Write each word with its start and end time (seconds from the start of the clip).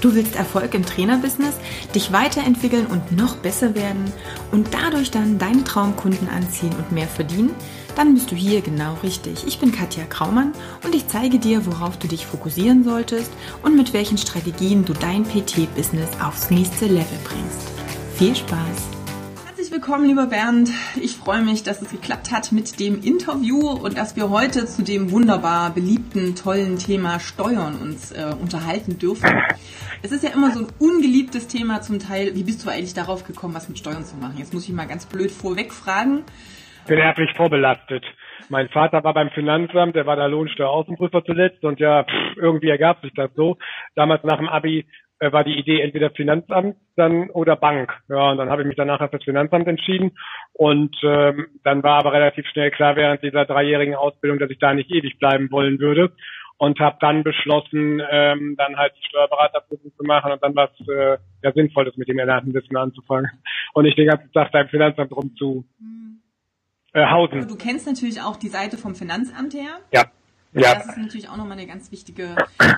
Du 0.00 0.14
willst 0.14 0.34
Erfolg 0.34 0.72
im 0.74 0.86
Trainerbusiness, 0.86 1.54
dich 1.94 2.10
weiterentwickeln 2.10 2.86
und 2.86 3.12
noch 3.12 3.36
besser 3.36 3.74
werden 3.74 4.10
und 4.50 4.68
dadurch 4.72 5.10
dann 5.10 5.38
deine 5.38 5.62
Traumkunden 5.62 6.28
anziehen 6.28 6.72
und 6.78 6.90
mehr 6.90 7.06
verdienen? 7.06 7.54
Dann 7.96 8.14
bist 8.14 8.30
du 8.30 8.34
hier 8.34 8.62
genau 8.62 8.96
richtig. 9.02 9.46
Ich 9.46 9.58
bin 9.58 9.72
Katja 9.72 10.04
Kraumann 10.04 10.52
und 10.84 10.94
ich 10.94 11.06
zeige 11.08 11.38
dir, 11.38 11.66
worauf 11.66 11.98
du 11.98 12.08
dich 12.08 12.24
fokussieren 12.24 12.82
solltest 12.82 13.30
und 13.62 13.76
mit 13.76 13.92
welchen 13.92 14.16
Strategien 14.16 14.86
du 14.86 14.94
dein 14.94 15.24
PT-Business 15.24 16.08
aufs 16.24 16.50
nächste 16.50 16.86
Level 16.86 17.18
bringst. 17.24 17.68
Viel 18.16 18.34
Spaß! 18.34 19.00
Herzlich 19.70 19.70
willkommen, 19.72 20.06
lieber 20.06 20.26
Bernd. 20.26 20.70
Ich 21.00 21.16
freue 21.16 21.42
mich, 21.42 21.62
dass 21.62 21.82
es 21.82 21.90
geklappt 21.90 22.30
hat 22.30 22.52
mit 22.52 22.80
dem 22.80 23.02
Interview 23.02 23.68
und 23.68 23.98
dass 23.98 24.16
wir 24.16 24.30
heute 24.30 24.64
zu 24.64 24.82
dem 24.82 25.10
wunderbar 25.10 25.70
beliebten, 25.70 26.34
tollen 26.34 26.78
Thema 26.78 27.20
Steuern 27.20 27.76
uns 27.76 28.12
äh, 28.12 28.34
unterhalten 28.40 28.98
dürfen. 28.98 29.28
Es 30.02 30.12
ist 30.12 30.24
ja 30.24 30.30
immer 30.32 30.50
so 30.50 30.64
ein 30.64 30.72
ungeliebtes 30.80 31.46
Thema 31.46 31.82
zum 31.82 31.98
Teil. 31.98 32.34
Wie 32.34 32.42
bist 32.42 32.64
du 32.64 32.70
eigentlich 32.70 32.94
darauf 32.94 33.24
gekommen, 33.24 33.54
was 33.54 33.68
mit 33.68 33.78
Steuern 33.78 34.02
zu 34.02 34.16
machen? 34.16 34.38
Jetzt 34.38 34.54
muss 34.54 34.66
ich 34.66 34.74
mal 34.74 34.86
ganz 34.86 35.06
blöd 35.06 35.30
vorweg 35.30 35.72
fragen. 35.72 36.24
Ich 36.82 36.88
bin 36.88 36.98
erblich 36.98 37.30
vorbelastet. 37.36 38.02
Mein 38.48 38.70
Vater 38.70 39.04
war 39.04 39.12
beim 39.12 39.28
Finanzamt, 39.30 39.94
der 39.94 40.06
war 40.06 40.16
der 40.16 40.28
Lohnsteueraußenprüfer 40.28 41.22
zuletzt 41.24 41.62
und 41.64 41.78
ja, 41.78 42.04
pff, 42.04 42.36
irgendwie 42.36 42.70
ergab 42.70 43.02
sich 43.02 43.12
das 43.14 43.30
so. 43.34 43.58
Damals 43.94 44.24
nach 44.24 44.38
dem 44.38 44.48
Abi 44.48 44.86
äh, 45.18 45.30
war 45.32 45.44
die 45.44 45.58
Idee 45.58 45.82
entweder 45.82 46.10
Finanzamt 46.10 46.76
dann 46.96 47.28
oder 47.30 47.56
Bank. 47.56 47.92
Ja, 48.08 48.30
und 48.30 48.38
dann 48.38 48.48
habe 48.48 48.62
ich 48.62 48.68
mich 48.68 48.76
danach 48.76 48.98
für 48.98 49.18
das 49.18 49.24
Finanzamt 49.24 49.68
entschieden 49.68 50.12
und 50.54 50.96
ähm, 51.02 51.46
dann 51.62 51.82
war 51.82 51.98
aber 51.98 52.14
relativ 52.14 52.46
schnell 52.48 52.70
klar 52.70 52.96
während 52.96 53.22
dieser 53.22 53.44
dreijährigen 53.44 53.94
Ausbildung, 53.94 54.38
dass 54.38 54.50
ich 54.50 54.58
da 54.58 54.72
nicht 54.72 54.90
ewig 54.90 55.18
bleiben 55.18 55.50
wollen 55.50 55.78
würde 55.78 56.12
und 56.60 56.78
habe 56.78 56.98
dann 57.00 57.24
beschlossen, 57.24 58.02
ähm, 58.10 58.54
dann 58.58 58.76
halt 58.76 58.92
die 58.94 59.08
Steuerberaterprüfung 59.08 59.92
zu 59.96 60.04
machen 60.04 60.30
und 60.30 60.42
dann 60.42 60.54
was 60.54 60.68
äh, 60.80 61.16
ja 61.42 61.52
sinnvolles 61.54 61.96
mit 61.96 62.06
dem 62.06 62.18
erlernten 62.18 62.52
Wissen 62.52 62.76
anzufangen 62.76 63.30
und 63.72 63.84
nicht 63.84 63.96
den 63.96 64.08
ganzen 64.08 64.30
Tag 64.32 64.52
da 64.52 64.60
im 64.60 64.68
Finanzamt 64.68 65.10
rum 65.10 65.34
zu 65.36 65.64
äh, 66.92 67.06
hausen. 67.06 67.48
Du 67.48 67.56
kennst 67.56 67.86
natürlich 67.86 68.20
auch 68.20 68.36
die 68.36 68.48
Seite 68.48 68.76
vom 68.76 68.94
Finanzamt 68.94 69.54
her. 69.54 69.78
Ja. 69.90 70.04
Ja. 70.52 70.74
Das 70.74 70.88
ist 70.88 70.98
natürlich 70.98 71.30
auch 71.30 71.38
nochmal 71.38 71.56
eine 71.56 71.66
ganz 71.66 71.90
wichtige 71.92 72.36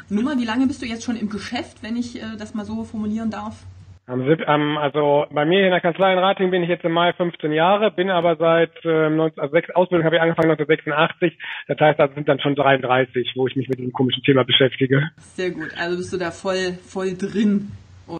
Nummer. 0.08 0.38
Wie 0.38 0.44
lange 0.44 0.68
bist 0.68 0.80
du 0.80 0.86
jetzt 0.86 1.02
schon 1.02 1.16
im 1.16 1.28
Geschäft, 1.28 1.82
wenn 1.82 1.96
ich 1.96 2.22
äh, 2.22 2.36
das 2.38 2.54
mal 2.54 2.64
so 2.64 2.84
formulieren 2.84 3.30
darf? 3.30 3.64
Am, 4.06 4.20
am, 4.20 4.78
also 4.78 5.26
bei 5.30 5.44
mir 5.44 5.64
in 5.64 5.70
der 5.70 5.80
Kanzlei 5.80 6.12
in 6.12 6.18
Rating 6.18 6.50
bin 6.50 6.64
ich 6.64 6.68
jetzt 6.68 6.84
im 6.84 6.92
Mai 6.92 7.12
15 7.12 7.52
Jahre, 7.52 7.92
bin 7.92 8.10
aber 8.10 8.36
seit 8.36 8.72
ähm, 8.84 9.16
19, 9.16 9.40
also 9.40 9.52
sechs, 9.52 9.70
Ausbildung 9.70 10.04
habe 10.04 10.16
ich 10.16 10.22
angefangen 10.22 10.50
1986. 10.50 11.38
Das 11.68 11.78
heißt, 11.78 12.00
das 12.00 12.12
sind 12.14 12.28
dann 12.28 12.40
schon 12.40 12.56
33, 12.56 13.32
wo 13.36 13.46
ich 13.46 13.54
mich 13.54 13.68
mit 13.68 13.78
diesem 13.78 13.92
komischen 13.92 14.24
Thema 14.24 14.44
beschäftige. 14.44 15.10
Sehr 15.18 15.52
gut. 15.52 15.70
Also 15.78 15.96
bist 15.98 16.12
du 16.12 16.18
da 16.18 16.32
voll, 16.32 16.72
voll 16.84 17.16
drin. 17.16 17.70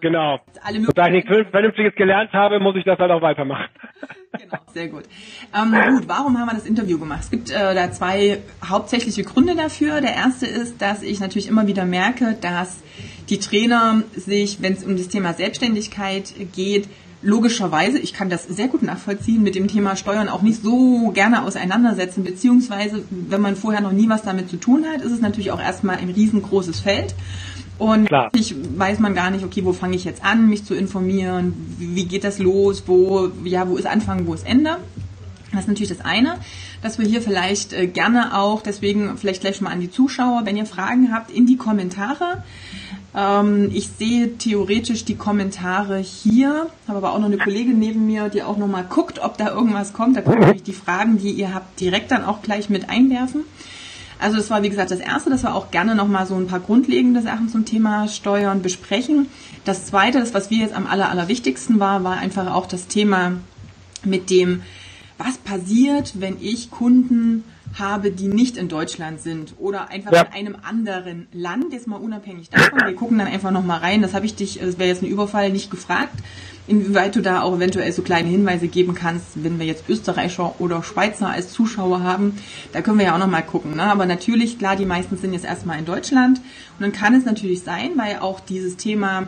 Genau. 0.01 0.41
Alle 0.63 0.81
da 0.95 1.07
ich 1.07 1.13
nichts 1.13 1.51
Vernünftiges 1.51 1.95
gelernt 1.95 2.33
habe, 2.33 2.61
muss 2.61 2.77
ich 2.77 2.85
das 2.85 2.99
halt 2.99 3.11
auch 3.11 3.23
weitermachen. 3.23 3.69
Genau, 4.33 4.63
sehr 4.73 4.89
gut. 4.89 5.03
Ähm, 5.55 5.75
gut, 5.95 6.09
warum 6.09 6.39
haben 6.39 6.47
wir 6.47 6.55
das 6.55 6.65
Interview 6.65 6.99
gemacht? 6.99 7.21
Es 7.21 7.31
gibt 7.31 7.51
äh, 7.51 7.75
da 7.75 7.93
zwei 7.93 8.39
hauptsächliche 8.67 9.25
Gründe 9.25 9.55
dafür. 9.55 10.01
Der 10.01 10.15
erste 10.15 10.47
ist, 10.47 10.81
dass 10.81 11.03
ich 11.03 11.21
natürlich 11.21 11.49
immer 11.49 11.67
wieder 11.67 11.85
merke, 11.85 12.35
dass 12.41 12.83
die 13.29 13.39
Trainer 13.39 14.03
sich, 14.17 14.63
wenn 14.63 14.73
es 14.73 14.85
um 14.85 14.97
das 14.97 15.09
Thema 15.09 15.35
Selbstständigkeit 15.35 16.33
geht, 16.55 16.89
logischerweise, 17.21 17.99
ich 17.99 18.13
kann 18.13 18.31
das 18.31 18.45
sehr 18.45 18.69
gut 18.69 18.83
nachvollziehen, 18.83 19.43
mit 19.43 19.55
dem 19.55 19.69
Thema 19.69 19.97
Steuern 19.97 20.29
auch 20.29 20.43
nicht 20.43 20.63
so 20.63 21.11
gerne 21.11 21.43
auseinandersetzen, 21.43 22.25
beziehungsweise 22.25 23.05
wenn 23.11 23.41
man 23.41 23.55
vorher 23.55 23.81
noch 23.81 23.93
nie 23.93 24.09
was 24.09 24.23
damit 24.23 24.49
zu 24.49 24.57
tun 24.57 24.85
hat, 24.87 25.03
ist 25.03 25.13
es 25.13 25.21
natürlich 25.21 25.51
auch 25.53 25.61
erstmal 25.61 25.97
ein 25.97 26.09
riesengroßes 26.09 26.81
Feld. 26.81 27.15
Und 27.83 28.07
Klar. 28.07 28.31
ich 28.33 28.55
weiß 28.79 29.01
man 29.01 29.13
gar 29.13 29.33
nicht, 29.33 29.45
okay, 29.45 29.65
wo 29.65 29.73
fange 29.73 29.97
ich 29.97 30.05
jetzt 30.05 30.25
an, 30.25 30.49
mich 30.49 30.65
zu 30.65 30.73
informieren, 30.73 31.53
wie 31.81 32.05
geht 32.05 32.23
das 32.23 32.39
los, 32.39 32.85
wo, 32.87 33.33
ja, 33.43 33.69
wo 33.69 33.77
ist 33.77 33.87
Anfang, 33.87 34.29
wo 34.29 34.35
ist 34.35 34.47
Ende. 34.47 34.77
Das 35.51 35.63
ist 35.63 35.67
natürlich 35.67 35.89
das 35.89 36.01
eine, 36.01 36.37
dass 36.81 37.01
wir 37.01 37.07
hier 37.09 37.21
vielleicht 37.21 37.73
äh, 37.73 37.89
gerne 37.89 38.39
auch, 38.39 38.63
deswegen 38.63 39.19
vielleicht 39.19 39.41
gleich 39.41 39.57
schon 39.57 39.65
mal 39.65 39.73
an 39.73 39.81
die 39.81 39.91
Zuschauer, 39.91 40.43
wenn 40.45 40.57
ihr 40.57 40.65
Fragen 40.65 41.13
habt, 41.13 41.33
in 41.33 41.45
die 41.45 41.57
Kommentare. 41.57 42.45
Ähm, 43.17 43.69
ich 43.75 43.89
sehe 43.89 44.39
theoretisch 44.39 45.05
die 45.05 45.17
Kommentare 45.17 45.99
hier, 45.99 46.69
habe 46.87 46.99
aber 46.99 47.13
auch 47.15 47.19
noch 47.19 47.27
eine 47.27 47.39
Kollegin 47.39 47.81
neben 47.81 48.07
mir, 48.07 48.29
die 48.29 48.45
auch 48.45 48.59
noch 48.59 48.69
mal 48.69 48.85
guckt, 48.85 49.19
ob 49.19 49.39
da 49.39 49.49
irgendwas 49.49 49.93
kommt. 49.93 50.17
Da 50.17 50.21
könnt 50.21 50.41
ihr 50.41 50.55
euch 50.55 50.63
die 50.69 50.73
Fragen, 50.73 51.19
die 51.19 51.33
ihr 51.33 51.53
habt, 51.53 51.81
direkt 51.81 52.13
dann 52.13 52.23
auch 52.25 52.43
gleich 52.43 52.71
mit 52.71 52.89
einwerfen. 52.89 53.43
Also 54.23 54.37
das 54.37 54.51
war 54.51 54.63
wie 54.63 54.71
gesagt 54.71 54.91
das 54.91 55.01
erste, 55.01 55.31
dass 55.31 55.43
wir 55.43 55.55
auch 55.55 55.71
gerne 55.71 55.95
noch 55.95 56.07
mal 56.07 56.27
so 56.27 56.37
ein 56.37 56.47
paar 56.47 56.61
grundlegende 56.61 57.23
Sachen 57.23 57.49
zum 57.49 57.65
Thema 57.65 58.07
Steuern 58.09 58.63
besprechen. 58.63 59.27
Das 59.65 59.87
zweite, 59.87 60.21
das 60.21 60.33
was 60.33 60.49
wir 60.49 60.59
jetzt 60.59 60.75
am 60.75 60.87
aller, 60.87 61.11
allerwichtigsten 61.11 61.81
war, 61.81 62.05
war 62.05 62.19
einfach 62.19 62.55
auch 62.55 62.67
das 62.67 62.87
Thema 62.87 63.33
mit 64.05 64.31
dem, 64.31 64.63
was 65.19 65.39
passiert, 65.39 66.21
wenn 66.21 66.37
ich 66.41 66.71
Kunden 66.71 67.45
habe, 67.79 68.11
die 68.11 68.29
nicht 68.29 68.57
in 68.57 68.69
Deutschland 68.69 69.21
sind 69.21 69.55
oder 69.59 69.89
einfach 69.91 70.13
Ja. 70.13 70.23
in 70.23 70.47
einem 70.47 70.57
anderen 70.63 71.27
Land, 71.33 71.73
jetzt 71.73 71.87
mal 71.87 71.97
unabhängig 71.97 72.51
davon. 72.51 72.81
Wir 72.85 72.95
gucken 72.95 73.19
dann 73.19 73.29
einfach 73.29 73.51
noch 73.51 73.65
mal 73.65 73.79
rein. 73.79 74.03
Das 74.03 74.15
habe 74.15 74.27
ich 74.27 74.35
dich, 74.35 74.59
das 74.59 74.79
wäre 74.79 74.89
jetzt 74.89 75.03
ein 75.03 75.09
Überfall, 75.09 75.51
nicht 75.51 75.71
gefragt, 75.71 76.15
inwieweit 76.67 77.17
du 77.17 77.23
da 77.23 77.43
auch 77.43 77.57
eventuell 77.57 77.93
so 77.93 78.03
kleine 78.03 78.29
Hinweise 78.29 78.69
geben 78.69 78.95
kannst, 78.95 79.43
wenn 79.43 79.59
wir 79.59 79.67
jetzt 79.67 79.89
Österreicher 79.89 80.61
oder 80.61 80.83
Schweizer 80.83 81.29
als 81.29 81.53
Zuschauer 81.53 82.03
haben. 82.03 82.39
Da 82.73 82.83
können 82.83 82.99
wir 82.99 83.07
ja 83.07 83.15
auch 83.15 83.19
noch 83.19 83.27
mal 83.27 83.43
gucken. 83.43 83.77
Ne? 83.77 83.83
Aber 83.83 84.07
natürlich, 84.07 84.59
klar, 84.59 84.77
die 84.77 84.87
meisten 84.87 85.17
sind 85.17 85.33
jetzt 85.33 85.45
erstmal 85.45 85.79
in 85.79 85.85
Deutschland. 85.85 86.39
Und 86.39 86.81
dann 86.81 86.93
kann 86.93 87.15
es 87.15 87.25
natürlich 87.25 87.63
sein, 87.63 87.93
weil 87.97 88.19
auch 88.21 88.41
dieses 88.41 88.77
Thema 88.77 89.27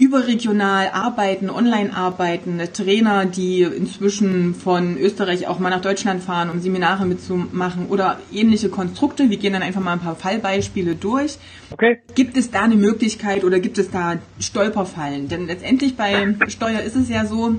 überregional 0.00 0.88
arbeiten, 0.88 1.50
online 1.50 1.94
arbeiten, 1.94 2.58
Trainer, 2.72 3.26
die 3.26 3.62
inzwischen 3.62 4.54
von 4.54 4.96
Österreich 4.96 5.46
auch 5.46 5.58
mal 5.58 5.68
nach 5.68 5.82
Deutschland 5.82 6.22
fahren, 6.22 6.48
um 6.48 6.60
Seminare 6.60 7.04
mitzumachen 7.04 7.86
oder 7.86 8.18
ähnliche 8.32 8.70
Konstrukte. 8.70 9.28
Wir 9.28 9.36
gehen 9.36 9.52
dann 9.52 9.62
einfach 9.62 9.82
mal 9.82 9.92
ein 9.92 10.00
paar 10.00 10.16
Fallbeispiele 10.16 10.94
durch. 10.94 11.36
Okay? 11.70 11.98
Gibt 12.14 12.38
es 12.38 12.50
da 12.50 12.62
eine 12.62 12.76
Möglichkeit 12.76 13.44
oder 13.44 13.60
gibt 13.60 13.76
es 13.76 13.90
da 13.90 14.16
Stolperfallen? 14.38 15.28
Denn 15.28 15.46
letztendlich 15.46 15.96
bei 15.96 16.34
Steuer 16.48 16.80
ist 16.80 16.96
es 16.96 17.10
ja 17.10 17.26
so, 17.26 17.56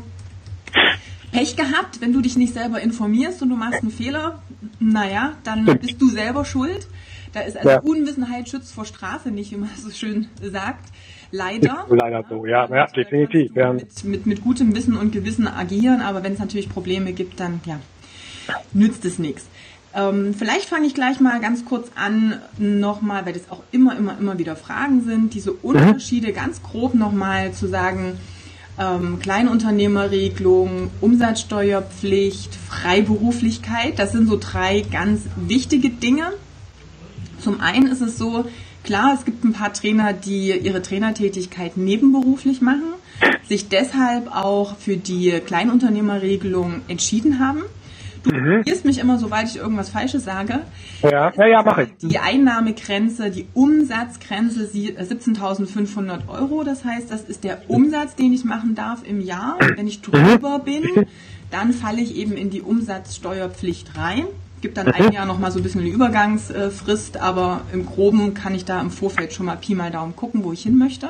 Pech 1.32 1.56
gehabt, 1.56 2.02
wenn 2.02 2.12
du 2.12 2.22
dich 2.22 2.38
nicht 2.38 2.56
selber 2.56 2.82
informierst 2.82 3.42
und 3.44 3.50
du 3.50 3.56
machst 3.56 3.82
einen 3.82 3.92
Fehler, 3.92 4.42
naja, 4.80 5.34
dann 5.44 5.66
bist 5.66 6.02
du 6.02 6.10
selber 6.10 6.44
schuld. 6.44 6.88
Da 7.34 7.42
ist 7.42 7.56
also 7.56 7.70
Ja. 7.70 7.80
Unwissenheit 7.82 8.50
schützt 8.50 8.74
vor 8.74 8.86
Strafe 8.86 9.30
nicht, 9.30 9.52
wie 9.52 9.58
man 9.58 9.70
so 9.78 9.92
schön 9.92 10.28
sagt. 10.42 10.90
Leider. 11.32 11.86
Leider 11.90 12.26
so, 12.30 12.46
ja, 12.46 12.66
ja, 12.66 12.86
Da 12.86 12.86
definitiv, 12.88 13.56
ja. 13.56 13.74
Mit, 13.74 14.04
mit, 14.04 14.26
mit 14.26 14.44
gutem 14.44 14.76
Wissen 14.76 14.98
und 14.98 15.12
Gewissen 15.12 15.48
agieren, 15.48 16.02
aber 16.02 16.24
wenn 16.24 16.34
es 16.34 16.40
natürlich 16.40 16.70
Probleme 16.70 17.14
gibt, 17.14 17.40
dann 17.40 17.62
ja, 17.66 17.80
nützt 18.74 19.06
es 19.06 19.18
nichts. 19.18 19.48
Ähm, 19.94 20.34
vielleicht 20.34 20.66
fange 20.66 20.88
ich 20.88 20.94
gleich 20.94 21.20
mal 21.20 21.40
ganz 21.42 21.66
kurz 21.66 21.90
an, 21.96 22.36
nochmal, 22.58 23.26
weil 23.26 23.34
das 23.34 23.50
auch 23.50 23.62
immer, 23.72 23.98
immer, 23.98 24.18
immer 24.18 24.38
wieder 24.38 24.56
Fragen 24.56 25.04
sind, 25.04 25.34
diese 25.34 25.52
Unterschiede 25.52 26.32
ganz 26.32 26.62
grob 26.64 26.94
nochmal 26.94 27.52
zu 27.52 27.68
sagen, 27.68 28.18
ähm, 28.80 29.20
Kleinunternehmerregelung, 29.20 30.92
Umsatzsteuerpflicht, 31.02 32.56
Freiberuflichkeit, 32.56 34.00
das 34.00 34.14
sind 34.14 34.28
so 34.28 34.38
drei 34.40 34.86
ganz 34.90 35.24
wichtige 35.36 35.90
Dinge. 35.90 36.34
Zum 37.40 37.60
einen 37.60 37.88
ist 37.88 38.02
es 38.02 38.18
so, 38.18 38.46
klar, 38.84 39.14
es 39.18 39.26
gibt 39.26 39.44
ein 39.44 39.54
paar 39.54 39.74
Trainer, 39.74 40.14
die 40.14 40.52
ihre 40.52 40.82
Trainertätigkeit 40.82 41.78
nebenberuflich 41.78 42.62
machen, 42.62 42.94
sich 43.48 43.70
deshalb 43.70 44.34
auch 44.36 44.78
für 44.78 44.98
die 44.98 45.32
Kleinunternehmerregelung 45.46 46.82
entschieden 46.88 47.40
haben. 47.40 47.62
Du 48.24 48.30
korrigierst 48.30 48.86
mich 48.86 49.00
immer, 49.00 49.18
sobald 49.18 49.48
ich 49.48 49.58
irgendwas 49.58 49.90
Falsches 49.90 50.24
sage. 50.26 50.60
Ja, 51.02 51.32
ja, 51.36 51.48
ja, 51.48 51.64
mache 51.64 51.84
ich. 51.84 52.08
Die 52.08 52.20
Einnahmegrenze, 52.20 53.32
die 53.32 53.48
Umsatzgrenze 53.56 54.68
sie- 54.68 54.96
äh, 54.96 55.04
17.500 55.04 56.28
Euro. 56.30 56.64
Das 56.64 56.86
heißt, 56.86 57.10
das 57.10 57.22
ist 57.24 57.44
der 57.44 57.64
Umsatz, 57.68 58.16
den 58.16 58.32
ich 58.32 58.44
machen 58.46 58.76
darf 58.76 59.00
im 59.08 59.22
Jahr. 59.22 59.58
Und 59.60 59.76
wenn 59.76 59.88
ich 59.88 60.02
drüber 60.02 60.60
bin, 60.60 60.84
dann 61.50 61.74
falle 61.74 62.00
ich 62.02 62.16
eben 62.16 62.34
in 62.34 62.52
die 62.52 62.62
Umsatzsteuerpflicht 62.62 63.98
rein. 63.98 64.26
Gibt 64.62 64.78
dann 64.78 64.88
ein 64.88 65.12
Jahr 65.12 65.26
nochmal 65.26 65.52
so 65.52 65.60
ein 65.60 65.64
bisschen 65.64 65.82
eine 65.82 65.90
Übergangsfrist, 65.90 67.18
aber 67.18 67.62
im 67.74 67.86
Groben 67.86 68.34
kann 68.34 68.54
ich 68.54 68.64
da 68.64 68.80
im 68.80 68.92
Vorfeld 68.92 69.34
schon 69.34 69.48
mal 69.48 69.56
Pi 69.56 69.74
mal 69.74 69.92
Daumen 69.92 70.16
gucken, 70.16 70.44
wo 70.44 70.54
ich 70.54 70.64
hin 70.64 70.78
möchte. 70.78 71.10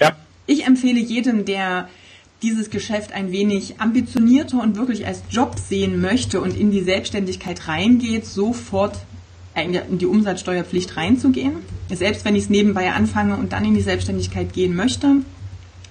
Ja, 0.00 0.16
Ich 0.46 0.66
empfehle 0.66 1.00
jedem, 1.00 1.44
der 1.44 1.88
dieses 2.42 2.70
Geschäft 2.70 3.12
ein 3.12 3.32
wenig 3.32 3.80
ambitionierter 3.80 4.62
und 4.62 4.76
wirklich 4.76 5.06
als 5.06 5.22
Job 5.30 5.56
sehen 5.58 6.00
möchte 6.00 6.40
und 6.40 6.56
in 6.56 6.70
die 6.70 6.82
Selbstständigkeit 6.82 7.66
reingeht, 7.66 8.26
sofort 8.26 8.98
in 9.54 9.98
die 9.98 10.06
Umsatzsteuerpflicht 10.06 10.96
reinzugehen. 10.96 11.54
Selbst 11.90 12.24
wenn 12.24 12.36
ich 12.36 12.44
es 12.44 12.50
nebenbei 12.50 12.92
anfange 12.92 13.36
und 13.36 13.52
dann 13.52 13.64
in 13.64 13.74
die 13.74 13.80
Selbstständigkeit 13.80 14.52
gehen 14.52 14.76
möchte, 14.76 15.16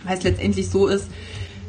weil 0.03 0.17
es 0.17 0.23
letztendlich 0.23 0.69
so 0.69 0.87
ist, 0.87 1.07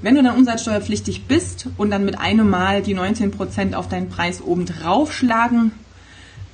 wenn 0.03 0.15
du 0.15 0.23
dann 0.23 0.37
umsatzsteuerpflichtig 0.37 1.27
bist 1.27 1.69
und 1.77 1.91
dann 1.91 2.05
mit 2.05 2.19
einem 2.19 2.49
Mal 2.49 2.83
die 2.83 2.97
19% 2.97 3.75
auf 3.75 3.89
deinen 3.89 4.09
Preis 4.09 4.43
oben 4.43 4.67
drauf 4.67 5.13
schlagen 5.13 5.73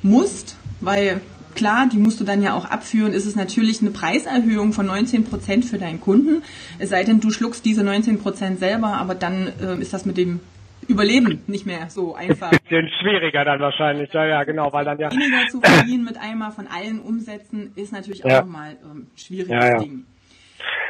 musst, 0.03 0.57
weil 0.81 1.21
klar, 1.55 1.89
die 1.93 1.99
musst 1.99 2.21
du 2.21 2.25
dann 2.25 2.43
ja 2.43 2.55
auch 2.55 2.65
abführen, 2.65 3.13
ist 3.13 3.27
es 3.27 3.37
natürlich 3.37 3.81
eine 3.81 3.91
Preiserhöhung 3.91 4.73
von 4.73 4.87
19 4.87 5.25
Prozent 5.25 5.65
für 5.65 5.79
deinen 5.79 6.01
Kunden. 6.01 6.43
Es 6.79 6.91
sei 6.91 7.05
denn, 7.05 7.21
du 7.21 7.31
schluckst 7.31 7.65
diese 7.65 7.85
19 7.85 8.19
Prozent 8.19 8.59
selber, 8.59 8.95
aber 8.95 9.15
dann 9.15 9.53
äh, 9.61 9.81
ist 9.81 9.93
das 9.93 10.07
mit 10.07 10.17
dem 10.17 10.41
Überleben 10.89 11.43
nicht 11.47 11.65
mehr 11.65 11.89
so 11.91 12.15
einfach. 12.15 12.51
Bisschen 12.51 12.89
schwieriger 13.01 13.45
dann 13.45 13.61
wahrscheinlich, 13.61 14.13
ja, 14.13 14.27
ja, 14.27 14.45
genau, 14.45 14.73
weil 14.73 14.85
dann 14.85 14.99
ja. 14.99 15.11
Weniger 15.13 15.49
zu 15.49 15.61
verdienen 15.61 16.05
mit 16.05 16.17
einmal 16.19 16.51
von 16.51 16.67
allen 16.67 17.01
Umsätzen 17.01 17.73
ist 17.77 17.93
natürlich 17.93 18.25
auch 18.25 18.31
ja. 18.31 18.41
nochmal 18.41 18.77
ähm, 18.83 19.07
schwieriges 19.15 19.53
ja, 19.53 19.69
ja. 19.69 19.79
Ding. 19.79 20.05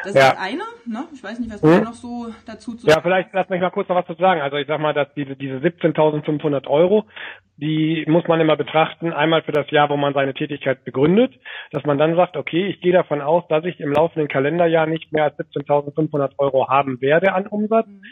Das 0.05 0.15
ja. 0.15 0.29
ist 0.29 0.41
eine, 0.41 0.63
ne? 0.87 1.09
Ich 1.13 1.23
weiß 1.23 1.39
nicht, 1.39 1.53
was 1.53 1.63
hm? 1.63 1.85
noch 1.85 1.93
so 1.93 2.27
dazu 2.47 2.75
zu 2.75 2.87
sagen. 2.87 2.91
Ja, 2.91 3.03
vielleicht 3.03 3.31
lass 3.33 3.49
mich 3.49 3.61
mal 3.61 3.71
kurz 3.71 3.89
noch 3.89 3.97
was 3.97 4.07
zu 4.07 4.15
sagen. 4.15 4.41
Also 4.41 4.57
ich 4.57 4.67
sag 4.67 4.81
mal, 4.81 4.95
dass 4.95 5.13
diese, 5.15 5.37
diese 5.37 5.57
17.500 5.57 6.67
Euro, 6.69 7.05
die 7.57 8.05
muss 8.09 8.27
man 8.27 8.41
immer 8.41 8.57
betrachten, 8.57 9.13
einmal 9.13 9.43
für 9.43 9.53
das 9.53 9.71
Jahr, 9.71 9.89
wo 9.91 9.97
man 9.97 10.15
seine 10.15 10.35
Tätigkeit 10.35 10.85
begründet, 10.85 11.35
dass 11.71 11.85
man 11.85 11.99
dann 11.99 12.17
sagt, 12.17 12.37
okay, 12.37 12.67
ich 12.67 12.81
gehe 12.81 12.93
davon 12.93 13.21
aus, 13.21 13.45
dass 13.49 13.65
ich 13.65 13.81
im 13.81 13.93
laufenden 13.93 14.29
Kalenderjahr 14.29 14.87
nicht 14.87 15.13
mehr 15.13 15.25
als 15.25 15.39
17.500 15.39 16.33
Euro 16.39 16.69
haben 16.69 17.01
werde 17.01 17.33
an 17.33 17.47
Umsatz. 17.47 17.87
Mhm. 17.87 18.03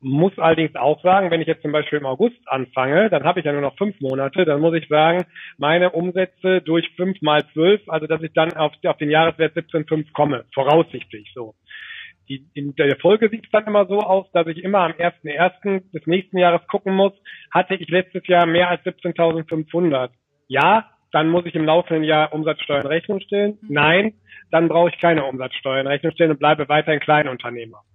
Muss 0.00 0.38
allerdings 0.38 0.74
auch 0.76 1.02
sagen, 1.02 1.30
wenn 1.30 1.40
ich 1.40 1.46
jetzt 1.46 1.62
zum 1.62 1.72
Beispiel 1.72 1.98
im 1.98 2.06
August 2.06 2.36
anfange, 2.46 3.08
dann 3.08 3.24
habe 3.24 3.40
ich 3.40 3.46
ja 3.46 3.52
nur 3.52 3.62
noch 3.62 3.76
fünf 3.76 3.98
Monate, 4.00 4.44
dann 4.44 4.60
muss 4.60 4.74
ich 4.74 4.86
sagen, 4.88 5.24
meine 5.56 5.90
Umsätze 5.90 6.60
durch 6.60 6.90
fünf 6.96 7.20
mal 7.22 7.44
zwölf, 7.52 7.80
also 7.88 8.06
dass 8.06 8.22
ich 8.22 8.32
dann 8.34 8.52
auf, 8.52 8.72
auf 8.84 8.96
den 8.98 9.10
Jahreswert 9.10 9.56
17,5 9.56 10.12
komme, 10.12 10.44
voraussichtlich 10.52 11.32
so. 11.34 11.54
Die, 12.28 12.44
in 12.54 12.74
der 12.74 12.96
Folge 12.96 13.30
sieht 13.30 13.44
es 13.44 13.50
dann 13.52 13.66
immer 13.66 13.86
so 13.86 14.00
aus, 14.00 14.30
dass 14.32 14.46
ich 14.48 14.62
immer 14.62 14.80
am 14.80 14.92
1.1. 14.92 15.92
des 15.92 16.06
nächsten 16.06 16.38
Jahres 16.38 16.66
gucken 16.66 16.94
muss, 16.94 17.12
hatte 17.50 17.74
ich 17.74 17.88
letztes 17.88 18.26
Jahr 18.26 18.46
mehr 18.46 18.68
als 18.68 18.82
17.500? 18.82 20.10
Ja, 20.48 20.90
dann 21.12 21.30
muss 21.30 21.46
ich 21.46 21.54
im 21.54 21.64
laufenden 21.64 22.04
Jahr 22.04 22.34
Umsatzsteuern 22.34 22.86
Rechnung 22.86 23.20
stellen. 23.20 23.58
Nein, 23.62 24.14
dann 24.50 24.68
brauche 24.68 24.90
ich 24.90 24.98
keine 24.98 25.24
Umsatzsteuern 25.24 25.86
Rechnung 25.86 26.12
stellen 26.12 26.32
und 26.32 26.38
bleibe 26.38 26.68
weiterhin 26.68 27.00
Kleinunternehmer 27.00 27.85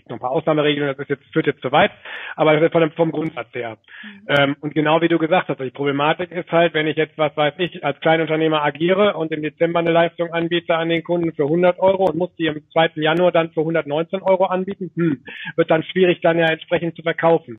gibt 0.00 0.10
noch 0.10 0.16
ein 0.16 0.20
paar 0.20 0.30
Ausnahmeregelungen, 0.30 0.94
das 0.96 1.02
ist 1.02 1.10
jetzt, 1.10 1.32
führt 1.32 1.46
jetzt 1.46 1.62
zu 1.62 1.70
weit, 1.72 1.90
aber 2.36 2.70
von 2.70 2.80
dem, 2.80 2.90
vom 2.92 3.12
Grundsatz 3.12 3.54
her. 3.54 3.76
Mhm. 4.02 4.26
Ähm, 4.28 4.56
und 4.60 4.74
genau 4.74 5.00
wie 5.02 5.08
du 5.08 5.18
gesagt 5.18 5.48
hast, 5.48 5.60
die 5.60 5.70
Problematik 5.70 6.30
ist 6.30 6.50
halt, 6.50 6.74
wenn 6.74 6.86
ich 6.86 6.96
jetzt, 6.96 7.16
was 7.18 7.36
weiß 7.36 7.54
ich, 7.58 7.84
als 7.84 8.00
Kleinunternehmer 8.00 8.62
agiere 8.62 9.14
und 9.16 9.30
im 9.32 9.42
Dezember 9.42 9.80
eine 9.80 9.92
Leistung 9.92 10.32
anbiete 10.32 10.74
an 10.74 10.88
den 10.88 11.04
Kunden 11.04 11.32
für 11.32 11.44
100 11.44 11.78
Euro 11.78 12.06
und 12.06 12.16
muss 12.16 12.34
die 12.36 12.46
im 12.46 12.62
2. 12.72 12.92
Januar 12.96 13.32
dann 13.32 13.50
für 13.50 13.60
119 13.60 14.22
Euro 14.22 14.46
anbieten, 14.46 14.90
hm, 14.94 15.24
wird 15.56 15.70
dann 15.70 15.82
schwierig, 15.82 16.20
dann 16.22 16.38
ja 16.38 16.46
entsprechend 16.46 16.96
zu 16.96 17.02
verkaufen. 17.02 17.58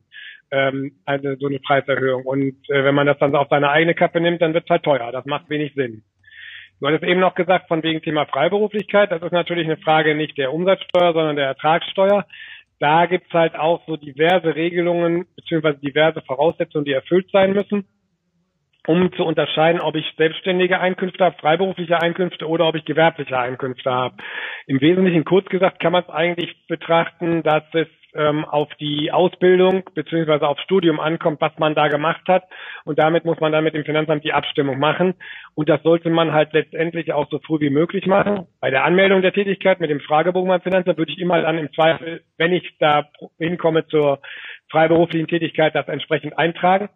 Ähm, 0.49 0.93
also 1.05 1.35
so 1.35 1.47
eine 1.47 1.59
Preiserhöhung. 1.59 2.25
Und 2.25 2.55
äh, 2.69 2.83
wenn 2.83 2.95
man 2.95 3.07
das 3.07 3.19
dann 3.19 3.35
auf 3.35 3.47
seine 3.49 3.69
eigene 3.69 3.93
Kappe 3.93 4.19
nimmt, 4.19 4.41
dann 4.41 4.53
wird 4.53 4.65
es 4.65 4.69
halt 4.69 4.83
teuer. 4.83 5.11
Das 5.11 5.25
macht 5.25 5.49
wenig 5.49 5.73
Sinn. 5.75 6.03
Du 6.81 6.87
hattest 6.87 7.03
eben 7.03 7.19
noch 7.19 7.35
gesagt, 7.35 7.67
von 7.67 7.83
wegen 7.83 8.01
Thema 8.01 8.25
Freiberuflichkeit. 8.25 9.11
Das 9.11 9.21
ist 9.21 9.31
natürlich 9.31 9.67
eine 9.67 9.77
Frage 9.77 10.15
nicht 10.15 10.35
der 10.35 10.51
Umsatzsteuer, 10.51 11.13
sondern 11.13 11.35
der 11.35 11.45
Ertragssteuer. 11.45 12.25
Da 12.79 13.05
gibt's 13.05 13.31
halt 13.31 13.55
auch 13.55 13.85
so 13.85 13.97
diverse 13.97 14.55
Regelungen 14.55 15.27
beziehungsweise 15.35 15.77
diverse 15.77 16.23
Voraussetzungen, 16.23 16.85
die 16.85 16.93
erfüllt 16.93 17.29
sein 17.31 17.53
müssen, 17.53 17.85
um 18.87 19.13
zu 19.13 19.23
unterscheiden, 19.23 19.79
ob 19.79 19.95
ich 19.95 20.11
selbstständige 20.17 20.79
Einkünfte 20.79 21.23
habe, 21.23 21.37
freiberufliche 21.37 22.01
Einkünfte 22.01 22.47
oder 22.47 22.67
ob 22.67 22.73
ich 22.73 22.83
gewerbliche 22.83 23.37
Einkünfte 23.37 23.91
habe. 23.91 24.15
Im 24.65 24.81
Wesentlichen 24.81 25.23
kurz 25.23 25.47
gesagt 25.49 25.79
kann 25.79 25.91
man 25.91 26.01
es 26.01 26.09
eigentlich 26.09 26.65
betrachten, 26.67 27.43
dass 27.43 27.63
es 27.73 27.87
ähm, 28.15 28.45
auf 28.45 28.69
die 28.79 29.11
Ausbildung 29.11 29.83
beziehungsweise 29.93 30.47
aufs 30.47 30.61
Studium 30.63 30.99
ankommt, 30.99 31.41
was 31.41 31.51
man 31.57 31.75
da 31.75 31.87
gemacht 31.87 32.27
hat. 32.27 32.43
Und 32.85 32.99
damit 32.99 33.25
muss 33.25 33.39
man 33.39 33.51
dann 33.51 33.63
mit 33.63 33.73
dem 33.73 33.85
Finanzamt 33.85 34.23
die 34.23 34.33
Abstimmung 34.33 34.79
machen. 34.79 35.15
Und 35.55 35.69
das 35.69 35.81
sollte 35.83 36.09
man 36.09 36.31
halt 36.33 36.53
letztendlich 36.53 37.13
auch 37.13 37.29
so 37.29 37.39
früh 37.39 37.59
wie 37.59 37.69
möglich 37.69 38.05
machen. 38.05 38.47
Bei 38.59 38.69
der 38.69 38.83
Anmeldung 38.83 39.21
der 39.21 39.33
Tätigkeit 39.33 39.79
mit 39.79 39.89
dem 39.89 39.99
Fragebogen 39.99 40.49
beim 40.49 40.61
Finanzamt 40.61 40.97
würde 40.97 41.11
ich 41.11 41.19
immer 41.19 41.41
dann 41.41 41.57
im 41.57 41.71
Zweifel, 41.73 42.23
wenn 42.37 42.53
ich 42.53 42.77
da 42.79 43.09
hinkomme 43.37 43.87
zur 43.87 44.19
freiberuflichen 44.69 45.27
Tätigkeit, 45.27 45.75
das 45.75 45.87
entsprechend 45.87 46.37
eintragen. 46.37 46.89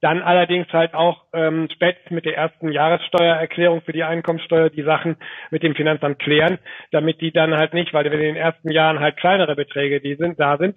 Dann 0.00 0.22
allerdings 0.22 0.70
halt 0.72 0.94
auch 0.94 1.24
ähm, 1.32 1.68
spätestens 1.72 2.10
mit 2.10 2.26
der 2.26 2.36
ersten 2.36 2.70
Jahressteuererklärung 2.70 3.80
für 3.80 3.92
die 3.92 4.04
Einkommensteuer 4.04 4.68
die 4.68 4.82
Sachen 4.82 5.16
mit 5.50 5.62
dem 5.62 5.74
Finanzamt 5.74 6.18
klären, 6.18 6.58
damit 6.90 7.20
die 7.20 7.32
dann 7.32 7.56
halt 7.56 7.72
nicht, 7.72 7.94
weil 7.94 8.04
wir 8.04 8.12
in 8.12 8.20
den 8.20 8.36
ersten 8.36 8.70
Jahren 8.70 9.00
halt 9.00 9.16
kleinere 9.16 9.56
Beträge, 9.56 10.00
die 10.00 10.16
sind, 10.16 10.38
da 10.38 10.58
sind, 10.58 10.76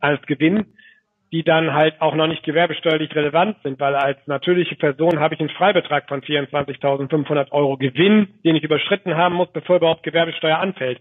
als 0.00 0.20
Gewinn, 0.26 0.74
die 1.32 1.44
dann 1.44 1.72
halt 1.72 2.00
auch 2.00 2.14
noch 2.14 2.26
nicht 2.26 2.42
gewerbesteuerlich 2.42 3.14
relevant 3.14 3.56
sind, 3.62 3.80
weil 3.80 3.94
als 3.94 4.18
natürliche 4.26 4.76
Person 4.76 5.18
habe 5.18 5.34
ich 5.34 5.40
einen 5.40 5.50
Freibetrag 5.50 6.08
von 6.08 6.22
24.500 6.22 7.52
Euro 7.52 7.76
Gewinn, 7.76 8.28
den 8.44 8.56
ich 8.56 8.64
überschritten 8.64 9.16
haben 9.16 9.34
muss, 9.34 9.50
bevor 9.52 9.76
überhaupt 9.76 10.02
Gewerbesteuer 10.02 10.58
anfällt 10.58 11.00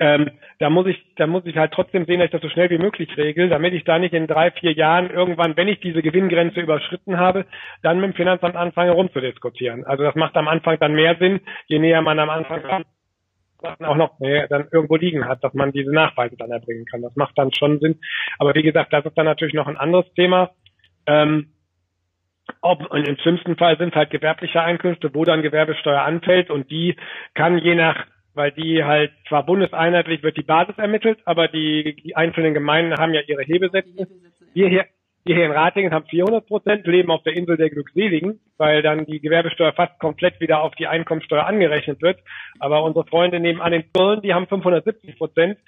ähm, 0.00 0.30
da 0.58 0.70
muss 0.70 0.86
ich, 0.86 1.04
da 1.16 1.26
muss 1.26 1.44
ich 1.44 1.56
halt 1.56 1.72
trotzdem 1.72 2.06
sehen, 2.06 2.18
dass 2.18 2.26
ich 2.26 2.32
das 2.32 2.40
so 2.40 2.48
schnell 2.48 2.70
wie 2.70 2.78
möglich 2.78 3.14
regel, 3.18 3.50
damit 3.50 3.74
ich 3.74 3.84
da 3.84 3.98
nicht 3.98 4.14
in 4.14 4.26
drei, 4.26 4.50
vier 4.50 4.72
Jahren 4.72 5.10
irgendwann, 5.10 5.58
wenn 5.58 5.68
ich 5.68 5.78
diese 5.80 6.00
Gewinngrenze 6.00 6.60
überschritten 6.60 7.18
habe, 7.18 7.44
dann 7.82 8.00
mit 8.00 8.12
dem 8.12 8.16
Finanzamt 8.16 8.56
anfange 8.56 8.92
rumzudiskutieren. 8.92 9.84
Also 9.84 10.02
das 10.02 10.14
macht 10.14 10.36
am 10.36 10.48
Anfang 10.48 10.78
dann 10.80 10.94
mehr 10.94 11.16
Sinn, 11.16 11.40
je 11.66 11.78
näher 11.78 12.00
man 12.00 12.18
am 12.18 12.30
Anfang 12.30 12.84
auch 13.62 13.96
noch 13.96 14.18
mehr 14.20 14.48
dann 14.48 14.68
irgendwo 14.72 14.96
liegen 14.96 15.28
hat, 15.28 15.44
dass 15.44 15.52
man 15.52 15.70
diese 15.70 15.92
Nachweise 15.92 16.34
dann 16.38 16.50
erbringen 16.50 16.86
kann. 16.86 17.02
Das 17.02 17.14
macht 17.16 17.36
dann 17.36 17.52
schon 17.52 17.78
Sinn. 17.78 18.00
Aber 18.38 18.54
wie 18.54 18.62
gesagt, 18.62 18.94
das 18.94 19.04
ist 19.04 19.18
dann 19.18 19.26
natürlich 19.26 19.54
noch 19.54 19.66
ein 19.66 19.76
anderes 19.76 20.10
Thema. 20.14 20.50
Ähm, 21.06 21.52
ob, 22.62 22.90
und 22.90 23.06
im 23.06 23.18
schlimmsten 23.18 23.56
Fall 23.56 23.76
sind 23.76 23.94
halt 23.94 24.08
gewerbliche 24.08 24.62
Einkünfte, 24.62 25.14
wo 25.14 25.26
dann 25.26 25.42
Gewerbesteuer 25.42 26.00
anfällt 26.00 26.50
und 26.50 26.70
die 26.70 26.96
kann 27.34 27.58
je 27.58 27.74
nach 27.74 28.06
weil 28.34 28.52
die 28.52 28.84
halt 28.84 29.12
zwar 29.28 29.44
bundeseinheitlich 29.44 30.22
wird 30.22 30.36
die 30.36 30.42
Basis 30.42 30.78
ermittelt, 30.78 31.18
aber 31.24 31.48
die, 31.48 31.96
die 31.96 32.16
einzelnen 32.16 32.54
Gemeinden 32.54 32.98
haben 32.98 33.14
ja 33.14 33.20
ihre 33.26 33.42
Hebesätze. 33.42 34.08
Wir 34.54 34.68
hier, 34.68 34.86
wir 35.24 35.36
hier 35.36 35.46
in 35.46 35.52
Ratingen 35.52 35.92
haben 35.92 36.06
400 36.06 36.46
Prozent, 36.46 36.86
leben 36.86 37.10
auf 37.10 37.22
der 37.22 37.34
Insel 37.34 37.56
der 37.56 37.70
Glückseligen, 37.70 38.40
weil 38.56 38.82
dann 38.82 39.04
die 39.06 39.20
Gewerbesteuer 39.20 39.72
fast 39.72 39.98
komplett 39.98 40.40
wieder 40.40 40.62
auf 40.62 40.74
die 40.76 40.86
Einkommensteuer 40.86 41.46
angerechnet 41.46 42.00
wird. 42.02 42.20
Aber 42.58 42.84
unsere 42.84 43.06
Freunde 43.06 43.40
nebenan 43.40 43.72
in 43.72 43.92
Köln, 43.92 44.22
die 44.22 44.32
haben 44.32 44.46
570 44.46 45.16
Prozent 45.18 45.58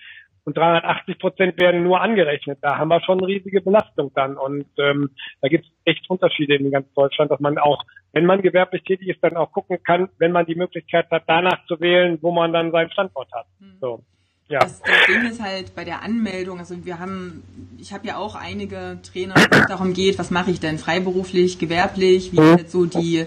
und 0.44 0.56
380 0.56 1.18
Prozent 1.18 1.60
werden 1.60 1.84
nur 1.84 2.00
angerechnet. 2.00 2.58
Da 2.62 2.78
haben 2.78 2.88
wir 2.88 3.00
schon 3.02 3.18
eine 3.18 3.28
riesige 3.28 3.60
Belastung 3.60 4.10
dann. 4.14 4.36
Und 4.36 4.66
ähm, 4.78 5.10
da 5.40 5.48
gibt 5.48 5.66
es 5.66 5.72
echt 5.84 6.08
Unterschiede 6.10 6.56
in 6.56 6.70
ganz 6.70 6.92
Deutschland, 6.94 7.30
dass 7.30 7.40
man 7.40 7.58
auch, 7.58 7.84
wenn 8.12 8.26
man 8.26 8.42
gewerblich 8.42 8.82
tätig 8.82 9.08
ist, 9.08 9.22
dann 9.22 9.36
auch 9.36 9.52
gucken 9.52 9.82
kann, 9.82 10.08
wenn 10.18 10.32
man 10.32 10.46
die 10.46 10.56
Möglichkeit 10.56 11.10
hat, 11.10 11.24
danach 11.26 11.64
zu 11.66 11.80
wählen, 11.80 12.18
wo 12.22 12.32
man 12.32 12.52
dann 12.52 12.72
seinen 12.72 12.90
Standort 12.90 13.32
hat. 13.32 13.46
Mhm. 13.60 13.76
So. 13.80 14.02
Ja. 14.48 14.58
Das, 14.58 14.82
das 14.82 15.06
Ding 15.06 15.30
ist 15.30 15.40
halt 15.40 15.74
bei 15.74 15.84
der 15.84 16.02
Anmeldung, 16.02 16.58
also 16.58 16.84
wir 16.84 16.98
haben, 16.98 17.42
ich 17.78 17.92
habe 17.94 18.06
ja 18.06 18.18
auch 18.18 18.34
einige 18.34 18.98
Trainer, 19.02 19.34
wo 19.34 19.56
es 19.56 19.66
darum 19.66 19.94
geht, 19.94 20.18
was 20.18 20.30
mache 20.30 20.50
ich 20.50 20.60
denn 20.60 20.76
freiberuflich, 20.76 21.58
gewerblich, 21.58 22.32
wie 22.32 22.38
ist 22.38 22.58
jetzt 22.58 22.72
so 22.72 22.84
die 22.84 23.24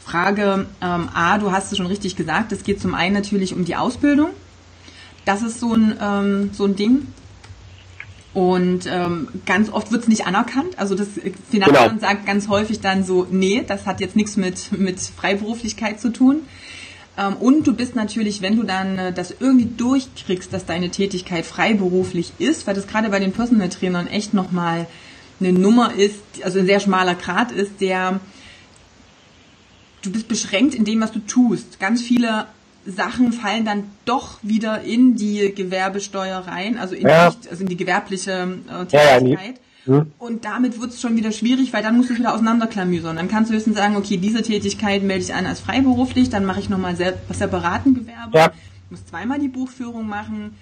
Frage, 0.00 0.66
ähm, 0.82 1.08
A, 1.14 1.38
du 1.38 1.52
hast 1.52 1.70
es 1.70 1.78
schon 1.78 1.86
richtig 1.86 2.16
gesagt, 2.16 2.50
es 2.50 2.64
geht 2.64 2.80
zum 2.80 2.94
einen 2.94 3.14
natürlich 3.14 3.54
um 3.54 3.64
die 3.64 3.76
Ausbildung, 3.76 4.30
das 5.24 5.42
ist 5.42 5.60
so 5.60 5.74
ein, 5.74 5.96
ähm, 6.00 6.50
so 6.52 6.64
ein 6.64 6.76
Ding. 6.76 7.06
Und 8.34 8.86
ähm, 8.86 9.28
ganz 9.46 9.70
oft 9.70 9.92
wird 9.92 10.02
es 10.02 10.08
nicht 10.08 10.26
anerkannt. 10.26 10.76
Also 10.78 10.96
das 10.96 11.06
Finanzamt 11.50 11.88
genau. 11.88 12.00
sagt 12.00 12.26
ganz 12.26 12.48
häufig 12.48 12.80
dann 12.80 13.04
so, 13.04 13.28
nee, 13.30 13.62
das 13.66 13.86
hat 13.86 14.00
jetzt 14.00 14.16
nichts 14.16 14.36
mit, 14.36 14.76
mit 14.76 14.98
Freiberuflichkeit 15.00 16.00
zu 16.00 16.12
tun. 16.12 16.40
Ähm, 17.16 17.36
und 17.36 17.66
du 17.66 17.74
bist 17.74 17.94
natürlich, 17.94 18.42
wenn 18.42 18.56
du 18.56 18.64
dann 18.64 18.98
äh, 18.98 19.12
das 19.12 19.34
irgendwie 19.38 19.66
durchkriegst, 19.66 20.52
dass 20.52 20.66
deine 20.66 20.90
Tätigkeit 20.90 21.46
freiberuflich 21.46 22.32
ist, 22.38 22.66
weil 22.66 22.74
das 22.74 22.88
gerade 22.88 23.08
bei 23.08 23.20
den 23.20 23.32
Personal 23.32 23.68
Trainern 23.68 24.08
echt 24.08 24.34
nochmal 24.34 24.86
eine 25.38 25.52
Nummer 25.52 25.94
ist, 25.94 26.20
also 26.42 26.58
ein 26.58 26.66
sehr 26.66 26.80
schmaler 26.80 27.14
Grad 27.14 27.52
ist, 27.52 27.80
der 27.80 28.20
du 30.02 30.10
bist 30.10 30.28
beschränkt 30.28 30.74
in 30.74 30.84
dem, 30.84 31.00
was 31.00 31.12
du 31.12 31.20
tust. 31.20 31.78
Ganz 31.80 32.02
viele 32.02 32.46
Sachen 32.86 33.32
fallen 33.32 33.64
dann 33.64 33.84
doch 34.04 34.38
wieder 34.42 34.82
in 34.82 35.16
die 35.16 35.54
Gewerbesteuer 35.54 36.38
rein, 36.38 36.78
also 36.78 36.94
in, 36.94 37.08
ja. 37.08 37.30
die, 37.30 37.48
also 37.48 37.62
in 37.62 37.68
die 37.68 37.76
gewerbliche 37.76 38.32
äh, 38.32 38.86
Tätigkeit. 38.86 39.54
Ja, 39.86 39.96
ja, 39.96 40.06
und 40.18 40.44
damit 40.44 40.80
wird 40.80 40.90
es 40.90 41.00
schon 41.00 41.16
wieder 41.16 41.30
schwierig, 41.30 41.72
weil 41.72 41.82
dann 41.82 41.96
musst 41.96 42.08
du 42.08 42.14
es 42.14 42.18
wieder 42.18 42.32
auseinanderklamüsern. 42.32 43.16
Dann 43.16 43.28
kannst 43.28 43.50
du 43.50 43.54
höchstens 43.54 43.76
sagen, 43.76 43.96
okay, 43.96 44.16
diese 44.16 44.42
Tätigkeit 44.42 45.02
melde 45.02 45.24
ich 45.24 45.34
an 45.34 45.46
als 45.46 45.60
freiberuflich, 45.60 46.30
dann 46.30 46.44
mache 46.44 46.60
ich 46.60 46.70
nochmal 46.70 46.96
separaten 46.96 47.94
Gewerbe, 47.94 48.38
ja. 48.38 48.50
muss 48.88 49.04
zweimal 49.06 49.38
die 49.38 49.48
Buchführung 49.48 50.08
machen. 50.08 50.56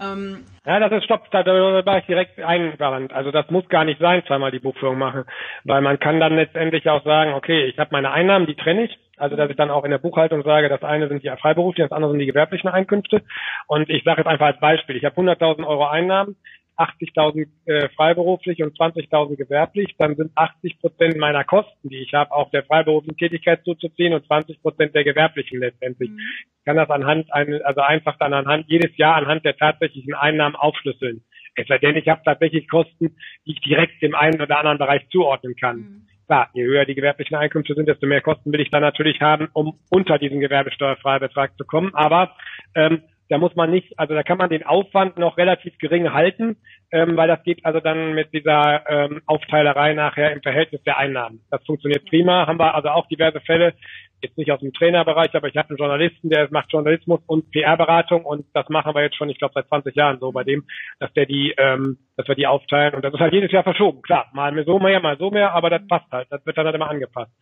Ähm, 0.00 0.38
ja, 0.64 0.78
das 0.80 0.92
ist 0.92 1.04
stopp, 1.04 1.30
da, 1.30 1.42
da 1.42 1.52
war 1.84 1.98
ich 1.98 2.06
direkt 2.06 2.38
eingewandt. 2.40 3.12
Also 3.12 3.30
das 3.30 3.50
muss 3.50 3.68
gar 3.68 3.84
nicht 3.84 4.00
sein, 4.00 4.22
zweimal 4.26 4.50
die 4.50 4.60
Buchführung 4.60 4.98
machen, 4.98 5.24
weil 5.64 5.82
man 5.82 5.98
kann 5.98 6.20
dann 6.20 6.36
letztendlich 6.36 6.88
auch 6.88 7.04
sagen, 7.04 7.34
okay, 7.34 7.66
ich 7.66 7.78
habe 7.78 7.90
meine 7.92 8.10
Einnahmen, 8.10 8.46
die 8.46 8.54
trenne 8.54 8.84
ich, 8.84 8.98
also 9.20 9.36
dass 9.36 9.50
ich 9.50 9.56
dann 9.56 9.70
auch 9.70 9.84
in 9.84 9.90
der 9.90 9.98
Buchhaltung 9.98 10.42
sage, 10.42 10.68
das 10.68 10.82
eine 10.82 11.08
sind 11.08 11.22
die 11.22 11.30
freiberuflichen, 11.30 11.88
das 11.88 11.96
andere 11.96 12.12
sind 12.12 12.20
die 12.20 12.26
gewerblichen 12.26 12.68
Einkünfte. 12.68 13.22
Und 13.66 13.88
ich 13.90 14.04
sage 14.04 14.20
jetzt 14.20 14.28
einfach 14.28 14.46
als 14.46 14.60
Beispiel, 14.60 14.96
ich 14.96 15.04
habe 15.04 15.20
100.000 15.20 15.66
Euro 15.66 15.86
Einnahmen, 15.86 16.36
80.000 16.80 17.46
äh, 17.66 17.88
freiberuflich 17.90 18.62
und 18.62 18.76
20.000 18.76 19.36
gewerblich, 19.36 19.94
dann 19.98 20.16
sind 20.16 20.32
80 20.34 20.80
Prozent 20.80 21.16
meiner 21.18 21.44
Kosten, 21.44 21.90
die 21.90 21.98
ich 21.98 22.14
habe, 22.14 22.32
auch 22.32 22.50
der 22.50 22.64
freiberuflichen 22.64 23.18
Tätigkeit 23.18 23.62
zuzuziehen 23.64 24.14
und 24.14 24.26
20 24.26 24.62
Prozent 24.62 24.94
der 24.94 25.04
gewerblichen 25.04 25.60
letztendlich. 25.60 26.10
Mhm. 26.10 26.18
Ich 26.58 26.64
kann 26.64 26.76
das 26.76 26.88
anhand, 26.88 27.30
also 27.32 27.80
einfach 27.82 28.16
dann 28.18 28.32
anhand, 28.32 28.66
jedes 28.68 28.96
Jahr 28.96 29.16
anhand 29.16 29.44
der 29.44 29.56
tatsächlichen 29.56 30.14
Einnahmen 30.14 30.56
aufschlüsseln. 30.56 31.22
Es 31.54 31.66
sei 31.66 31.78
denn, 31.78 31.96
ich 31.96 32.08
habe 32.08 32.22
tatsächlich 32.24 32.68
Kosten, 32.68 33.16
die 33.44 33.52
ich 33.52 33.60
direkt 33.60 34.00
dem 34.00 34.14
einen 34.14 34.40
oder 34.40 34.58
anderen 34.58 34.78
Bereich 34.78 35.06
zuordnen 35.10 35.56
kann. 35.56 35.76
Mhm. 35.76 36.06
Klar, 36.30 36.48
je 36.54 36.62
höher 36.62 36.84
die 36.84 36.94
gewerblichen 36.94 37.36
Einkünfte 37.36 37.74
sind, 37.74 37.88
desto 37.88 38.06
mehr 38.06 38.20
Kosten 38.20 38.52
will 38.52 38.60
ich 38.60 38.70
dann 38.70 38.82
natürlich 38.82 39.20
haben, 39.20 39.48
um 39.52 39.80
unter 39.90 40.16
diesen 40.16 40.38
Gewerbesteuerfreibetrag 40.38 41.56
zu 41.58 41.64
kommen. 41.64 41.92
Aber 41.92 42.36
ähm, 42.76 43.02
da 43.28 43.38
muss 43.38 43.56
man 43.56 43.72
nicht, 43.72 43.98
also 43.98 44.14
da 44.14 44.22
kann 44.22 44.38
man 44.38 44.48
den 44.48 44.64
Aufwand 44.64 45.18
noch 45.18 45.38
relativ 45.38 45.76
gering 45.78 46.12
halten, 46.12 46.58
ähm, 46.92 47.16
weil 47.16 47.26
das 47.26 47.42
geht 47.42 47.66
also 47.66 47.80
dann 47.80 48.14
mit 48.14 48.32
dieser 48.32 48.88
ähm, 48.88 49.22
Aufteilerei 49.26 49.94
nachher 49.94 50.30
im 50.30 50.40
Verhältnis 50.40 50.80
der 50.84 50.98
Einnahmen. 50.98 51.40
Das 51.50 51.64
funktioniert 51.66 52.04
prima. 52.04 52.46
Haben 52.46 52.60
wir 52.60 52.76
also 52.76 52.90
auch 52.90 53.08
diverse 53.08 53.40
Fälle, 53.40 53.74
jetzt 54.22 54.38
nicht 54.38 54.52
aus 54.52 54.60
dem 54.60 54.72
Trainerbereich, 54.72 55.34
aber 55.34 55.48
ich 55.48 55.56
habe 55.56 55.70
einen 55.70 55.78
Journalisten, 55.78 56.30
der 56.30 56.48
macht 56.50 56.72
Journalismus 56.72 57.20
und 57.26 57.50
PR-Beratung 57.50 58.24
und 58.24 58.46
das 58.54 58.68
machen 58.68 58.94
wir 58.94 59.02
jetzt 59.02 59.16
schon, 59.16 59.30
ich 59.30 59.38
glaube, 59.38 59.52
seit 59.54 59.68
20 59.68 59.94
Jahren 59.94 60.18
so 60.20 60.32
bei 60.32 60.44
dem, 60.44 60.64
dass 60.98 61.12
der 61.14 61.26
die, 61.26 61.54
ähm, 61.56 61.98
dass 62.16 62.28
wir 62.28 62.34
die 62.34 62.46
aufteilen 62.46 62.94
und 62.94 63.04
das 63.04 63.14
ist 63.14 63.20
halt 63.20 63.32
jedes 63.32 63.52
Jahr 63.52 63.62
verschoben. 63.62 64.02
Klar, 64.02 64.26
mal 64.32 64.64
so 64.64 64.78
mehr, 64.78 65.00
mal 65.00 65.18
so 65.18 65.30
mehr, 65.30 65.52
aber 65.52 65.70
das 65.70 65.86
passt 65.86 66.10
halt, 66.10 66.28
das 66.30 66.44
wird 66.44 66.56
dann 66.58 66.66
halt 66.66 66.76
immer 66.76 66.90
angepasst. 66.90 67.32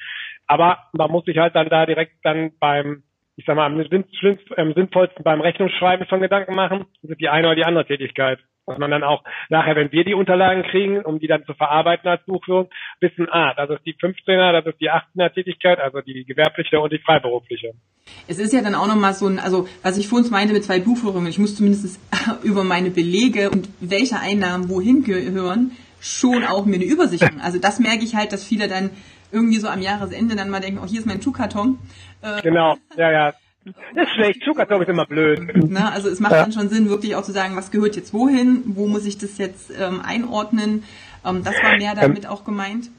Aber 0.46 0.78
man 0.92 1.10
muss 1.10 1.24
sich 1.24 1.38
halt 1.38 1.54
dann 1.54 1.68
da 1.68 1.86
direkt 1.86 2.16
dann 2.24 2.52
beim 2.58 3.02
ich 3.36 3.44
sag 3.44 3.54
mal, 3.54 3.66
am 3.66 3.80
sinnvollsten 3.80 5.22
beim 5.22 5.40
Rechnungsschreiben 5.40 6.08
schon 6.08 6.20
Gedanken 6.20 6.56
machen, 6.56 6.86
das 7.02 7.12
ist 7.12 7.20
die 7.20 7.28
eine 7.28 7.46
oder 7.46 7.54
die 7.54 7.64
andere 7.64 7.86
Tätigkeit 7.86 8.40
dass 8.68 8.78
man 8.78 8.90
dann 8.90 9.02
auch 9.02 9.24
nachher, 9.48 9.76
wenn 9.76 9.92
wir 9.92 10.04
die 10.04 10.14
Unterlagen 10.14 10.62
kriegen, 10.62 11.02
um 11.02 11.18
die 11.18 11.26
dann 11.26 11.44
zu 11.44 11.54
verarbeiten 11.54 12.08
als 12.08 12.24
Buchführung, 12.24 12.68
wissen, 13.00 13.28
ah, 13.30 13.54
das 13.54 13.70
ist 13.70 13.86
die 13.86 13.94
15er, 13.94 14.52
das 14.52 14.66
ist 14.66 14.80
die 14.80 14.90
18er 14.90 15.32
Tätigkeit, 15.32 15.80
also 15.80 16.00
die 16.00 16.24
gewerbliche 16.24 16.80
und 16.80 16.92
die 16.92 16.98
freiberufliche. 16.98 17.72
Es 18.26 18.38
ist 18.38 18.52
ja 18.52 18.62
dann 18.62 18.74
auch 18.74 18.86
nochmal 18.86 19.14
so 19.14 19.26
ein, 19.26 19.38
also 19.38 19.66
was 19.82 19.98
ich 19.98 20.08
vorhin 20.08 20.30
meinte 20.30 20.54
mit 20.54 20.64
zwei 20.64 20.80
Buchführungen, 20.80 21.28
ich 21.28 21.38
muss 21.38 21.56
zumindest 21.56 22.00
über 22.42 22.64
meine 22.64 22.90
Belege 22.90 23.50
und 23.50 23.68
welche 23.80 24.20
Einnahmen 24.20 24.68
wohin 24.68 25.04
gehören, 25.04 25.72
schon 26.00 26.44
auch 26.44 26.64
mir 26.64 26.76
eine 26.76 26.84
Übersicht 26.84 27.22
machen. 27.22 27.40
Also 27.40 27.58
das 27.58 27.80
merke 27.80 28.04
ich 28.04 28.14
halt, 28.14 28.32
dass 28.32 28.46
viele 28.46 28.68
dann 28.68 28.90
irgendwie 29.32 29.58
so 29.58 29.68
am 29.68 29.82
Jahresende 29.82 30.36
dann 30.36 30.50
mal 30.50 30.60
denken, 30.60 30.80
oh, 30.82 30.86
hier 30.86 31.00
ist 31.00 31.06
mein 31.06 31.20
Schuhkarton. 31.20 31.78
Äh, 32.22 32.40
genau, 32.42 32.76
ja, 32.96 33.10
ja. 33.10 33.34
Das 33.94 34.08
ist 34.08 34.14
schlecht. 34.14 34.42
Zuckerzeug 34.44 34.82
ist 34.82 34.88
immer 34.88 35.06
blöd. 35.06 35.40
Na, 35.54 35.90
also 35.90 36.08
es 36.08 36.20
macht 36.20 36.32
ja. 36.32 36.42
dann 36.42 36.52
schon 36.52 36.68
Sinn, 36.68 36.88
wirklich 36.88 37.14
auch 37.14 37.22
zu 37.22 37.32
sagen, 37.32 37.56
was 37.56 37.70
gehört 37.70 37.96
jetzt 37.96 38.12
wohin, 38.12 38.62
wo 38.66 38.86
muss 38.86 39.04
ich 39.04 39.18
das 39.18 39.38
jetzt 39.38 39.70
ähm, 39.78 40.00
einordnen. 40.00 40.84
Ähm, 41.24 41.42
das 41.44 41.54
war 41.62 41.76
mehr 41.76 41.92
ähm, 41.92 41.98
damit 42.00 42.24
ähm, 42.24 42.30
auch 42.30 42.44
gemeint 42.44 42.90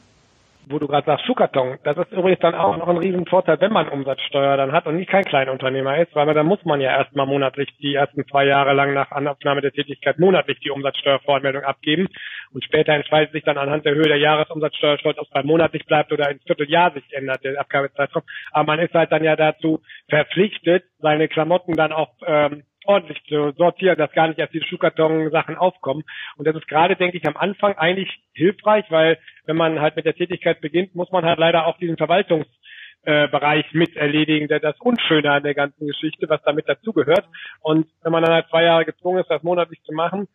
wo 0.69 0.77
du 0.77 0.87
gerade 0.87 1.05
sagst, 1.05 1.25
Schuhkarton, 1.25 1.79
das 1.83 1.97
ist 1.97 2.11
übrigens 2.11 2.39
dann 2.39 2.53
auch 2.53 2.77
noch 2.77 2.87
ein 2.87 2.97
Riesenvorteil, 2.97 3.59
wenn 3.59 3.73
man 3.73 3.89
Umsatzsteuer 3.89 4.55
dann 4.55 4.71
hat 4.71 4.85
und 4.85 4.97
nicht 4.97 5.09
kein 5.09 5.25
Kleinunternehmer 5.25 5.97
ist, 5.97 6.15
weil 6.15 6.31
dann 6.33 6.45
muss 6.45 6.63
man 6.63 6.79
ja 6.79 6.95
erstmal 6.95 7.25
monatlich 7.25 7.69
die 7.81 7.95
ersten 7.95 8.25
zwei 8.27 8.45
Jahre 8.45 8.73
lang 8.73 8.93
nach 8.93 9.11
Anabnahme 9.11 9.61
der 9.61 9.71
Tätigkeit 9.71 10.19
monatlich 10.19 10.59
die 10.59 10.69
Umsatzsteuervoranmeldung 10.69 11.63
abgeben 11.63 12.07
und 12.53 12.63
später 12.63 12.93
entscheidet 12.93 13.31
sich 13.31 13.43
dann 13.43 13.57
anhand 13.57 13.85
der 13.85 13.95
Höhe 13.95 14.07
der 14.07 14.17
Jahresumsatzsteuer, 14.17 14.97
ob 15.03 15.25
es 15.25 15.29
bei 15.29 15.43
monatlich 15.43 15.85
bleibt 15.85 16.11
oder 16.11 16.29
ins 16.29 16.43
Vierteljahr 16.43 16.91
sich 16.91 17.03
ändert, 17.13 17.43
der 17.43 17.59
Abgabezeitraum. 17.59 18.23
Aber 18.51 18.65
man 18.65 18.79
ist 18.79 18.93
halt 18.93 19.11
dann 19.11 19.23
ja 19.23 19.35
dazu 19.35 19.81
verpflichtet, 20.07 20.83
seine 20.99 21.27
Klamotten 21.27 21.75
dann 21.75 21.91
auch 21.91 22.13
ähm, 22.25 22.63
ordentlich 22.85 23.21
zu 23.27 23.51
sortieren, 23.57 23.97
dass 23.97 24.11
gar 24.11 24.27
nicht 24.27 24.39
erst 24.39 24.53
die 24.53 24.63
Schuhkarton-Sachen 24.63 25.57
aufkommen. 25.57 26.03
Und 26.37 26.47
das 26.47 26.55
ist 26.55 26.67
gerade, 26.67 26.95
denke 26.95 27.17
ich, 27.17 27.27
am 27.27 27.37
Anfang 27.37 27.77
eigentlich 27.77 28.09
hilfreich, 28.33 28.85
weil 28.89 29.17
wenn 29.45 29.57
man 29.57 29.81
halt 29.81 29.95
mit 29.95 30.05
der 30.05 30.15
Tätigkeit 30.15 30.61
beginnt, 30.61 30.95
muss 30.95 31.11
man 31.11 31.25
halt 31.25 31.39
leider 31.39 31.67
auch 31.67 31.77
diesen 31.77 31.97
Verwaltungsbereich 31.97 33.65
äh, 33.73 33.77
mit 33.77 33.95
erledigen, 33.95 34.47
der 34.47 34.59
das 34.59 34.79
Unschöne 34.79 35.31
an 35.31 35.43
der 35.43 35.55
ganzen 35.55 35.87
Geschichte, 35.87 36.29
was 36.29 36.41
damit 36.43 36.67
dazugehört. 36.69 37.25
Und 37.61 37.87
wenn 38.03 38.11
man 38.11 38.23
dann 38.23 38.33
halt 38.33 38.47
zwei 38.49 38.63
Jahre 38.63 38.85
gezwungen 38.85 39.21
ist, 39.21 39.29
das 39.29 39.43
monatlich 39.43 39.81
zu 39.83 39.93
machen, 39.93 40.27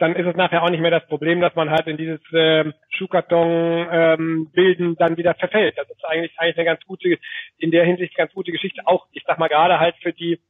dann 0.00 0.14
ist 0.16 0.26
es 0.26 0.34
nachher 0.34 0.62
auch 0.62 0.70
nicht 0.70 0.80
mehr 0.80 0.90
das 0.90 1.06
Problem, 1.06 1.40
dass 1.40 1.54
man 1.54 1.70
halt 1.70 1.86
in 1.86 1.98
dieses 1.98 2.20
äh, 2.32 2.72
Schuhkarton 2.88 3.86
ähm, 3.90 4.50
bilden 4.52 4.96
dann 4.96 5.18
wieder 5.18 5.34
verfällt. 5.34 5.76
Das 5.76 5.88
ist 5.90 6.04
eigentlich 6.04 6.32
eigentlich 6.38 6.56
eine 6.56 6.64
ganz 6.64 6.80
gute, 6.86 7.18
in 7.58 7.70
der 7.70 7.84
Hinsicht 7.84 8.14
ganz 8.16 8.32
gute 8.32 8.50
Geschichte. 8.50 8.80
Auch, 8.86 9.06
ich 9.12 9.22
sag 9.26 9.38
mal 9.38 9.48
gerade 9.48 9.78
halt 9.78 9.96
für 10.02 10.12
die 10.12 10.40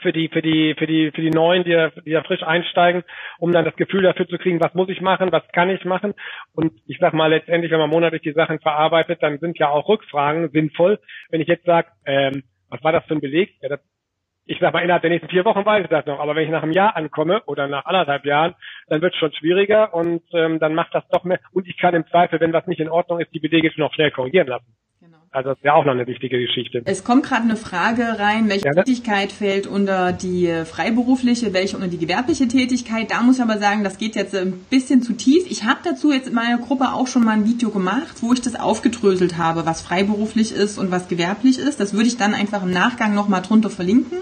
für 0.00 0.12
die, 0.12 0.28
für 0.28 0.42
die, 0.42 0.74
für 0.76 0.86
die, 0.86 1.10
für 1.12 1.20
die 1.20 1.30
Neuen, 1.30 1.64
die 1.64 1.72
da, 1.72 1.90
die 1.90 2.12
da 2.12 2.22
frisch 2.22 2.42
einsteigen, 2.42 3.04
um 3.38 3.52
dann 3.52 3.64
das 3.64 3.76
Gefühl 3.76 4.02
dafür 4.02 4.28
zu 4.28 4.38
kriegen, 4.38 4.60
was 4.60 4.74
muss 4.74 4.88
ich 4.88 5.00
machen, 5.00 5.32
was 5.32 5.46
kann 5.52 5.70
ich 5.70 5.84
machen. 5.84 6.14
Und 6.54 6.72
ich 6.86 6.98
sag 6.98 7.14
mal 7.14 7.28
letztendlich, 7.28 7.72
wenn 7.72 7.78
man 7.78 7.90
monatlich 7.90 8.22
die 8.22 8.32
Sachen 8.32 8.60
verarbeitet, 8.60 9.22
dann 9.22 9.38
sind 9.38 9.58
ja 9.58 9.68
auch 9.68 9.88
Rückfragen 9.88 10.50
sinnvoll. 10.50 10.98
Wenn 11.30 11.40
ich 11.40 11.48
jetzt 11.48 11.64
sage, 11.64 11.88
ähm, 12.06 12.42
was 12.68 12.82
war 12.82 12.92
das 12.92 13.04
für 13.04 13.14
ein 13.14 13.20
Beleg? 13.20 13.54
Ja, 13.60 13.68
das, 13.68 13.80
ich 14.46 14.58
sag 14.60 14.72
mal, 14.72 14.82
innerhalb 14.82 15.02
der 15.02 15.10
nächsten 15.10 15.30
vier 15.30 15.44
Wochen 15.44 15.64
weiß 15.64 15.84
ich 15.84 15.90
das 15.90 16.06
noch. 16.06 16.20
Aber 16.20 16.34
wenn 16.34 16.44
ich 16.44 16.50
nach 16.50 16.62
einem 16.62 16.72
Jahr 16.72 16.96
ankomme 16.96 17.42
oder 17.46 17.66
nach 17.66 17.86
anderthalb 17.86 18.24
Jahren, 18.26 18.54
dann 18.88 19.00
wird 19.00 19.14
es 19.14 19.18
schon 19.18 19.32
schwieriger 19.32 19.94
und 19.94 20.22
ähm, 20.32 20.58
dann 20.58 20.74
macht 20.74 20.94
das 20.94 21.06
doch 21.08 21.24
mehr. 21.24 21.40
Und 21.52 21.66
ich 21.66 21.78
kann 21.78 21.94
im 21.94 22.06
Zweifel, 22.08 22.40
wenn 22.40 22.52
was 22.52 22.66
nicht 22.66 22.80
in 22.80 22.90
Ordnung 22.90 23.20
ist, 23.20 23.32
die 23.32 23.40
Belege 23.40 23.70
schon 23.70 23.82
noch 23.82 23.94
schnell 23.94 24.10
korrigieren 24.10 24.48
lassen. 24.48 24.76
Also 25.34 25.50
das 25.50 25.58
wäre 25.62 25.74
auch 25.74 25.84
noch 25.84 25.92
eine 25.92 26.06
wichtige 26.06 26.38
Geschichte. 26.38 26.82
Es 26.84 27.02
kommt 27.02 27.24
gerade 27.24 27.42
eine 27.42 27.56
Frage 27.56 28.20
rein, 28.20 28.48
welche 28.48 28.66
ja, 28.66 28.72
Tätigkeit 28.72 29.32
fällt 29.32 29.66
unter 29.66 30.12
die 30.12 30.48
freiberufliche, 30.64 31.52
welche 31.52 31.74
unter 31.74 31.88
die 31.88 31.98
gewerbliche 31.98 32.46
Tätigkeit. 32.46 33.10
Da 33.10 33.20
muss 33.20 33.38
ich 33.38 33.42
aber 33.42 33.58
sagen, 33.58 33.82
das 33.82 33.98
geht 33.98 34.14
jetzt 34.14 34.32
ein 34.36 34.52
bisschen 34.70 35.02
zu 35.02 35.14
tief. 35.14 35.50
Ich 35.50 35.64
habe 35.64 35.80
dazu 35.82 36.12
jetzt 36.12 36.28
in 36.28 36.34
meiner 36.34 36.58
Gruppe 36.58 36.92
auch 36.92 37.08
schon 37.08 37.24
mal 37.24 37.32
ein 37.32 37.46
Video 37.48 37.70
gemacht, 37.70 38.14
wo 38.20 38.32
ich 38.32 38.42
das 38.42 38.54
aufgedröselt 38.54 39.36
habe, 39.36 39.66
was 39.66 39.82
freiberuflich 39.82 40.52
ist 40.52 40.78
und 40.78 40.92
was 40.92 41.08
gewerblich 41.08 41.58
ist. 41.58 41.80
Das 41.80 41.94
würde 41.94 42.06
ich 42.06 42.16
dann 42.16 42.32
einfach 42.32 42.62
im 42.62 42.70
Nachgang 42.70 43.12
nochmal 43.12 43.42
drunter 43.42 43.70
verlinken. 43.70 44.18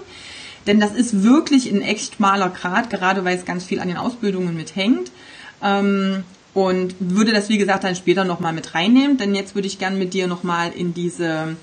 Denn 0.65 0.79
das 0.79 0.95
ist 0.95 1.23
wirklich 1.23 1.71
ein 1.71 1.83
echt 1.83 2.15
schmaler 2.15 2.49
Grad, 2.49 2.89
gerade 2.89 3.23
weil 3.23 3.37
es 3.37 3.45
ganz 3.45 3.65
viel 3.65 3.79
an 3.79 3.87
den 3.87 3.97
Ausbildungen 3.97 4.55
mithängt. 4.55 5.11
Ähm, 5.61 6.23
und 6.53 6.95
würde 6.99 7.33
das, 7.33 7.49
wie 7.49 7.57
gesagt, 7.57 7.83
dann 7.83 7.95
später 7.95 8.25
nochmal 8.25 8.53
mit 8.53 8.75
reinnehmen, 8.75 9.17
denn 9.17 9.33
jetzt 9.35 9.55
würde 9.55 9.67
ich 9.67 9.79
gern 9.79 9.97
mit 9.97 10.13
dir 10.13 10.27
nochmal 10.27 10.71
in 10.71 10.93
diese 10.93 11.55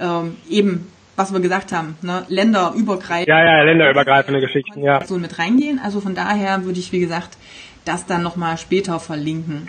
ähm, 0.00 0.36
eben, 0.48 0.90
was 1.16 1.32
wir 1.32 1.40
gesagt 1.40 1.72
haben, 1.72 1.96
ne, 2.02 2.24
länderübergreifende. 2.28 3.30
Ja, 3.30 3.44
ja, 3.44 3.62
länderübergreifende 3.62 4.40
Geschichten, 4.40 4.82
ja. 4.82 5.04
So 5.06 5.18
mit 5.18 5.38
reingehen. 5.38 5.80
Also 5.82 6.00
von 6.00 6.14
daher 6.14 6.64
würde 6.64 6.80
ich, 6.80 6.92
wie 6.92 7.00
gesagt, 7.00 7.36
das 7.84 8.06
dann 8.06 8.22
nochmal 8.22 8.58
später 8.58 8.98
verlinken. 9.00 9.68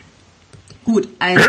Gut, 0.84 1.08
also 1.20 1.44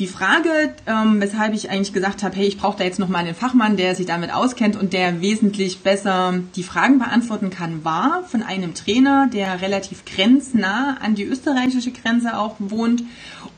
die 0.00 0.06
Frage, 0.06 0.72
ähm, 0.86 1.20
weshalb 1.20 1.52
ich 1.52 1.70
eigentlich 1.70 1.92
gesagt 1.92 2.22
habe, 2.22 2.34
hey, 2.34 2.46
ich 2.46 2.56
brauche 2.56 2.78
da 2.78 2.84
jetzt 2.84 2.98
nochmal 2.98 3.22
einen 3.22 3.34
Fachmann, 3.34 3.76
der 3.76 3.94
sich 3.94 4.06
damit 4.06 4.32
auskennt 4.32 4.74
und 4.74 4.94
der 4.94 5.20
wesentlich 5.20 5.80
besser 5.80 6.34
die 6.56 6.62
Fragen 6.62 6.98
beantworten 6.98 7.50
kann, 7.50 7.84
war 7.84 8.24
von 8.26 8.42
einem 8.42 8.72
Trainer, 8.74 9.28
der 9.30 9.60
relativ 9.60 10.06
grenznah 10.06 10.96
an 11.02 11.14
die 11.14 11.24
österreichische 11.24 11.90
Grenze 11.90 12.38
auch 12.38 12.56
wohnt 12.58 13.04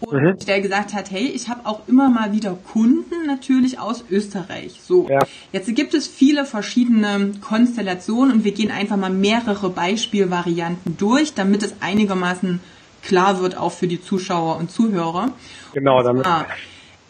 und 0.00 0.20
mhm. 0.20 0.36
der 0.44 0.60
gesagt 0.60 0.94
hat, 0.94 1.12
hey, 1.12 1.28
ich 1.28 1.48
habe 1.48 1.64
auch 1.64 1.86
immer 1.86 2.10
mal 2.10 2.32
wieder 2.32 2.58
Kunden 2.72 3.24
natürlich 3.26 3.78
aus 3.78 4.04
Österreich. 4.10 4.80
So, 4.82 5.08
ja. 5.08 5.20
jetzt 5.52 5.72
gibt 5.76 5.94
es 5.94 6.08
viele 6.08 6.44
verschiedene 6.44 7.30
Konstellationen 7.40 8.34
und 8.34 8.44
wir 8.44 8.52
gehen 8.52 8.72
einfach 8.72 8.96
mal 8.96 9.10
mehrere 9.10 9.70
Beispielvarianten 9.70 10.96
durch, 10.96 11.34
damit 11.34 11.62
es 11.62 11.74
einigermaßen 11.78 12.58
klar 13.02 13.40
wird 13.40 13.56
auch 13.56 13.72
für 13.72 13.88
die 13.88 14.02
Zuschauer 14.02 14.56
und 14.56 14.70
Zuhörer. 14.70 15.32
Genau, 15.74 16.02
damit. 16.02 16.26
Ah, 16.26 16.46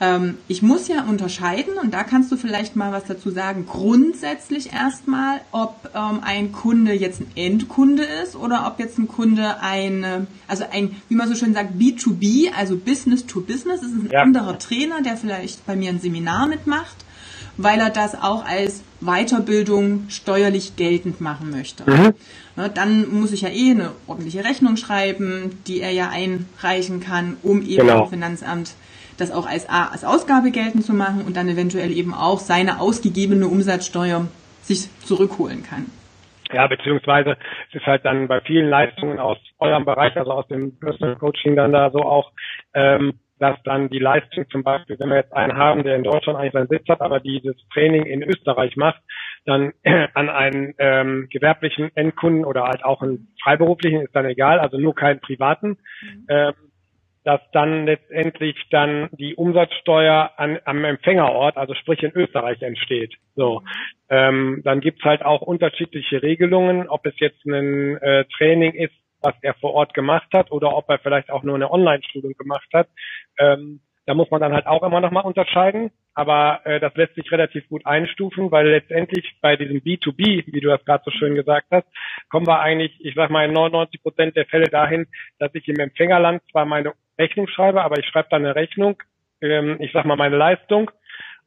ähm, 0.02 0.38
ich 0.48 0.62
muss 0.62 0.88
ja 0.88 1.04
unterscheiden, 1.04 1.74
und 1.80 1.94
da 1.94 2.02
kannst 2.02 2.32
du 2.32 2.36
vielleicht 2.36 2.74
mal 2.74 2.90
was 2.90 3.04
dazu 3.04 3.30
sagen, 3.30 3.66
grundsätzlich 3.66 4.72
erstmal, 4.72 5.40
ob 5.52 5.90
ähm, 5.94 6.20
ein 6.24 6.50
Kunde 6.50 6.92
jetzt 6.92 7.20
ein 7.20 7.30
Endkunde 7.36 8.02
ist 8.02 8.34
oder 8.34 8.66
ob 8.66 8.80
jetzt 8.80 8.98
ein 8.98 9.06
Kunde 9.06 9.60
ein, 9.60 10.26
also 10.48 10.64
ein, 10.72 10.96
wie 11.08 11.14
man 11.14 11.28
so 11.28 11.36
schön 11.36 11.54
sagt, 11.54 11.74
B2B, 11.78 12.52
also 12.52 12.76
Business 12.76 13.26
to 13.26 13.40
Business, 13.42 13.80
das 13.80 13.90
ist 13.90 14.04
ein 14.04 14.10
ja. 14.10 14.22
anderer 14.22 14.58
Trainer, 14.58 15.02
der 15.02 15.16
vielleicht 15.16 15.64
bei 15.66 15.76
mir 15.76 15.90
ein 15.90 16.00
Seminar 16.00 16.48
mitmacht, 16.48 16.96
weil 17.62 17.80
er 17.80 17.90
das 17.90 18.20
auch 18.20 18.44
als 18.44 18.84
Weiterbildung 19.00 20.06
steuerlich 20.08 20.76
geltend 20.76 21.20
machen 21.20 21.50
möchte. 21.50 21.88
Mhm. 21.88 22.14
Ne, 22.56 22.70
dann 22.72 23.08
muss 23.10 23.32
ich 23.32 23.42
ja 23.42 23.48
eh 23.48 23.70
eine 23.70 23.92
ordentliche 24.06 24.44
Rechnung 24.44 24.76
schreiben, 24.76 25.58
die 25.66 25.80
er 25.80 25.90
ja 25.90 26.10
einreichen 26.10 27.00
kann, 27.00 27.36
um 27.42 27.62
eben 27.62 27.86
genau. 27.86 28.04
im 28.04 28.10
Finanzamt 28.10 28.74
das 29.18 29.30
auch 29.30 29.46
als, 29.46 29.68
als 29.68 30.04
Ausgabe 30.04 30.50
geltend 30.50 30.84
zu 30.84 30.92
machen 30.92 31.22
und 31.26 31.36
dann 31.36 31.48
eventuell 31.48 31.92
eben 31.92 32.14
auch 32.14 32.38
seine 32.38 32.80
ausgegebene 32.80 33.46
Umsatzsteuer 33.46 34.26
sich 34.62 34.88
zurückholen 35.00 35.62
kann. 35.62 35.86
Ja, 36.52 36.66
beziehungsweise 36.66 37.36
es 37.70 37.76
ist 37.76 37.86
halt 37.86 38.04
dann 38.04 38.28
bei 38.28 38.40
vielen 38.42 38.68
Leistungen 38.68 39.18
aus 39.18 39.38
eurem 39.58 39.84
Bereich, 39.84 40.16
also 40.16 40.32
aus 40.32 40.46
dem 40.48 40.78
Personal 40.78 41.16
Coaching 41.16 41.56
dann 41.56 41.72
da 41.72 41.90
so 41.90 42.00
auch, 42.00 42.30
ähm, 42.74 43.14
dass 43.42 43.60
dann 43.64 43.88
die 43.88 43.98
Leistung 43.98 44.48
zum 44.50 44.62
Beispiel, 44.62 44.96
wenn 45.00 45.08
wir 45.08 45.16
jetzt 45.16 45.32
einen 45.32 45.56
haben, 45.56 45.82
der 45.82 45.96
in 45.96 46.04
Deutschland 46.04 46.38
eigentlich 46.38 46.52
seinen 46.52 46.68
Sitz 46.68 46.88
hat, 46.88 47.00
aber 47.00 47.18
dieses 47.18 47.56
Training 47.74 48.06
in 48.06 48.22
Österreich 48.22 48.76
macht, 48.76 49.02
dann 49.46 49.72
an 50.14 50.28
einen 50.28 50.74
ähm, 50.78 51.26
gewerblichen 51.28 51.90
Endkunden 51.96 52.44
oder 52.44 52.62
halt 52.62 52.84
auch 52.84 53.02
einen 53.02 53.34
freiberuflichen, 53.42 54.02
ist 54.02 54.14
dann 54.14 54.26
egal, 54.26 54.60
also 54.60 54.78
nur 54.78 54.94
keinen 54.94 55.18
privaten, 55.18 55.70
mhm. 56.02 56.26
ähm, 56.28 56.52
dass 57.24 57.40
dann 57.52 57.84
letztendlich 57.84 58.54
dann 58.70 59.08
die 59.10 59.34
Umsatzsteuer 59.34 60.30
an, 60.36 60.60
am 60.64 60.84
Empfängerort, 60.84 61.56
also 61.56 61.74
sprich 61.74 62.00
in 62.04 62.12
Österreich 62.14 62.62
entsteht. 62.62 63.12
So, 63.34 63.58
mhm. 63.58 63.66
ähm, 64.08 64.62
dann 64.64 64.80
gibt's 64.80 65.02
halt 65.02 65.24
auch 65.24 65.42
unterschiedliche 65.42 66.22
Regelungen, 66.22 66.88
ob 66.88 67.04
es 67.06 67.18
jetzt 67.18 67.44
ein 67.44 67.96
äh, 67.96 68.24
Training 68.36 68.74
ist, 68.74 68.94
was 69.22 69.34
er 69.42 69.54
vor 69.54 69.74
Ort 69.74 69.94
gemacht 69.94 70.28
hat, 70.32 70.50
oder 70.50 70.74
ob 70.74 70.88
er 70.88 70.98
vielleicht 70.98 71.30
auch 71.30 71.42
nur 71.42 71.54
eine 71.54 71.70
Online-Schulung 71.70 72.34
gemacht 72.34 72.68
hat. 72.72 72.88
Ähm, 73.38 73.80
da 74.06 74.14
muss 74.14 74.30
man 74.30 74.40
dann 74.40 74.52
halt 74.52 74.66
auch 74.66 74.82
immer 74.82 75.00
nochmal 75.00 75.24
unterscheiden, 75.24 75.92
aber 76.14 76.60
äh, 76.64 76.80
das 76.80 76.94
lässt 76.96 77.14
sich 77.14 77.30
relativ 77.30 77.68
gut 77.68 77.86
einstufen, 77.86 78.50
weil 78.50 78.68
letztendlich 78.68 79.36
bei 79.40 79.56
diesem 79.56 79.78
B2B, 79.78 80.44
wie 80.46 80.60
du 80.60 80.68
das 80.68 80.84
gerade 80.84 81.04
so 81.04 81.10
schön 81.12 81.34
gesagt 81.34 81.68
hast, 81.70 81.86
kommen 82.28 82.46
wir 82.46 82.60
eigentlich, 82.60 82.92
ich 83.00 83.14
sag 83.14 83.30
mal, 83.30 83.44
in 83.46 83.52
99 83.52 84.02
Prozent 84.02 84.36
der 84.36 84.46
Fälle 84.46 84.68
dahin, 84.68 85.06
dass 85.38 85.54
ich 85.54 85.68
im 85.68 85.78
Empfängerland 85.78 86.42
zwar 86.50 86.64
meine 86.64 86.94
Rechnung 87.18 87.46
schreibe, 87.46 87.82
aber 87.82 87.98
ich 87.98 88.06
schreibe 88.06 88.28
dann 88.30 88.44
eine 88.44 88.56
Rechnung, 88.56 89.00
ähm, 89.40 89.76
ich 89.80 89.92
sag 89.92 90.04
mal 90.04 90.16
meine 90.16 90.36
Leistung, 90.36 90.90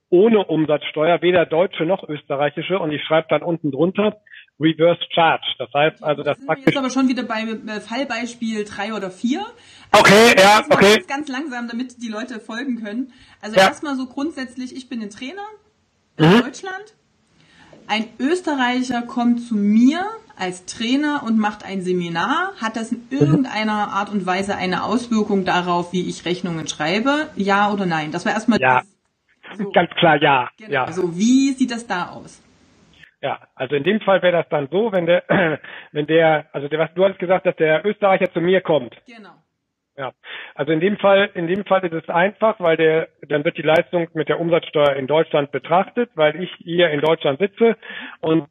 ohne 0.10 0.46
Umsatzsteuer, 0.46 1.22
weder 1.22 1.46
deutsche 1.46 1.86
noch 1.86 2.08
österreichische, 2.08 2.79
und 2.79 2.91
ich 2.91 3.03
schreibe 3.03 3.27
dann 3.29 3.41
unten 3.41 3.72
drunter 3.72 4.17
Reverse 4.59 5.01
Charge. 5.13 5.45
Das 5.57 5.69
heißt 5.74 6.03
also, 6.03 6.24
das 6.24 6.38
sind 6.38 6.47
praktisch. 6.47 6.67
Jetzt 6.67 6.77
aber 6.77 6.89
schon 6.89 7.07
wieder 7.07 7.24
bei 7.24 7.41
äh, 7.41 7.81
Fallbeispiel 7.81 8.63
drei 8.63 8.93
oder 8.93 9.12
vier. 9.12 9.45
Also 9.91 10.05
okay, 10.05 10.35
ja, 10.38 10.63
okay. 10.69 10.93
Ganz, 10.95 11.07
ganz 11.07 11.27
langsam, 11.29 11.67
damit 11.67 12.01
die 12.01 12.07
Leute 12.07 12.39
folgen 12.39 12.81
können. 12.81 13.13
Also 13.41 13.57
ja. 13.57 13.63
erstmal 13.63 13.95
so 13.95 14.05
grundsätzlich, 14.05 14.75
ich 14.75 14.88
bin 14.89 15.01
ein 15.01 15.09
Trainer 15.09 15.45
in 16.17 16.29
mhm. 16.29 16.41
Deutschland. 16.41 16.95
Ein 17.88 18.07
Österreicher 18.17 19.03
kommt 19.03 19.41
zu 19.41 19.55
mir 19.55 20.05
als 20.38 20.65
Trainer 20.65 21.24
und 21.24 21.38
macht 21.38 21.63
ein 21.63 21.81
Seminar. 21.81 22.53
Hat 22.59 22.75
das 22.75 22.91
in 22.91 23.07
irgendeiner 23.09 23.89
Art 23.89 24.09
und 24.09 24.25
Weise 24.25 24.55
eine 24.55 24.83
Auswirkung 24.83 25.45
darauf, 25.45 25.93
wie 25.93 26.09
ich 26.09 26.25
Rechnungen 26.25 26.67
schreibe? 26.67 27.29
Ja 27.35 27.71
oder 27.71 27.85
nein? 27.85 28.12
Das 28.12 28.25
war 28.25 28.31
erstmal 28.31 28.59
ja. 28.59 28.81
So. 29.57 29.69
Ganz 29.71 29.91
klar 29.91 30.21
ja. 30.21 30.50
Genau. 30.57 30.71
ja. 30.71 30.83
Also 30.85 31.15
wie 31.17 31.51
sieht 31.53 31.71
das 31.71 31.85
da 31.85 32.09
aus? 32.09 32.41
Ja, 33.25 33.39
also 33.55 33.75
in 33.75 33.84
dem 33.84 34.01
Fall 34.01 34.22
wäre 34.22 34.38
das 34.38 34.50
dann 34.50 34.67
so, 34.70 34.91
wenn 34.91 35.08
der, 35.08 35.24
wenn 35.91 36.05
der, 36.05 36.46
also 36.51 36.67
der, 36.67 36.77
was 36.77 36.94
du 36.94 37.05
hast 37.05 37.17
gesagt, 37.17 37.48
dass 37.48 37.55
der 37.55 37.84
Österreicher 37.84 38.32
zu 38.32 38.39
mir 38.39 38.62
kommt. 38.62 38.96
Genau. 39.08 39.32
Ja, 39.98 40.12
also 40.53 40.72
in 40.72 40.79
dem 40.79 40.98
Fall, 40.98 41.32
in 41.34 41.48
dem 41.48 41.65
Fall 41.65 41.84
ist 41.84 41.94
es 41.94 42.08
einfach, 42.08 42.60
weil 42.60 42.77
der, 42.77 43.08
dann 43.27 43.44
wird 43.44 43.58
die 43.58 43.63
Leistung 43.63 44.10
mit 44.13 44.29
der 44.29 44.39
Umsatzsteuer 44.39 44.96
in 44.96 45.08
Deutschland 45.08 45.51
betrachtet, 45.51 46.12
weil 46.13 46.39
ich 46.39 46.53
hier 46.60 46.91
in 46.91 47.01
Deutschland 47.01 47.39
sitze 47.39 47.75
und 48.22 48.48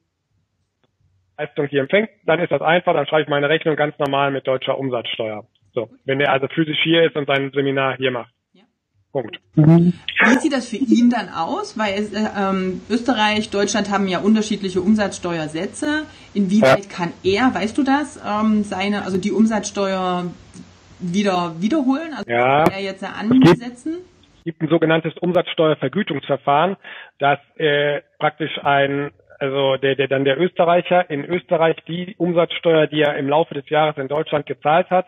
Leistung 1.38 1.68
hier 1.68 1.82
empfängt, 1.82 2.10
dann 2.24 2.40
ist 2.40 2.50
das 2.50 2.60
einfach, 2.60 2.94
dann 2.94 3.06
schreibe 3.06 3.22
ich 3.22 3.28
meine 3.28 3.48
Rechnung 3.48 3.76
ganz 3.76 3.96
normal 4.00 4.32
mit 4.32 4.44
deutscher 4.44 4.76
Umsatzsteuer. 4.76 5.46
So, 5.72 5.88
wenn 6.04 6.18
der 6.18 6.32
also 6.32 6.48
physisch 6.48 6.82
hier 6.82 7.04
ist 7.04 7.14
und 7.14 7.28
sein 7.28 7.52
Seminar 7.52 7.96
hier 7.96 8.10
macht. 8.10 8.34
Punkt. 9.14 9.38
Wie 9.54 9.92
sieht 10.40 10.52
das 10.52 10.68
für 10.68 10.76
ihn 10.76 11.08
dann 11.08 11.28
aus? 11.28 11.78
Weil 11.78 11.92
äh, 11.92 12.26
ähm, 12.36 12.80
Österreich, 12.90 13.48
Deutschland 13.48 13.88
haben 13.88 14.08
ja 14.08 14.18
unterschiedliche 14.18 14.80
Umsatzsteuersätze. 14.80 16.02
Inwieweit 16.34 16.86
ja. 16.86 16.90
kann 16.90 17.12
er, 17.22 17.54
weißt 17.54 17.78
du 17.78 17.84
das, 17.84 18.20
ähm, 18.26 18.64
seine, 18.64 19.02
also 19.02 19.16
die 19.16 19.30
Umsatzsteuer 19.30 20.24
wieder 20.98 21.54
wiederholen? 21.60 22.10
Also 22.10 22.28
ja. 22.28 22.64
kann 22.64 22.72
er 22.72 22.82
jetzt 22.82 23.04
ansetzen? 23.04 23.98
Es 24.38 24.44
gibt 24.44 24.62
ein 24.62 24.68
sogenanntes 24.68 25.16
Umsatzsteuervergütungsverfahren, 25.18 26.76
das 27.20 27.38
äh, 27.56 28.00
praktisch 28.18 28.58
ein 28.64 29.12
also 29.38 29.76
der, 29.76 29.94
der 29.94 30.08
dann 30.08 30.24
der 30.24 30.40
Österreicher 30.40 31.08
in 31.10 31.24
Österreich 31.24 31.76
die 31.86 32.14
Umsatzsteuer, 32.18 32.86
die 32.86 33.02
er 33.02 33.16
im 33.16 33.28
Laufe 33.28 33.54
des 33.54 33.68
Jahres 33.68 33.96
in 33.96 34.08
Deutschland 34.08 34.46
gezahlt 34.46 34.90
hat, 34.90 35.06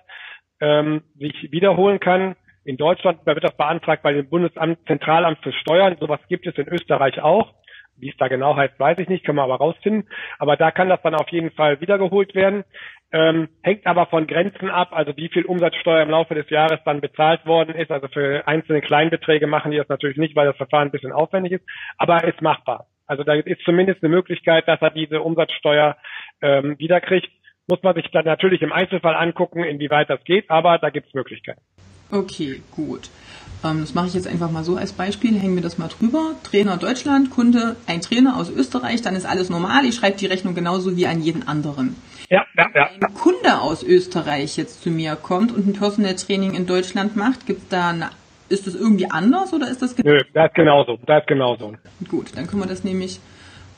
ähm, 0.61 1.03
sich 1.19 1.51
wiederholen 1.51 1.99
kann 1.99 2.37
in 2.67 2.77
Deutschland 2.77 3.25
wird 3.25 3.45
das 3.45 3.57
beantragt 3.57 4.03
bei 4.03 4.13
dem 4.13 4.29
Bundesamt 4.29 4.79
Zentralamt 4.87 5.39
für 5.43 5.53
Steuern. 5.53 5.97
Sowas 6.01 6.21
gibt 6.29 6.47
es 6.47 6.57
in 6.57 6.67
Österreich 6.67 7.21
auch. 7.21 7.55
Wie 7.97 8.11
es 8.11 8.17
da 8.19 8.29
genau 8.29 8.57
heißt, 8.57 8.79
weiß 8.79 8.99
ich 8.99 9.09
nicht, 9.09 9.25
können 9.25 9.39
wir 9.39 9.45
aber 9.45 9.57
rausfinden. 9.57 10.09
Aber 10.39 10.57
da 10.57 10.71
kann 10.73 10.89
das 10.89 11.01
dann 11.03 11.15
auf 11.15 11.29
jeden 11.29 11.53
Fall 11.53 11.81
wiedergeholt 11.81 12.35
werden. 12.35 12.65
Ähm, 13.13 13.49
hängt 13.63 13.87
aber 13.87 14.07
von 14.07 14.27
Grenzen 14.27 14.69
ab, 14.69 14.89
also 14.91 15.17
wie 15.17 15.29
viel 15.29 15.45
Umsatzsteuer 15.45 16.03
im 16.03 16.11
Laufe 16.11 16.35
des 16.35 16.51
Jahres 16.51 16.81
dann 16.85 17.01
bezahlt 17.01 17.47
worden 17.47 17.77
ist. 17.77 17.93
Also 17.93 18.09
für 18.09 18.47
einzelne 18.49 18.81
Kleinbeträge 18.81 19.47
machen 19.47 19.71
die 19.71 19.79
das 19.79 19.89
natürlich 19.89 20.19
nicht, 20.19 20.35
weil 20.35 20.47
das 20.47 20.57
Verfahren 20.57 20.89
ein 20.89 20.93
bisschen 20.93 21.13
aufwendig 21.13 21.53
ist, 21.53 21.65
aber 21.99 22.25
ist 22.25 22.43
machbar. 22.43 22.87
Also 23.07 23.23
da 23.23 23.35
ist 23.35 23.63
zumindest 23.65 24.03
eine 24.03 24.13
Möglichkeit, 24.13 24.67
dass 24.67 24.83
er 24.83 24.91
diese 24.91 25.23
Umsatzsteuer 25.23 25.97
ähm, 26.43 26.77
wiederkriegt. 26.81 27.31
Muss 27.69 27.83
man 27.85 27.95
sich 27.95 28.11
dann 28.11 28.25
natürlich 28.25 28.61
im 28.61 28.73
Einzelfall 28.73 29.15
angucken, 29.15 29.63
inwieweit 29.63 30.11
das 30.11 30.23
geht, 30.25 30.51
aber 30.51 30.79
da 30.79 30.91
gibt 30.91 31.07
es 31.07 31.15
Möglichkeiten. 31.15 31.63
Okay, 32.11 32.63
gut. 32.71 33.11
Ähm, 33.65 33.81
das 33.81 33.95
mache 33.95 34.09
ich 34.09 34.15
jetzt 34.15 34.27
einfach 34.27 34.51
mal 34.51 34.65
so 34.65 34.77
als 34.77 34.93
Beispiel. 34.93 35.39
Hängen 35.39 35.57
wir 35.57 35.63
das 35.63 35.79
mal 35.79 35.89
drüber. 35.89 36.35
Trainer 36.43 36.77
Deutschland, 36.77 37.31
Kunde, 37.31 37.77
ein 37.87 38.01
Trainer 38.01 38.37
aus 38.37 38.51
Österreich, 38.51 39.03
dann 39.03 39.17
ist 39.17 39.27
alles 39.27 39.51
normal. 39.51 39.85
Ich 39.85 39.97
schreibe 39.97 40.17
die 40.17 40.27
Rechnung 40.27 40.55
genauso 40.55 40.97
wie 40.97 41.07
an 41.07 41.23
jeden 41.23 41.47
anderen. 41.49 41.97
Ja, 42.29 42.45
ja, 42.57 42.67
ja. 42.75 42.91
Wenn 42.99 43.09
ein 43.09 43.15
Kunde 43.15 43.61
aus 43.61 43.83
Österreich 43.83 44.57
jetzt 44.57 44.83
zu 44.83 44.91
mir 44.91 45.17
kommt 45.17 45.53
und 45.53 45.67
ein 45.67 45.73
Personal 45.73 46.17
Training 46.17 46.55
in 46.55 46.67
Deutschland 46.67 47.17
macht, 47.17 47.47
gibt's 47.47 47.69
da 47.69 47.91
eine, 47.91 48.11
ist 48.49 48.67
das 48.67 48.75
irgendwie 48.75 49.11
anders 49.11 49.53
oder 49.53 49.69
ist 49.69 49.83
das 49.83 49.95
genauso? 49.95 50.17
Nö, 50.17 50.25
das 50.33 50.47
ist 50.47 50.55
genauso. 50.55 50.99
Das 51.07 51.21
ist 51.21 51.29
genauso. 51.29 51.75
Gut, 52.09 52.33
dann 52.35 52.47
können 52.47 52.63
wir 52.63 52.69
das 52.69 52.85
nämlich. 52.85 53.21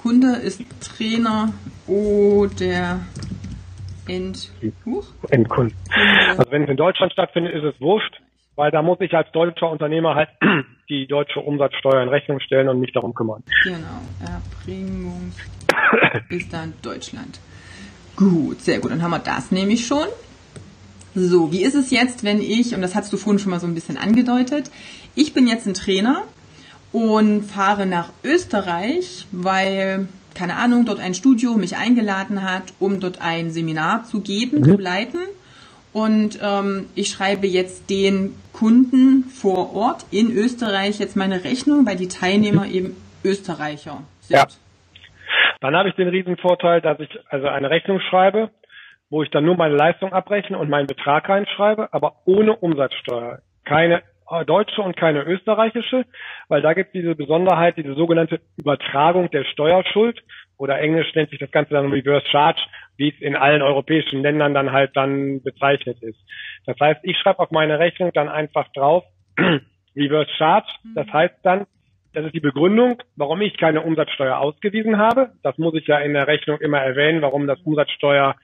Kunde 0.02 0.36
ist 0.36 0.62
Trainer 0.80 1.52
oder 1.88 3.00
Huch? 4.86 5.06
Endkunden. 5.30 5.76
Also 6.36 6.50
wenn 6.50 6.64
es 6.64 6.70
in 6.70 6.76
Deutschland 6.76 7.12
stattfindet, 7.12 7.54
ist 7.54 7.64
es 7.64 7.80
wurscht, 7.80 8.20
weil 8.56 8.70
da 8.70 8.82
muss 8.82 9.00
ich 9.00 9.12
als 9.14 9.30
deutscher 9.32 9.70
Unternehmer 9.70 10.14
halt 10.14 10.30
die 10.88 11.06
deutsche 11.06 11.40
Umsatzsteuer 11.40 12.02
in 12.02 12.08
Rechnung 12.08 12.40
stellen 12.40 12.68
und 12.68 12.80
mich 12.80 12.92
darum 12.92 13.14
kümmern. 13.14 13.42
Genau, 13.62 14.00
Erbringung 14.20 15.32
ist 16.28 16.52
dann 16.52 16.74
Deutschland. 16.82 17.38
Gut, 18.16 18.60
sehr 18.62 18.80
gut, 18.80 18.90
dann 18.90 19.02
haben 19.02 19.12
wir 19.12 19.20
das 19.20 19.52
nämlich 19.52 19.86
schon. 19.86 20.08
So, 21.14 21.52
wie 21.52 21.62
ist 21.62 21.74
es 21.74 21.90
jetzt, 21.90 22.24
wenn 22.24 22.40
ich, 22.40 22.74
und 22.74 22.82
das 22.82 22.94
hast 22.94 23.12
du 23.12 23.16
vorhin 23.16 23.38
schon 23.38 23.50
mal 23.50 23.60
so 23.60 23.66
ein 23.66 23.74
bisschen 23.74 23.96
angedeutet, 23.96 24.70
ich 25.14 25.34
bin 25.34 25.46
jetzt 25.46 25.66
ein 25.66 25.74
Trainer 25.74 26.24
und 26.92 27.42
fahre 27.42 27.86
nach 27.86 28.10
Österreich, 28.24 29.26
weil 29.30 30.08
keine 30.34 30.56
Ahnung, 30.56 30.84
dort 30.84 31.00
ein 31.00 31.14
Studio 31.14 31.54
mich 31.54 31.76
eingeladen 31.76 32.42
hat, 32.42 32.64
um 32.78 33.00
dort 33.00 33.20
ein 33.20 33.50
Seminar 33.50 34.04
zu 34.04 34.20
geben, 34.20 34.60
mhm. 34.60 34.64
zu 34.64 34.76
leiten. 34.76 35.20
Und 35.92 36.38
ähm, 36.42 36.86
ich 36.94 37.08
schreibe 37.08 37.46
jetzt 37.46 37.90
den 37.90 38.34
Kunden 38.52 39.24
vor 39.24 39.74
Ort 39.74 40.04
in 40.10 40.30
Österreich 40.30 40.98
jetzt 40.98 41.16
meine 41.16 41.44
Rechnung, 41.44 41.86
weil 41.86 41.96
die 41.96 42.08
Teilnehmer 42.08 42.66
mhm. 42.66 42.72
eben 42.72 42.96
Österreicher 43.24 44.02
sind. 44.20 44.36
Ja. 44.36 44.46
Dann 45.60 45.74
habe 45.74 45.88
ich 45.88 45.96
den 45.96 46.08
riesen 46.08 46.36
Vorteil, 46.36 46.80
dass 46.80 47.00
ich 47.00 47.08
also 47.30 47.48
eine 47.48 47.70
Rechnung 47.70 48.00
schreibe, 48.00 48.50
wo 49.10 49.22
ich 49.22 49.30
dann 49.30 49.44
nur 49.44 49.56
meine 49.56 49.74
Leistung 49.74 50.12
abrechne 50.12 50.58
und 50.58 50.68
meinen 50.68 50.86
Betrag 50.86 51.28
reinschreibe, 51.28 51.92
aber 51.92 52.16
ohne 52.26 52.54
Umsatzsteuer. 52.54 53.40
Keine 53.64 54.02
deutsche 54.46 54.82
und 54.82 54.96
keine 54.96 55.22
österreichische, 55.22 56.04
weil 56.48 56.62
da 56.62 56.74
gibt 56.74 56.88
es 56.88 57.00
diese 57.00 57.14
Besonderheit, 57.14 57.76
diese 57.76 57.94
sogenannte 57.94 58.40
Übertragung 58.58 59.30
der 59.30 59.44
Steuerschuld 59.44 60.22
oder 60.58 60.80
englisch 60.80 61.14
nennt 61.14 61.30
sich 61.30 61.38
das 61.38 61.50
Ganze 61.50 61.74
dann 61.74 61.90
Reverse 61.90 62.26
Charge, 62.28 62.60
wie 62.96 63.10
es 63.10 63.20
in 63.20 63.36
allen 63.36 63.62
europäischen 63.62 64.22
Ländern 64.22 64.54
dann 64.54 64.72
halt 64.72 64.96
dann 64.96 65.42
bezeichnet 65.42 66.02
ist. 66.02 66.18
Das 66.66 66.78
heißt, 66.78 67.00
ich 67.04 67.16
schreibe 67.16 67.38
auf 67.38 67.50
meine 67.50 67.78
Rechnung 67.78 68.10
dann 68.12 68.28
einfach 68.28 68.68
drauf 68.72 69.04
Reverse 69.96 70.30
Charge. 70.36 70.68
Das 70.94 71.06
mhm. 71.06 71.12
heißt 71.12 71.36
dann, 71.42 71.66
das 72.12 72.26
ist 72.26 72.34
die 72.34 72.40
Begründung, 72.40 73.02
warum 73.16 73.40
ich 73.42 73.56
keine 73.56 73.82
Umsatzsteuer 73.82 74.38
ausgewiesen 74.38 74.98
habe. 74.98 75.30
Das 75.42 75.56
muss 75.58 75.74
ich 75.74 75.86
ja 75.86 75.98
in 75.98 76.14
der 76.14 76.26
Rechnung 76.26 76.58
immer 76.58 76.78
erwähnen, 76.78 77.22
warum 77.22 77.46
das 77.46 77.60
Umsatzsteuer, 77.60 78.34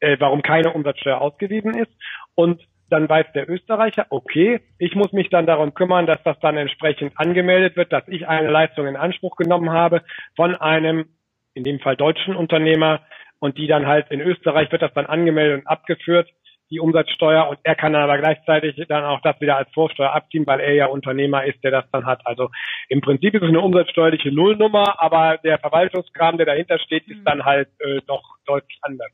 äh, 0.00 0.16
warum 0.18 0.42
keine 0.42 0.72
Umsatzsteuer 0.72 1.20
ausgewiesen 1.20 1.74
ist. 1.74 1.92
Und 2.34 2.60
dann 2.90 3.08
weiß 3.08 3.26
der 3.34 3.48
Österreicher, 3.48 4.06
okay, 4.10 4.60
ich 4.78 4.94
muss 4.94 5.12
mich 5.12 5.30
dann 5.30 5.46
darum 5.46 5.74
kümmern, 5.74 6.06
dass 6.06 6.22
das 6.24 6.38
dann 6.40 6.56
entsprechend 6.56 7.12
angemeldet 7.16 7.76
wird, 7.76 7.92
dass 7.92 8.06
ich 8.08 8.28
eine 8.28 8.50
Leistung 8.50 8.86
in 8.86 8.96
Anspruch 8.96 9.36
genommen 9.36 9.70
habe 9.70 10.02
von 10.36 10.54
einem, 10.56 11.06
in 11.54 11.64
dem 11.64 11.80
Fall 11.80 11.96
deutschen 11.96 12.36
Unternehmer 12.36 13.00
und 13.38 13.58
die 13.58 13.66
dann 13.66 13.86
halt 13.86 14.10
in 14.10 14.20
Österreich 14.20 14.70
wird 14.70 14.82
das 14.82 14.94
dann 14.94 15.06
angemeldet 15.06 15.60
und 15.60 15.66
abgeführt, 15.66 16.28
die 16.70 16.78
Umsatzsteuer 16.78 17.48
und 17.48 17.58
er 17.64 17.74
kann 17.74 17.92
dann 17.92 18.02
aber 18.02 18.18
gleichzeitig 18.18 18.76
dann 18.88 19.04
auch 19.04 19.20
das 19.22 19.40
wieder 19.40 19.56
als 19.56 19.70
Vorsteuer 19.72 20.12
abziehen, 20.12 20.46
weil 20.46 20.60
er 20.60 20.72
ja 20.74 20.86
Unternehmer 20.86 21.44
ist, 21.44 21.62
der 21.64 21.72
das 21.72 21.84
dann 21.90 22.06
hat. 22.06 22.20
Also 22.24 22.48
im 22.88 23.00
Prinzip 23.00 23.34
ist 23.34 23.42
es 23.42 23.48
eine 23.48 23.60
umsatzsteuerliche 23.60 24.30
Nullnummer, 24.30 25.00
aber 25.02 25.38
der 25.38 25.58
Verwaltungskram, 25.58 26.36
der 26.36 26.46
dahinter 26.46 26.78
steht, 26.78 27.08
ist 27.08 27.24
dann 27.24 27.44
halt 27.44 27.68
äh, 27.80 28.00
doch 28.06 28.22
deutlich 28.46 28.78
anders. 28.82 29.10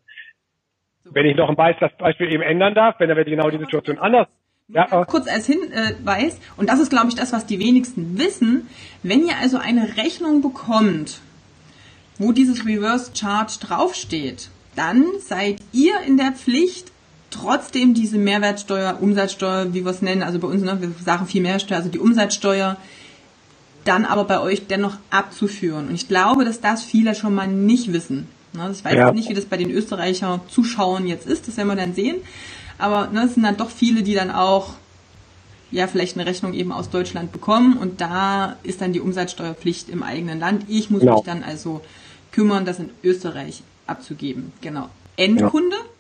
Wenn 1.11 1.27
ich 1.27 1.37
noch 1.37 1.49
ein 1.49 1.57
Beispiel 1.57 2.33
eben 2.33 2.43
ändern 2.43 2.75
darf, 2.75 2.97
wenn 2.99 3.11
er 3.11 3.25
genau 3.25 3.51
die 3.51 3.59
Situation 3.59 3.99
anders 3.99 4.29
ja, 4.69 5.05
kurz 5.05 5.29
als 5.29 5.47
Hinweis, 5.47 6.41
und 6.57 6.69
das 6.69 6.81
ist, 6.81 6.91
glaube 6.91 7.09
ich, 7.09 7.15
das, 7.15 7.33
was 7.33 7.47
die 7.47 7.61
wenigsten 7.61 8.19
wissen, 8.19 8.69
wenn 9.05 9.25
ihr 9.25 9.37
also 9.41 9.59
eine 9.59 9.97
Rechnung 9.97 10.43
bekommt, 10.43 11.21
wo 12.19 12.33
dieses 12.33 12.67
Reverse 12.67 13.13
Charge 13.15 13.59
draufsteht, 13.61 14.49
dann 14.75 15.05
seid 15.21 15.59
ihr 15.73 16.01
in 16.01 16.17
der 16.17 16.33
Pflicht, 16.33 16.91
trotzdem 17.31 17.95
diese 17.95 18.19
Mehrwertsteuer, 18.19 18.99
Umsatzsteuer, 19.01 19.73
wie 19.73 19.85
wir 19.85 19.91
es 19.91 20.03
nennen, 20.03 20.23
also 20.23 20.39
bei 20.39 20.49
uns, 20.49 20.63
ne, 20.63 20.81
wir 20.81 20.91
sagen 21.01 21.27
viel 21.27 21.43
Mehrwertsteuer, 21.43 21.79
also 21.79 21.91
die 21.91 21.99
Umsatzsteuer, 21.99 22.77
dann 23.85 24.05
aber 24.05 24.25
bei 24.25 24.41
euch 24.41 24.67
dennoch 24.67 24.97
abzuführen. 25.11 25.89
Und 25.89 25.95
ich 25.95 26.09
glaube, 26.09 26.45
dass 26.45 26.61
das 26.61 26.83
viele 26.83 27.15
schon 27.15 27.35
mal 27.35 27.47
nicht 27.47 27.93
wissen. 27.93 28.29
Ne, 28.57 28.71
ich 28.73 28.85
weiß 28.85 28.95
ja. 28.95 29.13
nicht, 29.13 29.29
wie 29.29 29.35
das 29.35 29.45
bei 29.45 29.57
den 29.57 29.71
Österreicher 29.71 30.41
Zuschauern 30.49 31.07
jetzt 31.07 31.27
ist, 31.27 31.49
das 31.49 31.57
werden 31.57 31.69
wir 31.69 31.77
dann 31.77 31.95
sehen. 31.95 32.17
Aber 32.79 33.09
ne, 33.09 33.25
es 33.25 33.35
sind 33.35 33.43
dann 33.43 33.57
doch 33.57 33.71
viele, 33.71 34.03
die 34.03 34.15
dann 34.15 34.31
auch 34.31 34.75
ja 35.71 35.87
vielleicht 35.87 36.17
eine 36.17 36.27
Rechnung 36.27 36.55
eben 36.55 36.73
aus 36.73 36.91
Deutschland 36.91 37.33
bekommen 37.33 37.77
und 37.77 38.01
da 38.01 38.57
ist 38.63 38.81
dann 38.81 38.93
die 38.93 39.01
Umsatzsteuerpflicht 39.01 39.89
im 39.89 40.03
eigenen 40.03 40.39
Land. 40.39 40.65
Ich 40.69 40.91
muss 40.91 41.01
genau. 41.01 41.17
mich 41.17 41.25
dann 41.25 41.43
also 41.43 41.81
kümmern, 42.33 42.65
das 42.65 42.79
in 42.79 42.91
Österreich 43.03 43.63
abzugeben. 43.87 44.53
Genau. 44.61 44.89
Endkunde? 45.17 45.77
Ja. 45.77 45.96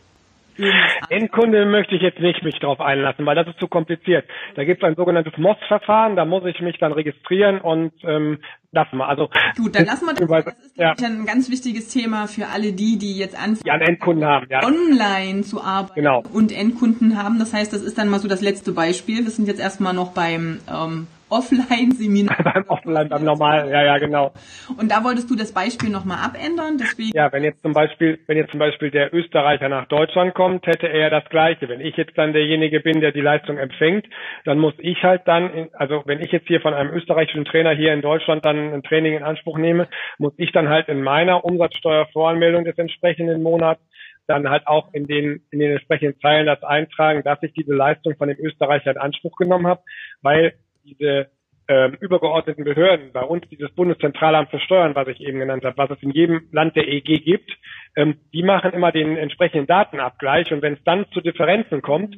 Endkunde 1.08 1.66
möchte 1.66 1.94
ich 1.94 2.02
jetzt 2.02 2.20
nicht 2.20 2.42
mich 2.42 2.58
darauf 2.58 2.80
einlassen, 2.80 3.26
weil 3.26 3.36
das 3.36 3.48
ist 3.48 3.58
zu 3.58 3.68
kompliziert. 3.68 4.24
Da 4.54 4.64
gibt 4.64 4.82
es 4.82 4.88
ein 4.88 4.96
sogenanntes 4.96 5.36
MOS-Verfahren, 5.36 6.16
da 6.16 6.24
muss 6.24 6.44
ich 6.46 6.60
mich 6.60 6.78
dann 6.78 6.92
registrieren 6.92 7.60
und 7.60 7.92
ähm, 8.04 8.38
lassen 8.72 8.96
wir. 8.98 9.08
Also 9.08 9.28
gut, 9.56 9.74
dann 9.74 9.86
lassen 9.86 10.06
wir 10.06 10.14
das. 10.14 10.44
Das 10.44 10.54
ist 10.54 10.76
ja. 10.76 10.94
ein 11.06 11.26
ganz 11.26 11.50
wichtiges 11.50 11.88
Thema 11.88 12.26
für 12.26 12.46
alle 12.46 12.72
die, 12.72 12.98
die 12.98 13.16
jetzt 13.18 13.36
anfangen, 13.36 13.70
an 13.70 13.80
Endkunden 13.80 14.24
haben, 14.24 14.46
ja. 14.50 14.62
online 14.64 15.42
zu 15.42 15.62
arbeiten 15.62 15.94
genau. 15.94 16.22
und 16.32 16.56
Endkunden 16.56 17.22
haben. 17.22 17.38
Das 17.38 17.52
heißt, 17.52 17.72
das 17.72 17.82
ist 17.82 17.98
dann 17.98 18.08
mal 18.08 18.20
so 18.20 18.28
das 18.28 18.40
letzte 18.40 18.72
Beispiel. 18.72 19.24
Wir 19.24 19.30
sind 19.30 19.48
jetzt 19.48 19.60
erstmal 19.60 19.94
noch 19.94 20.12
beim 20.12 20.60
ähm, 20.72 21.06
Offline-Seminar. 21.28 22.36
beim 22.42 22.64
Offline, 22.68 23.08
beim 23.08 23.24
Normal, 23.24 23.70
ja, 23.70 23.84
ja, 23.84 23.98
genau. 23.98 24.32
Und 24.78 24.90
da 24.90 25.02
wolltest 25.04 25.30
du 25.30 25.36
das 25.36 25.52
Beispiel 25.52 25.90
nochmal 25.90 26.18
abändern, 26.24 26.78
deswegen. 26.78 27.16
Ja, 27.16 27.32
wenn 27.32 27.42
jetzt 27.42 27.62
zum 27.62 27.72
Beispiel, 27.72 28.18
wenn 28.26 28.36
jetzt 28.36 28.50
zum 28.50 28.60
Beispiel 28.60 28.90
der 28.90 29.12
Österreicher 29.12 29.68
nach 29.68 29.86
Deutschland 29.88 30.34
kommt, 30.34 30.66
hätte 30.66 30.88
er 30.88 31.10
das 31.10 31.24
Gleiche. 31.28 31.68
Wenn 31.68 31.80
ich 31.80 31.96
jetzt 31.96 32.16
dann 32.16 32.32
derjenige 32.32 32.80
bin, 32.80 33.00
der 33.00 33.12
die 33.12 33.20
Leistung 33.20 33.58
empfängt, 33.58 34.06
dann 34.44 34.58
muss 34.58 34.74
ich 34.78 35.02
halt 35.02 35.22
dann, 35.26 35.52
in, 35.52 35.68
also 35.74 36.02
wenn 36.06 36.20
ich 36.20 36.30
jetzt 36.32 36.46
hier 36.46 36.60
von 36.60 36.74
einem 36.74 36.92
österreichischen 36.94 37.44
Trainer 37.44 37.74
hier 37.74 37.92
in 37.92 38.02
Deutschland 38.02 38.44
dann 38.44 38.72
ein 38.72 38.82
Training 38.82 39.14
in 39.14 39.22
Anspruch 39.22 39.58
nehme, 39.58 39.88
muss 40.18 40.34
ich 40.36 40.52
dann 40.52 40.68
halt 40.68 40.88
in 40.88 41.02
meiner 41.02 41.44
Umsatzsteuervoranmeldung 41.44 42.64
des 42.64 42.78
entsprechenden 42.78 43.42
Monats 43.42 43.80
dann 44.26 44.48
halt 44.48 44.66
auch 44.66 44.92
in 44.92 45.06
den, 45.06 45.42
in 45.50 45.60
den 45.60 45.72
entsprechenden 45.72 46.18
Zeilen 46.20 46.46
das 46.46 46.62
eintragen, 46.62 47.22
dass 47.22 47.42
ich 47.42 47.52
diese 47.52 47.72
Leistung 47.72 48.16
von 48.16 48.28
dem 48.28 48.38
Österreicher 48.38 48.90
in 48.90 48.98
Anspruch 48.98 49.36
genommen 49.36 49.66
habe, 49.66 49.82
weil 50.22 50.54
diese 50.86 51.30
ähm, 51.68 51.96
übergeordneten 52.00 52.64
Behörden, 52.64 53.12
bei 53.12 53.22
uns 53.22 53.48
dieses 53.50 53.72
Bundeszentralamt 53.74 54.50
für 54.50 54.60
Steuern, 54.60 54.94
was 54.94 55.08
ich 55.08 55.20
eben 55.20 55.40
genannt 55.40 55.64
habe, 55.64 55.76
was 55.76 55.90
es 55.90 56.02
in 56.02 56.12
jedem 56.12 56.48
Land 56.52 56.76
der 56.76 56.86
EG 56.86 57.18
gibt, 57.18 57.50
ähm, 57.96 58.20
die 58.32 58.44
machen 58.44 58.72
immer 58.72 58.92
den 58.92 59.16
entsprechenden 59.16 59.66
Datenabgleich 59.66 60.52
und 60.52 60.62
wenn 60.62 60.74
es 60.74 60.84
dann 60.84 61.06
zu 61.12 61.20
Differenzen 61.20 61.82
kommt, 61.82 62.16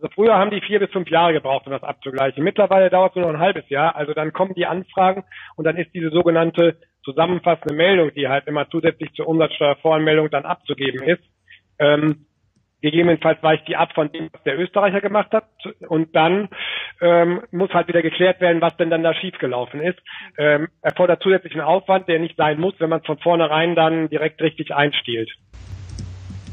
also 0.00 0.08
früher 0.14 0.36
haben 0.36 0.52
die 0.52 0.60
vier 0.60 0.78
bis 0.78 0.90
fünf 0.90 1.10
Jahre 1.10 1.32
gebraucht, 1.32 1.66
um 1.66 1.72
das 1.72 1.82
abzugleichen. 1.82 2.44
Mittlerweile 2.44 2.88
dauert 2.88 3.12
es 3.12 3.16
nur 3.16 3.26
noch 3.26 3.34
ein 3.34 3.44
halbes 3.44 3.68
Jahr. 3.68 3.96
Also 3.96 4.14
dann 4.14 4.32
kommen 4.32 4.54
die 4.54 4.64
Anfragen 4.64 5.24
und 5.56 5.64
dann 5.64 5.76
ist 5.76 5.92
diese 5.92 6.10
sogenannte 6.10 6.76
zusammenfassende 7.02 7.74
Meldung, 7.74 8.12
die 8.14 8.28
halt 8.28 8.46
immer 8.46 8.70
zusätzlich 8.70 9.12
zur 9.14 9.26
Umsatzsteuervoranmeldung 9.26 10.30
dann 10.30 10.44
abzugeben 10.44 11.02
ist, 11.02 11.22
ähm, 11.80 12.26
Gegebenenfalls 12.80 13.42
weicht 13.42 13.66
die 13.66 13.76
ab 13.76 13.90
von 13.94 14.12
dem, 14.12 14.28
was 14.32 14.42
der 14.44 14.58
Österreicher 14.58 15.00
gemacht 15.00 15.32
hat. 15.32 15.44
Und 15.88 16.14
dann 16.14 16.48
ähm, 17.00 17.42
muss 17.50 17.70
halt 17.70 17.88
wieder 17.88 18.02
geklärt 18.02 18.40
werden, 18.40 18.60
was 18.60 18.76
denn 18.76 18.90
dann 18.90 19.02
da 19.02 19.14
schiefgelaufen 19.14 19.80
ist. 19.80 19.98
Ähm, 20.36 20.68
erfordert 20.82 21.22
zusätzlichen 21.22 21.60
Aufwand, 21.60 22.08
der 22.08 22.18
nicht 22.18 22.36
sein 22.36 22.60
muss, 22.60 22.74
wenn 22.78 22.90
man 22.90 23.02
von 23.02 23.18
vornherein 23.18 23.74
dann 23.74 24.08
direkt 24.08 24.40
richtig 24.40 24.74
einstiehlt. 24.74 25.30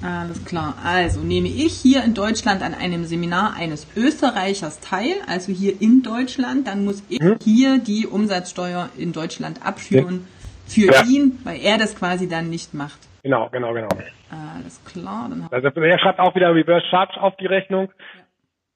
Alles 0.02 0.46
klar. 0.46 0.76
Also 0.84 1.22
nehme 1.22 1.48
ich 1.48 1.74
hier 1.74 2.04
in 2.04 2.14
Deutschland 2.14 2.62
an 2.62 2.74
einem 2.74 3.06
Seminar 3.06 3.56
eines 3.58 3.88
Österreichers 3.96 4.80
teil, 4.80 5.16
also 5.28 5.52
hier 5.52 5.82
in 5.82 6.04
Deutschland, 6.04 6.68
dann 6.68 6.86
muss 6.86 7.04
ich 7.10 7.20
hm? 7.20 7.38
hier 7.44 7.80
die 7.80 8.06
Umsatzsteuer 8.06 8.90
in 8.98 9.14
Deutschland 9.14 9.66
abführen 9.66 10.28
für 10.68 10.92
ja. 10.92 11.04
ihn, 11.06 11.40
weil 11.44 11.60
er 11.62 11.78
das 11.78 11.96
quasi 11.96 12.28
dann 12.28 12.50
nicht 12.50 12.74
macht. 12.74 13.00
Genau, 13.26 13.50
genau, 13.50 13.74
genau. 13.74 13.90
Alles 14.30 14.80
klar. 14.86 15.28
Dann 15.28 15.48
also 15.50 15.82
er 15.82 15.98
schreibt 15.98 16.20
auch 16.20 16.36
wieder 16.36 16.54
Reverse 16.54 16.86
Charge 16.92 17.20
auf 17.20 17.36
die 17.38 17.48
Rechnung. 17.48 17.88
Ja. 17.88 18.24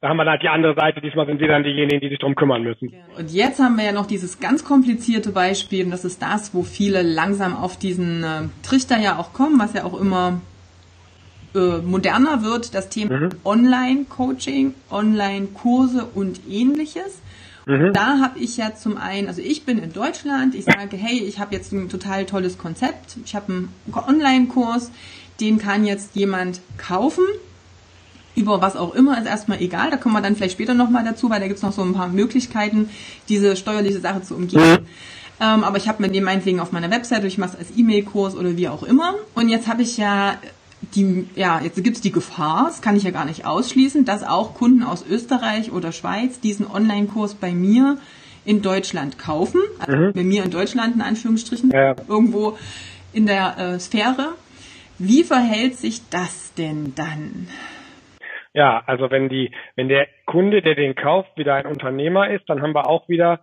Da 0.01 0.09
haben 0.09 0.17
wir 0.17 0.25
halt 0.25 0.41
die 0.41 0.49
andere 0.49 0.73
Seite. 0.73 1.01
Diesmal 1.01 1.27
sind 1.27 1.39
wir 1.39 1.47
dann 1.47 1.63
diejenigen, 1.63 1.99
die 2.01 2.09
sich 2.09 2.17
darum 2.17 2.33
kümmern 2.33 2.63
müssen. 2.63 2.91
Und 3.15 3.31
jetzt 3.31 3.59
haben 3.59 3.77
wir 3.77 3.83
ja 3.83 3.91
noch 3.91 4.07
dieses 4.07 4.39
ganz 4.39 4.65
komplizierte 4.65 5.31
Beispiel. 5.31 5.85
Und 5.85 5.91
das 5.91 6.03
ist 6.03 6.23
das, 6.23 6.55
wo 6.55 6.63
viele 6.63 7.03
langsam 7.03 7.55
auf 7.55 7.77
diesen 7.77 8.23
äh, 8.23 8.41
Trichter 8.63 8.97
ja 8.97 9.19
auch 9.19 9.33
kommen, 9.33 9.59
was 9.59 9.73
ja 9.73 9.83
auch 9.83 10.01
immer 10.01 10.41
äh, 11.53 11.77
moderner 11.83 12.41
wird. 12.41 12.73
Das 12.73 12.89
Thema 12.89 13.19
mhm. 13.19 13.29
Online-Coaching, 13.45 14.73
Online-Kurse 14.89 16.05
und 16.15 16.41
ähnliches. 16.49 17.21
Mhm. 17.69 17.93
Da 17.93 18.19
habe 18.19 18.39
ich 18.39 18.57
ja 18.57 18.73
zum 18.73 18.97
einen, 18.97 19.27
also 19.27 19.43
ich 19.43 19.63
bin 19.63 19.77
in 19.77 19.93
Deutschland, 19.93 20.55
ich 20.55 20.65
sage, 20.65 20.97
hey, 20.97 21.19
ich 21.19 21.37
habe 21.37 21.55
jetzt 21.55 21.71
ein 21.71 21.87
total 21.87 22.25
tolles 22.25 22.57
Konzept, 22.57 23.17
ich 23.23 23.35
habe 23.35 23.53
einen 23.53 23.73
Online-Kurs, 23.93 24.89
den 25.39 25.59
kann 25.59 25.85
jetzt 25.85 26.15
jemand 26.15 26.61
kaufen, 26.79 27.23
über 28.35 28.59
was 28.59 28.75
auch 28.75 28.95
immer, 28.95 29.19
ist 29.19 29.27
erstmal 29.27 29.61
egal, 29.61 29.91
da 29.91 29.97
kommen 29.97 30.15
wir 30.15 30.21
dann 30.21 30.35
vielleicht 30.35 30.53
später 30.53 30.73
nochmal 30.73 31.03
dazu, 31.03 31.29
weil 31.29 31.39
da 31.39 31.47
gibt's 31.47 31.61
noch 31.61 31.71
so 31.71 31.83
ein 31.83 31.93
paar 31.93 32.07
Möglichkeiten, 32.07 32.89
diese 33.27 33.55
steuerliche 33.55 33.99
Sache 33.99 34.23
zu 34.23 34.35
umgehen. 34.35 34.71
Mhm. 34.71 34.87
Ähm, 35.41 35.63
aber 35.63 35.77
ich 35.77 35.87
habe 35.87 36.01
mir 36.01 36.09
den 36.09 36.23
meinetwegen 36.23 36.59
auf 36.59 36.71
meiner 36.71 36.89
Website, 36.89 37.23
ich 37.23 37.37
mache 37.37 37.51
es 37.53 37.59
als 37.59 37.77
E-Mail-Kurs 37.77 38.35
oder 38.35 38.57
wie 38.57 38.67
auch 38.67 38.81
immer. 38.81 39.13
Und 39.35 39.49
jetzt 39.49 39.67
habe 39.67 39.83
ich 39.83 39.95
ja 39.97 40.37
die, 40.95 41.27
ja, 41.35 41.61
jetzt 41.61 41.83
gibt 41.83 41.95
es 41.95 42.01
die 42.01 42.11
Gefahr, 42.11 42.65
das 42.65 42.81
kann 42.81 42.95
ich 42.95 43.03
ja 43.03 43.11
gar 43.11 43.25
nicht 43.25 43.45
ausschließen, 43.45 44.05
dass 44.05 44.23
auch 44.23 44.55
Kunden 44.55 44.83
aus 44.83 45.05
Österreich 45.07 45.71
oder 45.71 45.91
Schweiz 45.91 46.39
diesen 46.39 46.65
Online-Kurs 46.65 47.35
bei 47.35 47.51
mir 47.51 47.97
in 48.45 48.61
Deutschland 48.61 49.19
kaufen, 49.19 49.61
also 49.79 49.95
mhm. 49.95 50.13
bei 50.13 50.23
mir 50.23 50.43
in 50.43 50.51
Deutschland 50.51 50.95
in 50.95 51.01
Anführungsstrichen, 51.01 51.71
ja. 51.71 51.95
irgendwo 52.07 52.57
in 53.13 53.25
der 53.25 53.57
äh, 53.57 53.79
Sphäre. 53.79 54.33
Wie 54.97 55.23
verhält 55.23 55.75
sich 55.75 56.09
das 56.09 56.53
denn 56.55 56.93
dann? 56.95 57.47
Ja, 58.53 58.83
also 58.85 59.11
wenn 59.11 59.29
die, 59.29 59.51
wenn 59.75 59.87
der 59.87 60.07
Kunde, 60.25 60.61
der 60.61 60.75
den 60.75 60.95
kauft, 60.95 61.37
wieder 61.37 61.55
ein 61.55 61.65
Unternehmer 61.65 62.29
ist, 62.31 62.49
dann 62.49 62.61
haben 62.61 62.73
wir 62.73 62.87
auch 62.87 63.07
wieder 63.07 63.41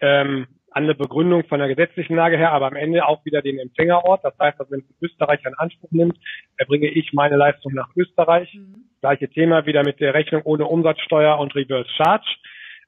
ähm, 0.00 0.46
andere 0.78 0.94
Begründung 0.94 1.44
von 1.44 1.58
der 1.58 1.68
gesetzlichen 1.68 2.14
Lage 2.14 2.38
her, 2.38 2.52
aber 2.52 2.68
am 2.68 2.76
Ende 2.76 3.06
auch 3.06 3.24
wieder 3.24 3.42
den 3.42 3.58
Empfängerort. 3.58 4.24
Das 4.24 4.38
heißt, 4.38 4.60
also 4.60 4.70
wenn 4.70 4.80
es 4.80 5.02
Österreich 5.02 5.40
in 5.44 5.54
Anspruch 5.54 5.90
nimmt, 5.90 6.16
erbringe 6.56 6.86
ich 6.86 7.12
meine 7.12 7.36
Leistung 7.36 7.74
nach 7.74 7.90
Österreich. 7.96 8.54
Mhm. 8.54 8.84
Gleiche 9.00 9.28
Thema 9.28 9.66
wieder 9.66 9.84
mit 9.84 10.00
der 10.00 10.14
Rechnung 10.14 10.42
ohne 10.44 10.66
Umsatzsteuer 10.66 11.38
und 11.38 11.54
Reverse 11.54 11.90
Charge. 11.96 12.36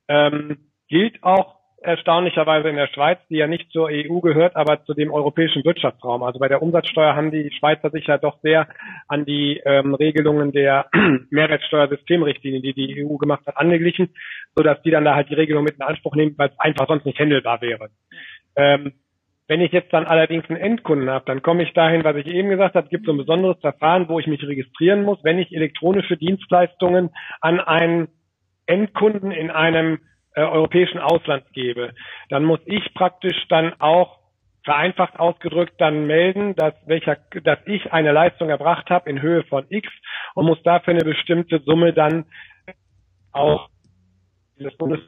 Ähm, 0.08 0.58
gilt 0.88 1.22
auch 1.22 1.59
erstaunlicherweise 1.82 2.68
in 2.68 2.76
der 2.76 2.88
Schweiz, 2.88 3.18
die 3.28 3.36
ja 3.36 3.46
nicht 3.46 3.70
zur 3.70 3.88
EU 3.90 4.20
gehört, 4.20 4.56
aber 4.56 4.84
zu 4.84 4.94
dem 4.94 5.12
europäischen 5.12 5.64
Wirtschaftsraum. 5.64 6.22
Also 6.22 6.38
bei 6.38 6.48
der 6.48 6.62
Umsatzsteuer 6.62 7.16
haben 7.16 7.30
die 7.30 7.50
Schweizer 7.58 7.90
sich 7.90 8.06
ja 8.06 8.18
doch 8.18 8.38
sehr 8.42 8.68
an 9.08 9.24
die 9.24 9.60
ähm, 9.64 9.94
Regelungen 9.94 10.52
der 10.52 10.86
Mehrwertsteuersystemrichtlinie, 11.30 12.60
die 12.60 12.74
die 12.74 13.04
EU 13.04 13.16
gemacht 13.16 13.46
hat, 13.46 13.56
angeglichen, 13.56 14.10
sodass 14.54 14.82
die 14.82 14.90
dann 14.90 15.04
da 15.04 15.14
halt 15.14 15.30
die 15.30 15.34
Regelung 15.34 15.64
mit 15.64 15.76
in 15.76 15.82
Anspruch 15.82 16.14
nehmen, 16.14 16.34
weil 16.36 16.50
es 16.50 16.58
einfach 16.58 16.86
sonst 16.86 17.06
nicht 17.06 17.18
händelbar 17.18 17.60
wäre. 17.62 17.88
Ähm, 18.56 18.92
wenn 19.48 19.62
ich 19.62 19.72
jetzt 19.72 19.92
dann 19.92 20.06
allerdings 20.06 20.48
einen 20.48 20.60
Endkunden 20.60 21.10
habe, 21.10 21.24
dann 21.26 21.42
komme 21.42 21.64
ich 21.64 21.72
dahin, 21.72 22.04
was 22.04 22.14
ich 22.14 22.26
eben 22.26 22.50
gesagt 22.50 22.76
habe, 22.76 22.88
gibt 22.88 23.06
so 23.06 23.12
ein 23.12 23.18
besonderes 23.18 23.58
Verfahren, 23.60 24.08
wo 24.08 24.20
ich 24.20 24.28
mich 24.28 24.40
registrieren 24.46 25.02
muss, 25.02 25.18
wenn 25.24 25.40
ich 25.40 25.52
elektronische 25.52 26.16
Dienstleistungen 26.16 27.10
an 27.40 27.58
einen 27.58 28.08
Endkunden 28.66 29.32
in 29.32 29.50
einem 29.50 29.98
äh, 30.34 30.42
europäischen 30.42 30.98
Ausland 30.98 31.44
gebe, 31.52 31.92
dann 32.28 32.44
muss 32.44 32.60
ich 32.66 32.94
praktisch 32.94 33.46
dann 33.48 33.74
auch 33.80 34.18
vereinfacht 34.64 35.18
ausgedrückt 35.18 35.74
dann 35.78 36.06
melden, 36.06 36.54
dass 36.54 36.74
welcher, 36.86 37.16
dass 37.42 37.58
ich 37.66 37.92
eine 37.92 38.12
Leistung 38.12 38.50
erbracht 38.50 38.90
habe 38.90 39.08
in 39.08 39.22
Höhe 39.22 39.42
von 39.44 39.64
X 39.68 39.88
und 40.34 40.46
muss 40.46 40.62
dafür 40.62 40.94
eine 40.94 41.04
bestimmte 41.04 41.60
Summe 41.60 41.92
dann 41.92 42.26
auch 43.32 43.70
des 44.58 44.76
Bundes 44.76 45.00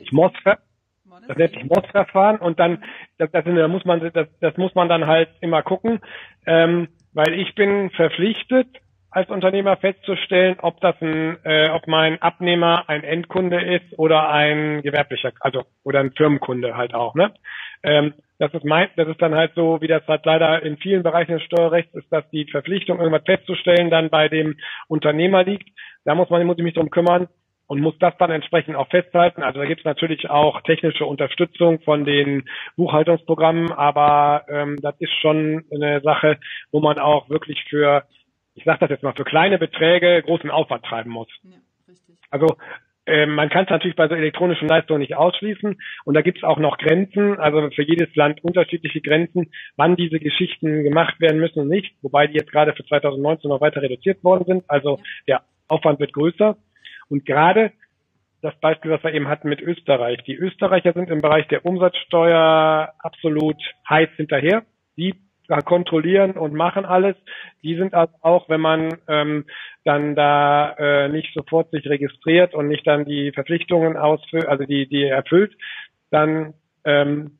ich 0.00 0.12
muss 0.12 0.32
das 1.26 1.36
nennt 1.36 1.52
sich 1.54 1.64
MOS-Verfahren 1.64 2.38
und 2.38 2.58
dann 2.58 2.82
das, 3.18 3.30
das, 3.30 3.44
da 3.44 3.68
muss 3.68 3.84
man 3.84 4.00
das, 4.12 4.28
das 4.40 4.56
muss 4.56 4.74
man 4.74 4.88
dann 4.88 5.06
halt 5.06 5.30
immer 5.40 5.62
gucken, 5.62 6.00
ähm, 6.46 6.88
weil 7.12 7.34
ich 7.34 7.54
bin 7.54 7.90
verpflichtet 7.90 8.68
als 9.14 9.30
Unternehmer 9.30 9.76
festzustellen, 9.76 10.56
ob 10.60 10.80
das 10.80 10.94
ein, 11.00 11.36
äh, 11.44 11.70
ob 11.70 11.86
mein 11.86 12.20
Abnehmer 12.20 12.88
ein 12.88 13.04
Endkunde 13.04 13.60
ist 13.60 13.98
oder 13.98 14.28
ein 14.28 14.82
gewerblicher, 14.82 15.32
also 15.40 15.62
oder 15.84 16.00
ein 16.00 16.12
Firmenkunde 16.12 16.76
halt 16.76 16.94
auch. 16.94 17.14
Ne? 17.14 17.32
Ähm, 17.82 18.14
das 18.38 18.52
ist 18.52 18.64
mein, 18.64 18.88
das 18.96 19.08
ist 19.08 19.22
dann 19.22 19.34
halt 19.34 19.52
so, 19.54 19.80
wie 19.80 19.86
das 19.86 20.06
halt 20.08 20.26
leider 20.26 20.62
in 20.62 20.76
vielen 20.78 21.04
Bereichen 21.04 21.32
des 21.32 21.42
Steuerrechts 21.44 21.94
ist, 21.94 22.10
dass 22.12 22.28
die 22.30 22.46
Verpflichtung, 22.50 22.98
irgendwas 22.98 23.24
festzustellen, 23.24 23.90
dann 23.90 24.10
bei 24.10 24.28
dem 24.28 24.56
Unternehmer 24.88 25.44
liegt. 25.44 25.68
Da 26.04 26.14
muss 26.14 26.28
man 26.30 26.44
muss 26.44 26.58
ich 26.58 26.64
mich 26.64 26.74
drum 26.74 26.90
kümmern, 26.90 27.28
und 27.66 27.80
muss 27.80 27.94
das 27.98 28.14
dann 28.18 28.30
entsprechend 28.30 28.76
auch 28.76 28.88
festhalten. 28.88 29.42
Also 29.42 29.58
da 29.60 29.66
gibt 29.66 29.80
es 29.80 29.84
natürlich 29.84 30.28
auch 30.28 30.60
technische 30.62 31.06
Unterstützung 31.06 31.80
von 31.80 32.04
den 32.04 32.44
Buchhaltungsprogrammen, 32.76 33.72
aber 33.72 34.44
ähm, 34.48 34.78
das 34.82 34.94
ist 34.98 35.14
schon 35.20 35.64
eine 35.72 36.00
Sache, 36.02 36.38
wo 36.72 36.80
man 36.80 36.98
auch 36.98 37.30
wirklich 37.30 37.64
für, 37.68 38.04
ich 38.54 38.64
sage 38.64 38.78
das 38.80 38.90
jetzt 38.90 39.02
mal, 39.02 39.14
für 39.14 39.24
kleine 39.24 39.58
Beträge 39.58 40.22
großen 40.22 40.50
Aufwand 40.50 40.84
treiben 40.84 41.10
muss. 41.10 41.28
Ja, 41.42 41.58
also 42.30 42.56
ähm, 43.06 43.34
man 43.34 43.50
kann 43.50 43.64
es 43.64 43.70
natürlich 43.70 43.96
bei 43.96 44.08
so 44.08 44.14
elektronischen 44.14 44.66
Leistungen 44.66 45.00
nicht 45.00 45.14
ausschließen 45.14 45.76
und 46.04 46.14
da 46.14 46.22
gibt 46.22 46.38
es 46.38 46.44
auch 46.44 46.58
noch 46.58 46.78
Grenzen, 46.78 47.38
also 47.38 47.68
für 47.70 47.82
jedes 47.82 48.14
Land 48.16 48.42
unterschiedliche 48.42 49.02
Grenzen, 49.02 49.52
wann 49.76 49.96
diese 49.96 50.18
Geschichten 50.18 50.82
gemacht 50.82 51.20
werden 51.20 51.38
müssen 51.38 51.60
und 51.60 51.68
nicht, 51.68 51.94
wobei 52.00 52.26
die 52.26 52.34
jetzt 52.34 52.50
gerade 52.50 52.72
für 52.72 52.84
2019 52.84 53.50
noch 53.50 53.60
weiter 53.60 53.82
reduziert 53.82 54.24
worden 54.24 54.44
sind. 54.46 54.64
Also 54.68 55.00
ja. 55.26 55.38
der 55.38 55.44
Aufwand 55.68 56.00
wird 56.00 56.14
größer. 56.14 56.56
Und 57.08 57.26
gerade 57.26 57.72
das 58.40 58.58
Beispiel, 58.60 58.90
was 58.90 59.02
wir 59.02 59.12
eben 59.12 59.28
hatten 59.28 59.48
mit 59.48 59.60
Österreich. 59.60 60.22
Die 60.26 60.34
Österreicher 60.34 60.92
sind 60.92 61.10
im 61.10 61.22
Bereich 61.22 61.48
der 61.48 61.64
Umsatzsteuer 61.64 62.92
absolut 62.98 63.56
heiß 63.88 64.10
hinterher. 64.16 64.64
Die 64.96 65.14
kontrollieren 65.64 66.32
und 66.32 66.54
machen 66.54 66.84
alles. 66.84 67.16
Die 67.62 67.76
sind 67.76 67.94
also 67.94 68.14
auch, 68.22 68.48
wenn 68.48 68.60
man 68.60 68.98
ähm, 69.08 69.44
dann 69.84 70.14
da 70.14 70.72
äh, 70.78 71.08
nicht 71.08 71.34
sofort 71.34 71.70
sich 71.70 71.86
registriert 71.86 72.54
und 72.54 72.68
nicht 72.68 72.86
dann 72.86 73.04
die 73.04 73.32
Verpflichtungen 73.32 73.96
ausfüllt, 73.96 74.46
also 74.46 74.64
die, 74.64 74.86
die 74.86 75.04
erfüllt, 75.04 75.54
dann 76.10 76.54
ähm, 76.84 77.38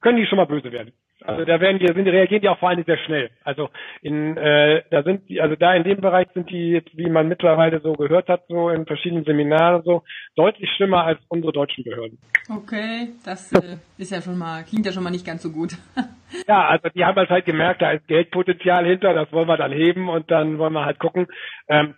können 0.00 0.18
die 0.18 0.26
schon 0.26 0.36
mal 0.36 0.46
böse 0.46 0.72
werden. 0.72 0.92
Also 1.22 1.44
da 1.44 1.60
werden 1.60 1.78
die, 1.78 1.86
sind, 1.86 2.04
die 2.04 2.10
reagieren 2.10 2.40
die 2.40 2.48
auch 2.48 2.58
vor 2.58 2.70
allem 2.70 2.82
sehr 2.84 2.96
schnell. 2.98 3.30
Also 3.44 3.68
in 4.00 4.36
äh, 4.38 4.82
da 4.90 5.02
sind 5.02 5.28
die, 5.28 5.40
also 5.40 5.54
da 5.54 5.74
in 5.74 5.84
dem 5.84 6.00
Bereich 6.00 6.28
sind 6.32 6.48
die 6.48 6.70
jetzt, 6.70 6.96
wie 6.96 7.10
man 7.10 7.28
mittlerweile 7.28 7.80
so 7.80 7.92
gehört 7.92 8.28
hat, 8.28 8.44
so 8.48 8.70
in 8.70 8.86
verschiedenen 8.86 9.24
Seminaren 9.24 9.82
so, 9.84 10.02
deutlich 10.34 10.70
schlimmer 10.76 11.04
als 11.04 11.20
unsere 11.28 11.52
deutschen 11.52 11.84
Behörden. 11.84 12.18
Okay, 12.48 13.10
das 13.24 13.52
äh, 13.52 13.76
ist 13.98 14.12
ja 14.12 14.22
schon 14.22 14.38
mal, 14.38 14.64
klingt 14.64 14.86
ja 14.86 14.92
schon 14.92 15.02
mal 15.02 15.10
nicht 15.10 15.26
ganz 15.26 15.42
so 15.42 15.50
gut. 15.50 15.76
ja, 16.46 16.68
also 16.68 16.88
die 16.88 17.04
haben 17.04 17.28
halt 17.28 17.44
gemerkt, 17.44 17.82
da 17.82 17.92
ist 17.92 18.06
Geldpotenzial 18.06 18.86
hinter, 18.86 19.14
das 19.14 19.32
wollen 19.32 19.48
wir 19.48 19.56
dann 19.56 19.72
heben 19.72 20.08
und 20.08 20.30
dann 20.30 20.58
wollen 20.58 20.72
wir 20.72 20.84
halt 20.84 20.98
gucken. 20.98 21.26
Ähm, 21.68 21.94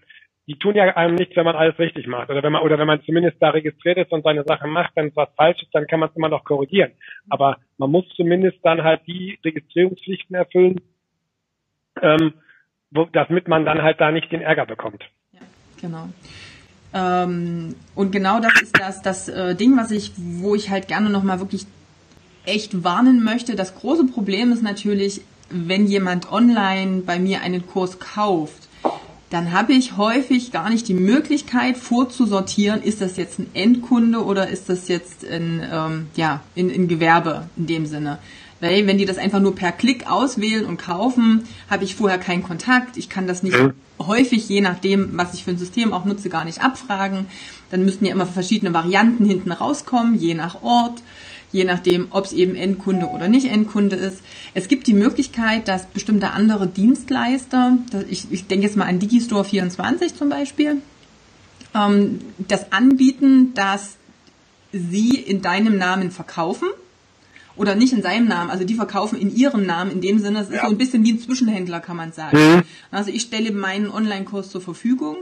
die 0.49 0.59
tun 0.59 0.75
ja 0.75 0.85
einem 0.97 1.15
nichts, 1.15 1.37
wenn 1.37 1.45
man 1.45 1.55
alles 1.55 1.79
richtig 1.79 2.07
macht. 2.07 2.29
Oder 2.29 2.43
wenn 2.43 2.53
man, 2.53 2.63
oder 2.63 2.79
wenn 2.79 2.87
man 2.87 3.03
zumindest 3.05 3.37
da 3.41 3.51
registriert 3.51 3.99
ist 3.99 4.11
und 4.11 4.25
seine 4.25 4.43
Sachen 4.45 4.71
macht, 4.71 4.91
wenn 4.97 5.09
es 5.09 5.17
was 5.17 5.29
falsch 5.37 5.63
ist, 5.63 5.73
dann 5.73 5.87
kann 5.87 6.01
man 6.01 6.09
es 6.09 6.17
immer 6.17 6.29
noch 6.29 6.45
korrigieren. 6.45 6.93
Aber 7.31 7.59
man 7.79 7.91
muss 7.91 8.05
zumindest 8.17 8.59
dann 8.63 8.83
halt 8.83 9.03
die 9.07 9.39
Registrierungspflichten 9.45 10.35
erfüllen, 10.35 10.81
ähm, 12.01 12.35
wo, 12.91 13.05
damit 13.05 13.47
man 13.47 13.65
dann 13.65 13.83
halt 13.83 14.01
da 14.01 14.11
nicht 14.11 14.33
den 14.33 14.43
Ärger 14.43 14.67
bekommt. 14.67 15.05
Ja, 15.33 15.41
genau. 15.81 16.09
Ähm, 16.93 17.77
und 17.95 18.11
genau 18.11 18.41
das 18.41 18.61
ist 18.61 18.79
das, 18.79 19.01
das 19.01 19.29
äh, 19.29 19.55
Ding, 19.55 19.77
was 19.77 19.91
ich, 19.91 20.13
wo 20.17 20.55
ich 20.55 20.71
halt 20.71 20.89
gerne 20.89 21.09
nochmal 21.09 21.39
wirklich 21.39 21.67
echt 22.45 22.85
warnen 22.85 23.23
möchte. 23.23 23.57
Das 23.57 23.75
große 23.75 24.05
Problem 24.05 24.53
ist 24.53 24.63
natürlich, 24.63 25.23
wenn 25.51 25.87
jemand 25.87 26.33
online 26.33 27.03
bei 27.05 27.19
mir 27.19 27.43
einen 27.43 27.67
Kurs 27.67 27.99
kauft, 27.99 28.69
dann 29.31 29.53
habe 29.53 29.73
ich 29.73 29.97
häufig 29.97 30.53
gar 30.53 30.69
nicht 30.69 30.89
die 30.89 30.95
Möglichkeit 30.95 31.79
vorzusortieren, 31.79 32.83
ist 32.83 33.01
das 33.01 33.17
jetzt 33.17 33.39
ein 33.39 33.47
Endkunde 33.55 34.23
oder 34.23 34.49
ist 34.49 34.69
das 34.69 34.89
jetzt 34.89 35.25
ein, 35.25 35.67
ähm, 35.73 36.07
ja, 36.17 36.43
in, 36.55 36.69
in 36.69 36.87
Gewerbe 36.87 37.47
in 37.57 37.67
dem 37.67 37.87
Sinne. 37.87 38.19
Weil 38.61 38.87
wenn 38.87 38.99
die 38.99 39.07
das 39.07 39.19
einfach 39.19 39.41
nur 39.41 39.55
per 39.55 39.73
Klick 39.73 40.09
auswählen 40.09 40.67
und 40.67 40.77
kaufen, 40.77 41.45
habe 41.71 41.85
ich 41.85 41.97
vorher 41.97 42.19
keinen 42.19 42.43
Kontakt. 42.43 42.97
Ich 42.97 43.09
kann 43.09 43.27
das 43.27 43.43
nicht 43.43 43.59
mhm. 43.59 43.73
häufig, 43.99 44.49
je 44.49 44.61
nachdem, 44.61 45.17
was 45.17 45.35
ich 45.35 45.45
für 45.45 45.51
ein 45.51 45.59
System 45.59 45.93
auch 45.93 46.05
nutze, 46.05 46.29
gar 46.29 46.45
nicht 46.45 46.63
abfragen. 46.63 47.27
Dann 47.71 47.85
müssten 47.85 48.05
ja 48.05 48.13
immer 48.13 48.27
verschiedene 48.27 48.75
Varianten 48.75 49.25
hinten 49.25 49.51
rauskommen, 49.51 50.15
je 50.15 50.35
nach 50.35 50.63
Ort 50.63 51.03
je 51.53 51.65
nachdem, 51.65 52.09
ob 52.11 52.25
es 52.25 52.33
eben 52.33 52.55
Endkunde 52.55 53.07
oder 53.07 53.29
nicht 53.29 53.47
Endkunde 53.47 53.97
ist. 53.97 54.23
Es 54.55 54.69
gibt 54.69 54.87
die 54.87 54.95
Möglichkeit, 54.95 55.69
dass 55.69 55.87
bestimmte 55.87 56.31
andere 56.31 56.67
Dienstleister, 56.67 57.79
ich, 58.09 58.27
ich 58.31 58.47
denke 58.47 58.67
jetzt 58.67 58.77
mal 58.77 58.87
an 58.87 58.99
Digistore 58.99 59.45
24 59.45 60.15
zum 60.17 60.31
Beispiel, 60.31 60.79
ähm, 61.75 62.21
das 62.39 62.73
anbieten, 62.73 63.55
dass 63.55 63.97
sie 64.73 65.11
in 65.11 65.43
deinem 65.43 65.77
Namen 65.77 66.11
verkaufen 66.11 66.69
oder 67.55 67.75
nicht 67.75 67.93
in 67.93 68.03
seinem 68.03 68.27
Namen, 68.27 68.51
also 68.51 68.65
die 68.65 68.75
verkaufen 68.75 69.19
in 69.19 69.35
ihrem 69.35 69.67
Namen, 69.67 69.91
in 69.91 70.01
dem 70.01 70.19
Sinne, 70.19 70.41
es 70.41 70.49
ist 70.49 70.55
ja. 70.55 70.63
so 70.63 70.69
ein 70.69 70.79
bisschen 70.79 71.05
wie 71.05 71.13
ein 71.13 71.21
Zwischenhändler, 71.21 71.81
kann 71.81 71.97
man 71.97 72.13
sagen. 72.13 72.37
Mhm. 72.37 72.63
Also 72.91 73.11
ich 73.11 73.23
stelle 73.23 73.53
meinen 73.53 73.91
Online-Kurs 73.91 74.51
zur 74.51 74.63
Verfügung 74.63 75.17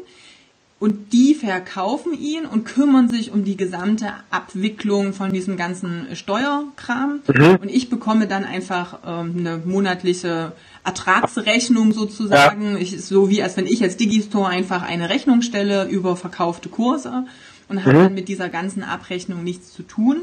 und 0.80 1.12
die 1.12 1.34
verkaufen 1.34 2.18
ihn 2.18 2.46
und 2.46 2.64
kümmern 2.64 3.10
sich 3.10 3.30
um 3.32 3.44
die 3.44 3.58
gesamte 3.58 4.06
Abwicklung 4.30 5.12
von 5.12 5.30
diesem 5.30 5.58
ganzen 5.58 6.16
Steuerkram. 6.16 7.20
Mhm. 7.28 7.56
Und 7.60 7.68
ich 7.68 7.90
bekomme 7.90 8.26
dann 8.26 8.44
einfach 8.44 9.00
ähm, 9.06 9.34
eine 9.38 9.58
monatliche 9.58 10.52
Ertragsrechnung 10.82 11.92
sozusagen, 11.92 12.72
ja. 12.72 12.78
ich, 12.78 13.04
so 13.04 13.28
wie 13.28 13.42
als 13.42 13.58
wenn 13.58 13.66
ich 13.66 13.82
als 13.82 13.98
Digistore 13.98 14.48
einfach 14.48 14.82
eine 14.82 15.10
Rechnung 15.10 15.42
stelle 15.42 15.86
über 15.86 16.16
verkaufte 16.16 16.70
Kurse 16.70 17.26
und 17.68 17.84
habe 17.84 17.98
mhm. 17.98 18.02
dann 18.04 18.14
mit 18.14 18.28
dieser 18.28 18.48
ganzen 18.48 18.82
Abrechnung 18.82 19.44
nichts 19.44 19.74
zu 19.74 19.82
tun 19.82 20.22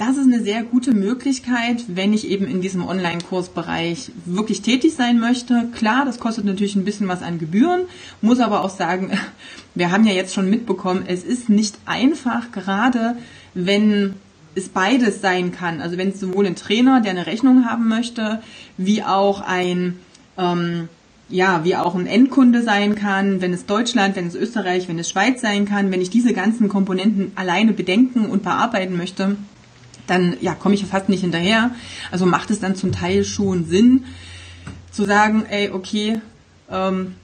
das 0.00 0.16
ist 0.16 0.32
eine 0.32 0.42
sehr 0.42 0.62
gute 0.62 0.94
Möglichkeit, 0.94 1.84
wenn 1.88 2.14
ich 2.14 2.26
eben 2.26 2.46
in 2.46 2.62
diesem 2.62 2.88
Online-Kursbereich 2.88 4.10
wirklich 4.24 4.62
tätig 4.62 4.94
sein 4.94 5.20
möchte. 5.20 5.68
Klar, 5.74 6.06
das 6.06 6.18
kostet 6.18 6.46
natürlich 6.46 6.74
ein 6.74 6.86
bisschen 6.86 7.06
was 7.06 7.22
an 7.22 7.38
Gebühren, 7.38 7.82
muss 8.22 8.40
aber 8.40 8.64
auch 8.64 8.70
sagen, 8.70 9.10
wir 9.74 9.92
haben 9.92 10.06
ja 10.06 10.14
jetzt 10.14 10.32
schon 10.32 10.48
mitbekommen, 10.48 11.04
es 11.06 11.22
ist 11.22 11.50
nicht 11.50 11.76
einfach, 11.84 12.50
gerade 12.50 13.18
wenn 13.52 14.14
es 14.54 14.70
beides 14.70 15.20
sein 15.20 15.52
kann. 15.52 15.82
Also 15.82 15.98
wenn 15.98 16.08
es 16.08 16.20
sowohl 16.20 16.46
ein 16.46 16.56
Trainer, 16.56 17.02
der 17.02 17.10
eine 17.10 17.26
Rechnung 17.26 17.66
haben 17.66 17.86
möchte, 17.86 18.40
wie 18.78 19.02
auch 19.02 19.42
ein 19.42 19.98
ähm, 20.38 20.88
ja, 21.28 21.62
wie 21.62 21.76
auch 21.76 21.94
ein 21.94 22.06
Endkunde 22.06 22.62
sein 22.62 22.94
kann, 22.94 23.40
wenn 23.40 23.52
es 23.52 23.66
Deutschland, 23.66 24.16
wenn 24.16 24.26
es 24.26 24.34
Österreich, 24.34 24.88
wenn 24.88 24.98
es 24.98 25.10
Schweiz 25.10 25.42
sein 25.42 25.64
kann, 25.66 25.92
wenn 25.92 26.00
ich 26.00 26.10
diese 26.10 26.32
ganzen 26.32 26.68
Komponenten 26.68 27.32
alleine 27.36 27.72
bedenken 27.72 28.26
und 28.26 28.42
bearbeiten 28.42 28.96
möchte, 28.96 29.36
dann 30.10 30.36
ja, 30.40 30.54
komme 30.54 30.74
ich 30.74 30.84
fast 30.84 31.08
nicht 31.08 31.20
hinterher. 31.20 31.70
Also 32.10 32.26
macht 32.26 32.50
es 32.50 32.60
dann 32.60 32.74
zum 32.74 32.92
Teil 32.92 33.24
schon 33.24 33.66
Sinn 33.66 34.04
zu 34.90 35.04
sagen, 35.04 35.46
ey, 35.48 35.70
okay, 35.70 36.20
ähm, 36.70 37.14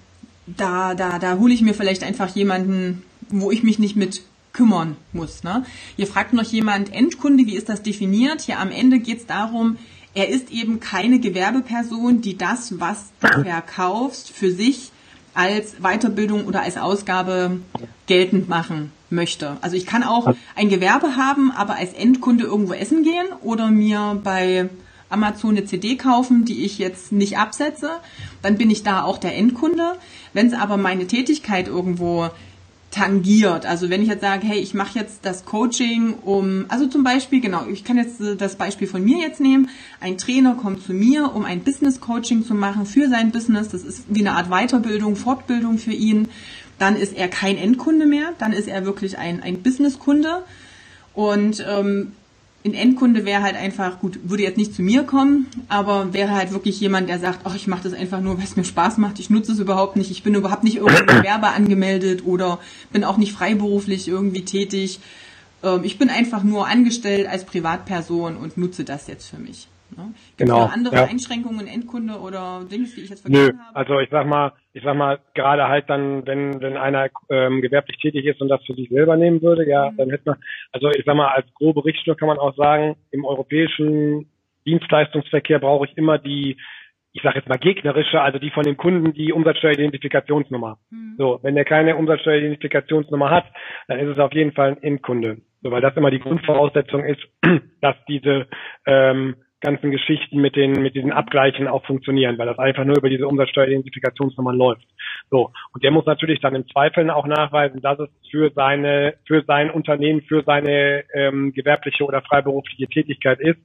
da, 0.46 0.94
da, 0.94 1.18
da 1.18 1.38
hole 1.38 1.52
ich 1.52 1.62
mir 1.62 1.74
vielleicht 1.74 2.04
einfach 2.04 2.34
jemanden, 2.34 3.02
wo 3.28 3.50
ich 3.50 3.62
mich 3.62 3.78
nicht 3.78 3.96
mit 3.96 4.22
kümmern 4.52 4.96
muss. 5.12 5.42
Ne? 5.42 5.64
Hier 5.96 6.06
fragt 6.06 6.32
noch 6.32 6.44
jemand, 6.44 6.92
Endkunde, 6.94 7.44
wie 7.46 7.56
ist 7.56 7.68
das 7.68 7.82
definiert? 7.82 8.42
Hier 8.42 8.60
am 8.60 8.70
Ende 8.70 9.00
geht 9.00 9.18
es 9.18 9.26
darum, 9.26 9.76
er 10.14 10.28
ist 10.28 10.50
eben 10.50 10.80
keine 10.80 11.18
Gewerbeperson, 11.18 12.22
die 12.22 12.38
das, 12.38 12.80
was 12.80 13.10
du 13.20 13.42
verkaufst, 13.42 14.30
für 14.30 14.50
sich 14.50 14.90
als 15.34 15.74
Weiterbildung 15.82 16.46
oder 16.46 16.62
als 16.62 16.78
Ausgabe 16.78 17.60
geltend 18.06 18.48
machen 18.48 18.92
möchte. 19.10 19.56
Also 19.60 19.76
ich 19.76 19.86
kann 19.86 20.02
auch 20.02 20.34
ein 20.54 20.68
Gewerbe 20.68 21.16
haben, 21.16 21.52
aber 21.52 21.76
als 21.76 21.92
Endkunde 21.92 22.44
irgendwo 22.44 22.72
essen 22.72 23.02
gehen 23.02 23.26
oder 23.42 23.70
mir 23.70 24.20
bei 24.22 24.68
Amazon 25.08 25.56
eine 25.56 25.64
CD 25.64 25.96
kaufen, 25.96 26.44
die 26.44 26.64
ich 26.64 26.78
jetzt 26.78 27.12
nicht 27.12 27.38
absetze, 27.38 27.90
dann 28.42 28.58
bin 28.58 28.70
ich 28.70 28.82
da 28.82 29.02
auch 29.02 29.18
der 29.18 29.36
Endkunde. 29.36 29.98
Wenn 30.32 30.48
es 30.48 30.52
aber 30.52 30.76
meine 30.76 31.06
Tätigkeit 31.06 31.68
irgendwo 31.68 32.30
tangiert, 32.90 33.66
also 33.66 33.90
wenn 33.90 34.00
ich 34.00 34.08
jetzt 34.08 34.22
sage, 34.22 34.46
hey, 34.46 34.58
ich 34.58 34.72
mache 34.72 34.98
jetzt 34.98 35.20
das 35.24 35.44
Coaching 35.44 36.14
um, 36.24 36.64
also 36.68 36.86
zum 36.86 37.04
Beispiel, 37.04 37.40
genau, 37.40 37.66
ich 37.66 37.84
kann 37.84 37.98
jetzt 37.98 38.20
das 38.38 38.56
Beispiel 38.56 38.88
von 38.88 39.04
mir 39.04 39.18
jetzt 39.18 39.40
nehmen, 39.40 39.68
ein 40.00 40.16
Trainer 40.18 40.54
kommt 40.54 40.82
zu 40.82 40.94
mir, 40.94 41.34
um 41.34 41.44
ein 41.44 41.60
Business 41.60 42.00
Coaching 42.00 42.44
zu 42.44 42.54
machen 42.54 42.86
für 42.86 43.08
sein 43.08 43.32
Business, 43.32 43.68
das 43.68 43.82
ist 43.82 44.04
wie 44.08 44.20
eine 44.20 44.32
Art 44.32 44.48
Weiterbildung, 44.48 45.14
Fortbildung 45.14 45.78
für 45.78 45.92
ihn 45.92 46.28
dann 46.78 46.96
ist 46.96 47.14
er 47.14 47.28
kein 47.28 47.56
Endkunde 47.56 48.06
mehr, 48.06 48.32
dann 48.38 48.52
ist 48.52 48.68
er 48.68 48.84
wirklich 48.84 49.18
ein, 49.18 49.42
ein 49.42 49.62
Businesskunde. 49.62 50.44
Und 51.14 51.64
ähm, 51.68 52.12
ein 52.66 52.74
Endkunde 52.74 53.24
wäre 53.24 53.42
halt 53.42 53.56
einfach, 53.56 54.00
gut, 54.00 54.18
würde 54.24 54.42
jetzt 54.42 54.58
nicht 54.58 54.74
zu 54.74 54.82
mir 54.82 55.04
kommen, 55.04 55.46
aber 55.68 56.12
wäre 56.12 56.32
halt 56.32 56.52
wirklich 56.52 56.78
jemand, 56.80 57.08
der 57.08 57.18
sagt, 57.18 57.40
ach, 57.44 57.54
ich 57.54 57.66
mache 57.66 57.84
das 57.84 57.94
einfach 57.94 58.20
nur, 58.20 58.36
weil 58.36 58.44
es 58.44 58.56
mir 58.56 58.64
Spaß 58.64 58.98
macht, 58.98 59.20
ich 59.20 59.30
nutze 59.30 59.52
es 59.52 59.58
überhaupt 59.58 59.96
nicht, 59.96 60.10
ich 60.10 60.22
bin 60.22 60.34
überhaupt 60.34 60.64
nicht 60.64 60.76
irgendwo 60.76 61.04
Gewerbe 61.06 61.48
angemeldet 61.48 62.26
oder 62.26 62.58
bin 62.92 63.04
auch 63.04 63.16
nicht 63.16 63.32
freiberuflich 63.32 64.08
irgendwie 64.08 64.44
tätig. 64.44 65.00
Ähm, 65.62 65.84
ich 65.84 65.98
bin 65.98 66.10
einfach 66.10 66.42
nur 66.42 66.66
angestellt 66.66 67.28
als 67.28 67.44
Privatperson 67.44 68.36
und 68.36 68.58
nutze 68.58 68.84
das 68.84 69.06
jetzt 69.06 69.28
für 69.28 69.38
mich. 69.38 69.68
Ne? 69.96 70.12
Gibt 70.36 70.50
genau, 70.50 70.64
andere 70.66 70.96
ja. 70.96 71.04
Einschränkungen, 71.04 71.66
Endkunde 71.66 72.14
oder 72.14 72.62
Dinge, 72.70 72.86
die 72.96 73.02
ich 73.02 73.10
jetzt 73.10 73.22
vergessen 73.22 73.56
Nö, 73.56 73.58
habe? 73.58 73.76
Also 73.76 74.00
ich 74.00 74.10
sag 74.10 74.26
mal, 74.26 74.52
ich 74.72 74.82
sag 74.82 74.96
mal, 74.96 75.18
gerade 75.34 75.68
halt 75.68 75.88
dann, 75.88 76.26
wenn, 76.26 76.60
wenn 76.60 76.76
einer 76.76 77.08
ähm, 77.30 77.62
gewerblich 77.62 77.98
tätig 77.98 78.26
ist 78.26 78.40
und 78.40 78.48
das 78.48 78.64
für 78.64 78.74
sich 78.74 78.88
selber 78.88 79.16
nehmen 79.16 79.42
würde, 79.42 79.68
ja, 79.68 79.90
mhm. 79.90 79.96
dann 79.96 80.10
hätte 80.10 80.22
man, 80.26 80.36
also 80.72 80.90
ich 80.90 81.04
sag 81.04 81.16
mal, 81.16 81.28
als 81.28 81.46
grobe 81.54 81.84
Richtschnur 81.84 82.16
kann 82.16 82.28
man 82.28 82.38
auch 82.38 82.54
sagen, 82.56 82.96
im 83.10 83.24
europäischen 83.24 84.30
Dienstleistungsverkehr 84.66 85.60
brauche 85.60 85.86
ich 85.86 85.96
immer 85.96 86.18
die 86.18 86.56
ich 87.16 87.22
sage 87.22 87.38
jetzt 87.38 87.48
mal 87.48 87.56
gegnerische, 87.56 88.20
also 88.20 88.38
die 88.38 88.50
von 88.50 88.62
dem 88.62 88.76
Kunden 88.76 89.14
die 89.14 89.32
Umsatzsteueridentifikationsnummer. 89.32 90.78
Mhm. 90.90 91.14
So, 91.16 91.38
wenn 91.42 91.54
der 91.54 91.64
keine 91.64 91.96
Umsatzsteueridentifikationsnummer 91.96 93.30
hat, 93.30 93.46
dann 93.88 93.98
ist 93.98 94.08
es 94.08 94.18
auf 94.18 94.34
jeden 94.34 94.52
Fall 94.52 94.72
ein 94.72 94.82
Endkunde. 94.82 95.38
So, 95.62 95.70
weil 95.70 95.80
das 95.80 95.96
immer 95.96 96.10
die 96.10 96.20
Grundvoraussetzung 96.20 97.04
ist, 97.04 97.22
dass 97.80 97.96
diese 98.06 98.46
ähm, 98.84 99.36
ganzen 99.66 99.90
Geschichten 99.90 100.40
mit 100.40 100.56
den 100.56 100.72
mit 100.82 100.94
diesen 100.94 101.12
Abgleichen 101.12 101.66
auch 101.68 101.84
funktionieren, 101.84 102.38
weil 102.38 102.46
das 102.46 102.58
einfach 102.58 102.84
nur 102.84 102.96
über 102.96 103.10
diese 103.10 103.26
Umsatzsteueridentifikationsnummern 103.26 104.56
läuft. 104.56 104.86
So 105.30 105.52
und 105.72 105.82
der 105.82 105.90
muss 105.90 106.06
natürlich 106.06 106.40
dann 106.40 106.54
im 106.54 106.68
Zweifel 106.68 107.10
auch 107.10 107.26
nachweisen, 107.26 107.80
dass 107.80 107.98
es 107.98 108.08
für 108.30 108.50
seine 108.54 109.14
für 109.26 109.42
sein 109.46 109.70
Unternehmen 109.70 110.22
für 110.22 110.42
seine 110.44 111.04
ähm, 111.12 111.52
gewerbliche 111.52 112.04
oder 112.04 112.22
freiberufliche 112.22 112.86
Tätigkeit 112.86 113.40
ist 113.40 113.60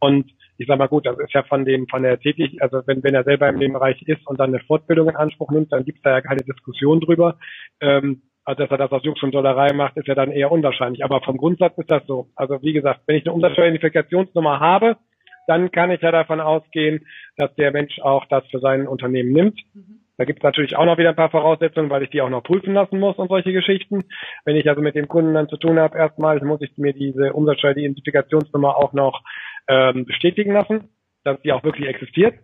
und 0.00 0.30
ich 0.58 0.66
sag 0.66 0.78
mal 0.78 0.88
gut, 0.88 1.06
das 1.06 1.18
ist 1.18 1.32
ja 1.32 1.44
von 1.44 1.64
dem, 1.64 1.86
von 1.86 2.02
der 2.02 2.18
Tätigkeit, 2.18 2.60
also 2.60 2.84
wenn, 2.86 3.02
wenn 3.04 3.14
er 3.14 3.22
selber 3.22 3.48
in 3.48 3.60
dem 3.60 3.74
Bereich 3.74 4.02
ist 4.02 4.26
und 4.26 4.40
dann 4.40 4.52
eine 4.52 4.62
Fortbildung 4.64 5.08
in 5.08 5.16
Anspruch 5.16 5.50
nimmt, 5.52 5.72
dann 5.72 5.84
gibt 5.84 5.98
es 5.98 6.02
da 6.02 6.10
ja 6.10 6.20
keine 6.20 6.42
Diskussion 6.42 7.00
drüber. 7.00 7.38
Ähm, 7.80 8.22
also 8.48 8.62
dass 8.62 8.70
er 8.70 8.78
das 8.78 8.92
aus 8.92 9.04
Jux 9.04 9.22
und 9.22 9.34
Dollerei 9.34 9.74
macht, 9.74 9.98
ist 9.98 10.08
ja 10.08 10.14
dann 10.14 10.32
eher 10.32 10.50
unwahrscheinlich. 10.50 11.04
Aber 11.04 11.20
vom 11.20 11.36
Grundsatz 11.36 11.76
ist 11.76 11.90
das 11.90 12.02
so. 12.06 12.30
Also 12.34 12.62
wie 12.62 12.72
gesagt, 12.72 13.02
wenn 13.06 13.16
ich 13.16 13.26
eine 13.26 13.34
Umsatzsteueridentifikationsnummer 13.34 14.58
habe, 14.58 14.96
dann 15.48 15.70
kann 15.70 15.90
ich 15.90 16.02
ja 16.02 16.12
davon 16.12 16.40
ausgehen, 16.40 17.06
dass 17.36 17.54
der 17.56 17.72
Mensch 17.72 17.98
auch 18.00 18.26
das 18.26 18.46
für 18.50 18.60
sein 18.60 18.86
Unternehmen 18.86 19.32
nimmt. 19.32 19.58
Da 20.18 20.24
gibt 20.24 20.40
es 20.40 20.42
natürlich 20.42 20.76
auch 20.76 20.84
noch 20.84 20.98
wieder 20.98 21.10
ein 21.10 21.16
paar 21.16 21.30
Voraussetzungen, 21.30 21.90
weil 21.90 22.02
ich 22.02 22.10
die 22.10 22.20
auch 22.20 22.28
noch 22.28 22.42
prüfen 22.42 22.74
lassen 22.74 22.98
muss 22.98 23.16
und 23.16 23.28
solche 23.28 23.52
Geschichten. 23.52 24.04
Wenn 24.44 24.56
ich 24.56 24.68
also 24.68 24.82
mit 24.82 24.96
dem 24.96 25.08
Kunden 25.08 25.32
dann 25.32 25.48
zu 25.48 25.56
tun 25.56 25.78
habe, 25.78 25.96
erstmal 25.96 26.40
muss 26.44 26.60
ich 26.60 26.76
mir 26.76 26.92
diese 26.92 27.32
Umsatzsteueridentifikationsnummer 27.32 28.76
auch 28.76 28.92
noch 28.92 29.22
ähm, 29.68 30.04
bestätigen 30.06 30.52
lassen, 30.52 30.88
dass 31.24 31.40
die 31.42 31.52
auch 31.52 31.62
wirklich 31.62 31.88
existiert. 31.88 32.34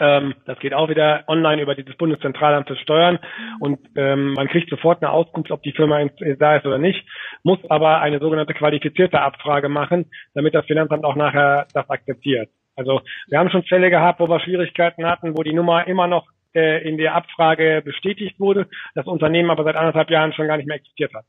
Ähm, 0.00 0.34
das 0.46 0.58
geht 0.58 0.72
auch 0.74 0.88
wieder 0.88 1.24
online 1.26 1.62
über 1.62 1.74
dieses 1.74 1.96
Bundeszentralamt 1.96 2.66
für 2.66 2.76
Steuern 2.76 3.18
und 3.60 3.78
ähm, 3.96 4.32
man 4.32 4.48
kriegt 4.48 4.70
sofort 4.70 5.02
eine 5.02 5.12
Auskunft, 5.12 5.50
ob 5.50 5.62
die 5.62 5.72
Firma 5.72 6.04
da 6.38 6.56
ist 6.56 6.66
oder 6.66 6.78
nicht, 6.78 7.06
muss 7.42 7.58
aber 7.68 8.00
eine 8.00 8.18
sogenannte 8.18 8.54
qualifizierte 8.54 9.20
Abfrage 9.20 9.68
machen, 9.68 10.10
damit 10.34 10.54
das 10.54 10.66
Finanzamt 10.66 11.04
auch 11.04 11.16
nachher 11.16 11.66
das 11.74 11.88
akzeptiert. 11.90 12.48
Also 12.74 13.02
wir 13.28 13.38
haben 13.38 13.50
schon 13.50 13.64
Fälle 13.64 13.90
gehabt, 13.90 14.20
wo 14.20 14.28
wir 14.28 14.40
Schwierigkeiten 14.40 15.04
hatten, 15.04 15.36
wo 15.36 15.42
die 15.42 15.52
Nummer 15.52 15.86
immer 15.86 16.06
noch 16.06 16.26
äh, 16.54 16.88
in 16.88 16.96
der 16.96 17.14
Abfrage 17.14 17.82
bestätigt 17.84 18.40
wurde, 18.40 18.68
das 18.94 19.06
Unternehmen 19.06 19.50
aber 19.50 19.64
seit 19.64 19.76
anderthalb 19.76 20.10
Jahren 20.10 20.32
schon 20.32 20.48
gar 20.48 20.56
nicht 20.56 20.66
mehr 20.66 20.76
existiert 20.76 21.12
hat. 21.14 21.24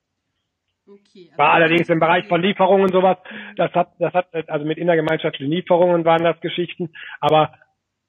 Okay, 0.85 1.27
also 1.29 1.37
war 1.37 1.53
allerdings 1.53 1.89
im 1.89 1.99
Bereich 1.99 2.27
von 2.27 2.41
Lieferungen 2.41 2.89
sowas, 2.89 3.17
das 3.55 3.73
hat, 3.73 3.89
das 3.99 4.13
hat, 4.13 4.27
also 4.49 4.65
mit 4.65 4.77
innergemeinschaftlichen 4.77 5.51
Lieferungen 5.51 6.03
waren 6.03 6.23
das 6.23 6.39
Geschichten, 6.41 6.91
aber 7.21 7.53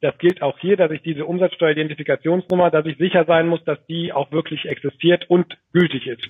das 0.05 0.19
gilt 0.19 0.43
auch 0.43 0.59
hier, 0.59 0.77
dass 0.77 0.91
ich 0.91 1.01
diese 1.01 1.25
Umsatzsteueridentifikationsnummer, 1.25 2.71
dass 2.71 2.85
ich 2.85 2.99
sicher 2.99 3.25
sein 3.25 3.49
muss, 3.49 3.65
dass 3.65 3.79
die 3.87 4.13
auch 4.13 4.31
wirklich 4.33 4.67
existiert 4.67 5.31
und 5.31 5.57
gültig 5.73 6.07
ist. 6.07 6.29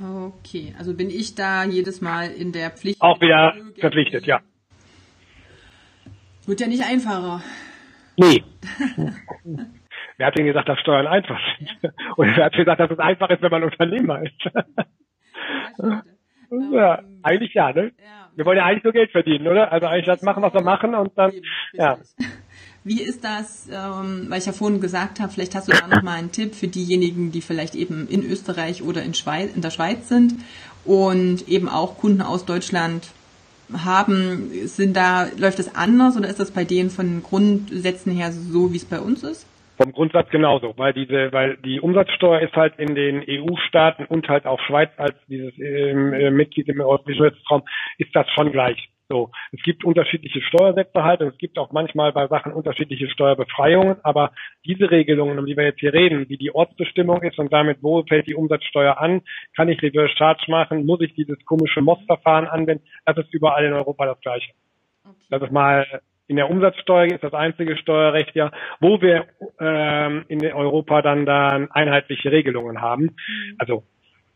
Okay, 0.00 0.74
also 0.76 0.96
bin 0.96 1.08
ich 1.08 1.36
da 1.36 1.64
jedes 1.64 2.00
Mal 2.00 2.30
in 2.32 2.50
der 2.50 2.70
Pflicht. 2.70 3.00
Auch 3.00 3.20
wieder 3.20 3.54
verpflichtet, 3.78 4.26
ja. 4.26 4.40
Wird 6.46 6.60
ja 6.60 6.66
nicht 6.66 6.82
einfacher. 6.82 7.40
Nee. 8.16 8.42
Wer 10.16 10.26
hat 10.26 10.36
denn 10.36 10.46
gesagt, 10.46 10.68
dass 10.68 10.80
Steuern 10.80 11.06
einfach 11.06 11.38
sind? 11.56 11.92
Und 12.16 12.36
wer 12.36 12.46
hat 12.46 12.52
gesagt, 12.54 12.80
dass 12.80 12.90
es 12.90 12.98
einfach 12.98 13.30
ist, 13.30 13.40
wenn 13.40 13.52
man 13.52 13.62
Unternehmer 13.62 14.20
ist? 14.24 14.34
Ja, 15.78 16.02
ja 16.72 17.02
eigentlich 17.22 17.54
ja, 17.54 17.72
ne? 17.72 17.92
Ja. 17.98 18.30
Wir 18.34 18.44
wollen 18.44 18.58
ja 18.58 18.64
eigentlich 18.64 18.82
nur 18.82 18.92
Geld 18.92 19.12
verdienen, 19.12 19.46
oder? 19.46 19.70
Also 19.70 19.86
eigentlich 19.86 20.06
das 20.06 20.22
machen, 20.22 20.42
was 20.42 20.52
wir 20.52 20.62
machen 20.62 20.96
und 20.96 21.16
dann, 21.16 21.32
ja. 21.72 21.98
Wie 22.88 23.02
ist 23.02 23.22
das, 23.22 23.68
ähm, 23.68 24.30
weil 24.30 24.38
ich 24.38 24.46
ja 24.46 24.52
vorhin 24.52 24.80
gesagt 24.80 25.20
habe, 25.20 25.30
vielleicht 25.30 25.54
hast 25.54 25.68
du 25.68 25.72
da 25.72 25.86
noch 25.86 26.02
mal 26.02 26.14
einen 26.14 26.32
Tipp 26.32 26.54
für 26.54 26.68
diejenigen, 26.68 27.32
die 27.32 27.42
vielleicht 27.42 27.74
eben 27.74 28.08
in 28.08 28.22
Österreich 28.24 28.82
oder 28.82 29.02
in, 29.02 29.12
Schweiz, 29.12 29.54
in 29.54 29.60
der 29.60 29.68
Schweiz 29.68 30.08
sind 30.08 30.36
und 30.86 31.46
eben 31.48 31.68
auch 31.68 31.98
Kunden 31.98 32.22
aus 32.22 32.46
Deutschland 32.46 33.12
haben, 33.76 34.48
sind 34.64 34.96
da, 34.96 35.26
läuft 35.38 35.58
das 35.58 35.76
anders 35.76 36.16
oder 36.16 36.28
ist 36.28 36.40
das 36.40 36.50
bei 36.50 36.64
denen 36.64 36.88
von 36.88 37.22
Grundsätzen 37.22 38.10
her 38.10 38.32
so, 38.32 38.72
wie 38.72 38.78
es 38.78 38.86
bei 38.86 39.00
uns 39.00 39.22
ist? 39.22 39.46
Vom 39.76 39.92
Grundsatz 39.92 40.30
genauso, 40.30 40.72
weil 40.78 40.94
diese, 40.94 41.30
weil 41.30 41.58
die 41.58 41.80
Umsatzsteuer 41.80 42.40
ist 42.40 42.54
halt 42.54 42.78
in 42.78 42.94
den 42.94 43.22
EU-Staaten 43.28 44.06
und 44.06 44.26
halt 44.28 44.46
auch 44.46 44.60
Schweiz 44.60 44.88
als 44.96 45.14
dieses 45.28 45.52
ähm, 45.58 46.14
äh, 46.14 46.30
Mitglied 46.30 46.68
im 46.68 46.80
europäischen 46.80 47.24
Rechtsraum 47.24 47.64
ist 47.98 48.16
das 48.16 48.26
schon 48.30 48.50
gleich. 48.50 48.88
So, 49.08 49.30
es 49.52 49.62
gibt 49.62 49.84
unterschiedliche 49.84 50.42
Steuersätze 50.42 51.02
halt 51.02 51.22
und 51.22 51.28
es 51.28 51.38
gibt 51.38 51.58
auch 51.58 51.72
manchmal 51.72 52.12
bei 52.12 52.28
Sachen 52.28 52.52
unterschiedliche 52.52 53.08
Steuerbefreiungen, 53.08 53.96
aber 54.02 54.32
diese 54.66 54.90
Regelungen, 54.90 55.38
um 55.38 55.46
die 55.46 55.56
wir 55.56 55.64
jetzt 55.64 55.80
hier 55.80 55.94
reden, 55.94 56.28
wie 56.28 56.36
die 56.36 56.54
Ortsbestimmung 56.54 57.22
ist 57.22 57.38
und 57.38 57.50
damit 57.50 57.78
wo 57.82 58.02
fällt 58.02 58.26
die 58.26 58.34
Umsatzsteuer 58.34 58.98
an, 58.98 59.22
kann 59.56 59.70
ich 59.70 59.80
Reverse 59.80 60.14
Charge 60.14 60.44
machen, 60.48 60.84
muss 60.84 61.00
ich 61.00 61.14
dieses 61.14 61.42
komische 61.46 61.80
MOS-Verfahren 61.80 62.46
anwenden, 62.46 62.84
das 63.06 63.16
ist 63.16 63.32
überall 63.32 63.64
in 63.64 63.72
Europa 63.72 64.04
das 64.04 64.20
gleiche. 64.20 64.52
Okay. 65.04 65.16
Das 65.30 65.42
ist 65.42 65.52
mal 65.52 65.86
in 66.26 66.36
der 66.36 66.50
Umsatzsteuer 66.50 67.06
ist 67.06 67.24
das 67.24 67.32
einzige 67.32 67.78
Steuerrecht 67.78 68.34
ja, 68.34 68.50
wo 68.80 69.00
wir 69.00 69.24
ähm, 69.58 70.26
in 70.28 70.44
Europa 70.52 71.00
dann 71.00 71.24
dann 71.24 71.70
einheitliche 71.70 72.30
Regelungen 72.30 72.82
haben. 72.82 73.04
Mhm. 73.04 73.54
Also 73.56 73.84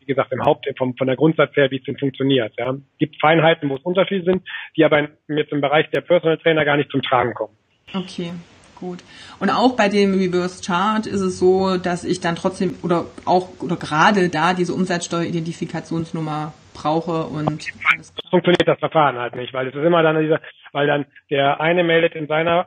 wie 0.03 0.13
gesagt, 0.13 0.33
im 0.33 0.45
Haupt, 0.45 0.67
vom, 0.77 0.97
von 0.97 1.07
der 1.07 1.17
Grundsatz 1.17 1.55
her, 1.57 1.71
wie 1.71 1.79
es 1.79 1.85
denn 1.85 1.99
funktioniert. 1.99 2.53
Ja. 2.59 2.75
Gibt 2.99 3.21
Feinheiten, 3.21 3.69
wo 3.69 3.77
es 3.77 3.83
Unterschiede 3.83 4.25
sind, 4.25 4.43
die 4.77 4.85
aber 4.85 5.09
jetzt 5.29 5.53
im 5.53 5.61
Bereich 5.61 5.89
der 5.91 6.01
Personal 6.01 6.39
Trainer 6.39 6.65
gar 6.65 6.77
nicht 6.77 6.91
zum 6.91 7.03
Tragen 7.03 7.35
kommen. 7.35 7.57
Okay. 7.95 8.33
Gut. 8.83 8.99
Und 9.39 9.49
auch 9.49 9.77
bei 9.77 9.89
dem 9.89 10.15
Reverse 10.15 10.61
Chart 10.65 11.07
ist 11.07 11.21
es 11.21 11.39
so, 11.39 11.77
dass 11.77 12.03
ich 12.03 12.19
dann 12.19 12.35
trotzdem 12.35 12.75
oder 12.83 13.05
auch 13.25 13.49
oder 13.61 13.77
gerade 13.77 14.29
da 14.29 14.55
diese 14.55 14.75
Umsatzsteueridentifikationsnummer 14.75 16.53
brauche 16.75 17.27
und 17.27 17.69
funktioniert 18.29 18.67
das 18.67 18.81
Verfahren 18.81 19.19
halt 19.19 19.37
nicht, 19.37 19.55
weil 19.55 19.69
es 19.69 19.75
ist 19.75 19.85
immer 19.85 20.03
dann 20.03 20.21
dieser, 20.21 20.41
weil 20.73 20.89
dann 20.89 21.07
der 21.31 21.61
eine 21.61 21.85
meldet 21.85 22.17
in 22.17 22.27
seiner 22.27 22.67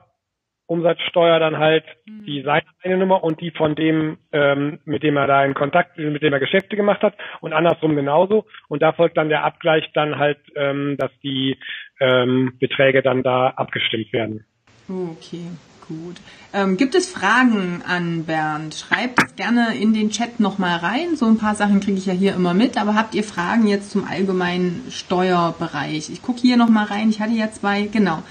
Umsatzsteuer 0.68 1.40
dann 1.40 1.58
halt 1.58 1.84
mhm. 2.06 2.26
die 2.26 2.44
seine 2.44 2.98
Nummer 2.98 3.24
und 3.24 3.40
die 3.42 3.52
von 3.52 3.76
dem, 3.76 4.18
ähm, 4.32 4.80
mit 4.86 5.04
dem 5.04 5.18
er 5.18 5.28
da 5.28 5.46
in 5.46 5.54
Kontakt, 5.54 5.98
mit 5.98 6.24
dem 6.24 6.34
er 6.34 6.40
Geschäfte 6.40 6.76
gemacht 6.76 7.02
hat 7.02 7.16
und 7.42 7.54
andersrum 7.54 7.96
genauso. 7.96 8.46
Und 8.68 8.82
da 8.82 8.94
folgt 8.94 9.18
dann 9.18 9.30
der 9.30 9.44
Abgleich 9.44 9.90
dann 9.94 10.18
halt, 10.18 10.40
ähm, 10.56 10.96
dass 10.98 11.12
die 11.24 11.58
ähm, 12.00 12.54
Beträge 12.60 13.02
dann 13.02 13.24
da 13.24 13.50
abgestimmt 13.50 14.12
werden. 14.12 14.46
Okay, 14.88 15.46
gut. 15.88 16.18
Ähm, 16.54 16.78
gibt 16.78 16.96
es 16.96 17.12
Fragen 17.12 17.82
an 17.88 18.26
Bernd? 18.26 18.76
Schreibt 18.76 19.22
es 19.24 19.36
gerne 19.36 19.76
in 19.80 19.94
den 19.94 20.10
Chat 20.12 20.40
nochmal 20.40 20.78
rein. 20.78 21.16
So 21.16 21.26
ein 21.26 21.38
paar 21.38 21.56
Sachen 21.56 21.80
kriege 21.80 21.98
ich 21.98 22.06
ja 22.06 22.14
hier 22.14 22.36
immer 22.36 22.54
mit. 22.54 22.80
Aber 22.80 22.96
habt 22.96 23.16
ihr 23.16 23.24
Fragen 23.24 23.68
jetzt 23.68 23.92
zum 23.92 24.08
allgemeinen 24.08 24.86
Steuerbereich? 24.92 26.10
Ich 26.12 26.22
gucke 26.22 26.40
hier 26.40 26.58
nochmal 26.58 26.86
rein. 26.86 27.10
Ich 27.10 27.20
hatte 27.20 27.34
ja 27.34 27.50
zwei. 27.52 27.84
Genau. 27.84 28.24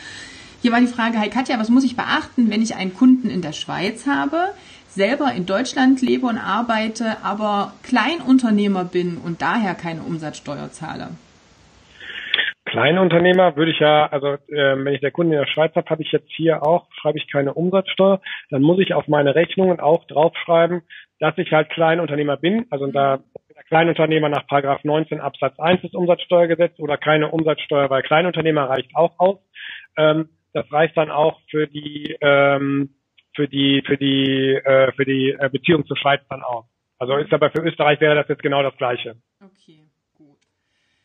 Hier 0.64 0.72
war 0.72 0.80
die 0.80 0.86
Frage, 0.86 1.20
hey 1.20 1.28
Katja, 1.28 1.58
was 1.58 1.68
muss 1.68 1.84
ich 1.84 1.94
beachten, 1.94 2.50
wenn 2.50 2.62
ich 2.62 2.74
einen 2.74 2.94
Kunden 2.94 3.28
in 3.28 3.42
der 3.42 3.52
Schweiz 3.52 4.06
habe, 4.06 4.54
selber 4.88 5.30
in 5.36 5.44
Deutschland 5.44 6.00
lebe 6.00 6.24
und 6.24 6.38
arbeite, 6.38 7.18
aber 7.22 7.74
Kleinunternehmer 7.82 8.86
bin 8.86 9.18
und 9.18 9.42
daher 9.42 9.74
keine 9.74 10.00
Umsatzsteuer 10.00 10.70
zahle? 10.70 11.08
Kleinunternehmer 12.64 13.56
würde 13.56 13.72
ich 13.72 13.78
ja, 13.78 14.06
also 14.06 14.38
äh, 14.48 14.82
wenn 14.82 14.94
ich 14.94 15.02
der 15.02 15.10
Kunde 15.10 15.34
in 15.34 15.40
der 15.42 15.52
Schweiz 15.52 15.74
habe, 15.74 15.90
habe 15.90 16.00
ich 16.00 16.10
jetzt 16.12 16.30
hier 16.34 16.62
auch, 16.62 16.86
schreibe 16.98 17.18
ich 17.18 17.30
keine 17.30 17.52
Umsatzsteuer, 17.52 18.22
dann 18.48 18.62
muss 18.62 18.78
ich 18.78 18.94
auf 18.94 19.06
meine 19.06 19.34
Rechnungen 19.34 19.80
auch 19.80 20.06
draufschreiben, 20.06 20.80
dass 21.20 21.36
ich 21.36 21.52
halt 21.52 21.68
Kleinunternehmer 21.68 22.38
bin, 22.38 22.64
also 22.70 22.86
da 22.86 23.18
Kleinunternehmer 23.68 24.30
nach 24.30 24.46
Paragraph 24.46 24.82
19 24.82 25.20
Absatz 25.20 25.60
1 25.60 25.82
des 25.82 25.92
Umsatzsteuergesetzes 25.92 26.80
oder 26.80 26.96
keine 26.96 27.30
Umsatzsteuer, 27.32 27.90
weil 27.90 28.02
Kleinunternehmer 28.02 28.70
reicht 28.70 28.96
auch 28.96 29.12
aus. 29.18 29.38
Ähm, 29.98 30.30
das 30.54 30.70
reicht 30.72 30.96
dann 30.96 31.10
auch 31.10 31.40
für 31.50 31.66
die 31.66 32.16
ähm, 32.20 32.94
für 33.34 33.48
die 33.48 33.82
für 33.84 33.98
die 33.98 34.54
äh, 34.54 34.92
für 34.92 35.04
die 35.04 35.36
äh, 35.38 35.50
Beziehung 35.50 35.84
zur 35.84 35.96
Schweiz 35.96 36.22
dann 36.30 36.42
auch. 36.42 36.66
Also 36.98 37.16
ist 37.16 37.32
aber 37.32 37.50
für 37.50 37.60
Österreich 37.60 38.00
wäre 38.00 38.14
das 38.14 38.28
jetzt 38.28 38.42
genau 38.42 38.62
das 38.62 38.76
Gleiche. 38.76 39.16
Okay. 39.42 39.82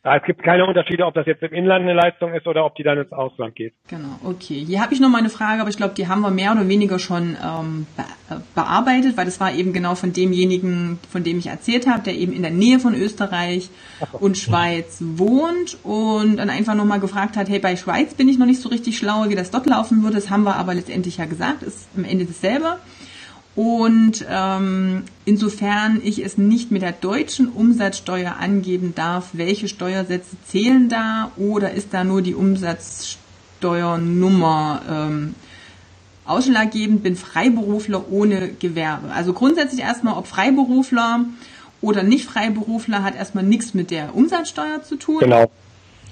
Ja, 0.10 0.16
es 0.16 0.24
gibt 0.24 0.42
keine 0.42 0.66
Unterschiede, 0.66 1.06
ob 1.06 1.14
das 1.14 1.28
jetzt 1.28 1.44
im 1.44 1.54
Inland 1.54 1.84
eine 1.84 1.94
Leistung 1.94 2.34
ist 2.34 2.48
oder 2.48 2.66
ob 2.66 2.74
die 2.74 2.82
dann 2.82 2.98
ins 2.98 3.12
Ausland 3.12 3.56
geht. 3.56 3.76
Genau, 3.90 4.20
okay. 4.24 4.66
Hier 4.66 4.82
habe 4.82 4.92
ich 4.92 5.00
noch 5.00 5.10
mal 5.10 5.20
eine 5.20 5.30
Frage, 5.30 5.62
aber 5.62 5.70
ich 5.70 5.78
glaube, 5.78 5.94
die 5.94 6.08
haben 6.08 6.22
wir 6.22 6.32
mehr 6.32 6.52
oder 6.52 6.68
weniger 6.68 6.98
schon 6.98 7.38
ähm, 7.46 7.86
äh, 7.96 8.34
bearbeitet, 8.56 9.18
weil 9.18 9.26
das 9.26 9.40
war 9.40 9.54
eben 9.54 9.72
genau 9.72 9.94
von 9.94 10.12
demjenigen, 10.12 10.98
von 11.12 11.24
dem 11.24 11.38
ich 11.38 11.46
erzählt 11.46 11.86
habe, 11.86 12.02
der 12.02 12.16
eben 12.16 12.34
in 12.34 12.42
der 12.42 12.50
Nähe 12.50 12.80
von 12.80 12.96
Österreich 12.96 13.70
so. 14.12 14.18
und 14.18 14.36
Schweiz 14.36 14.98
wohnt 15.00 15.78
und 15.84 16.38
dann 16.38 16.50
einfach 16.50 16.74
noch 16.74 16.86
mal 16.86 17.00
gefragt 17.00 17.38
hat, 17.38 17.48
hey, 17.48 17.60
bei 17.60 17.76
Schweiz 17.76 18.16
bin 18.16 18.30
ich 18.30 18.40
noch 18.40 18.48
nicht 18.48 18.62
so 18.62 18.70
richtig 18.70 18.98
schlau, 18.98 19.26
wie 19.30 19.36
das 19.36 19.52
dort 19.52 19.68
laufen 19.68 20.02
würde. 20.02 20.16
Das 20.16 20.32
haben 20.32 20.42
wir 20.42 20.56
aber 20.56 20.74
letztendlich 20.74 21.18
ja 21.18 21.26
gesagt, 21.26 21.62
ist 21.62 21.88
am 21.96 22.04
Ende 22.04 22.26
dasselbe. 22.26 22.78
Und 23.56 24.26
ähm, 24.30 25.04
insofern 25.26 26.02
ich 26.04 26.24
es 26.24 26.38
nicht 26.38 26.70
mit 26.72 26.82
der 26.82 26.94
deutschen 26.94 27.50
Umsatzsteuer 27.50 28.38
angeben 28.40 28.94
darf, 28.96 29.30
welche 29.34 29.68
Steuersätze 29.68 30.38
zählen 30.48 30.88
da 30.88 31.32
oder 31.36 31.74
ist 31.74 31.94
da 31.94 32.04
nur 32.04 32.22
die 32.22 32.36
Umsatzsteuernummer 32.36 34.82
ähm, 34.90 35.34
Ausschlaggebend 36.26 37.02
bin 37.02 37.16
Freiberufler 37.16 38.12
ohne 38.12 38.50
Gewerbe. 38.50 39.12
Also 39.12 39.34
grundsätzlich 39.34 39.82
erstmal, 39.82 40.14
ob 40.14 40.28
Freiberufler 40.28 41.26
oder 41.82 42.04
nicht 42.04 42.26
Freiberufler, 42.26 43.02
hat 43.04 43.16
erstmal 43.16 43.44
nichts 43.44 43.74
mit 43.74 43.90
der 43.90 44.16
Umsatzsteuer 44.16 44.84
zu 44.84 44.96
tun. 44.96 45.22
Genau. 45.22 45.50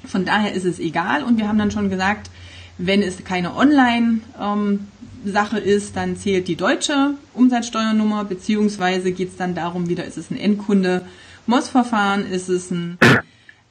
Von 0.05 0.25
daher 0.25 0.53
ist 0.53 0.65
es 0.65 0.79
egal. 0.79 1.21
Und 1.23 1.37
wir 1.37 1.47
haben 1.47 1.59
dann 1.59 1.69
schon 1.69 1.91
gesagt, 1.91 2.31
wenn 2.79 3.03
es 3.03 3.23
keine 3.25 3.55
Online- 3.55 4.21
ähm, 4.41 4.87
Sache 5.25 5.59
ist, 5.59 5.95
dann 5.95 6.17
zählt 6.17 6.47
die 6.47 6.55
deutsche 6.55 7.15
Umsatzsteuernummer, 7.33 8.25
beziehungsweise 8.25 9.11
geht 9.11 9.29
es 9.29 9.35
dann 9.37 9.55
darum, 9.55 9.89
wieder 9.89 10.05
ist 10.05 10.17
es 10.17 10.31
ein 10.31 10.37
Endkunde, 10.37 11.05
MOS-Verfahren, 11.45 12.25
ist 12.25 12.49
es 12.49 12.71
ein 12.71 12.97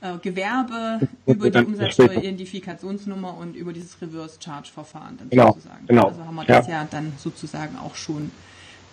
äh, 0.00 0.18
Gewerbe 0.22 1.00
über 1.26 1.50
die 1.50 1.64
Umsatzsteueridentifikationsnummer 1.64 3.36
und 3.36 3.56
über 3.56 3.72
dieses 3.72 4.00
Reverse-Charge-Verfahren 4.00 5.18
dann 5.18 5.30
genau, 5.30 5.48
sozusagen. 5.48 5.86
Genau. 5.86 6.08
Also 6.08 6.24
haben 6.24 6.34
wir 6.34 6.44
das 6.44 6.66
ja. 6.66 6.82
ja 6.82 6.88
dann 6.90 7.12
sozusagen 7.18 7.76
auch 7.78 7.94
schon 7.94 8.30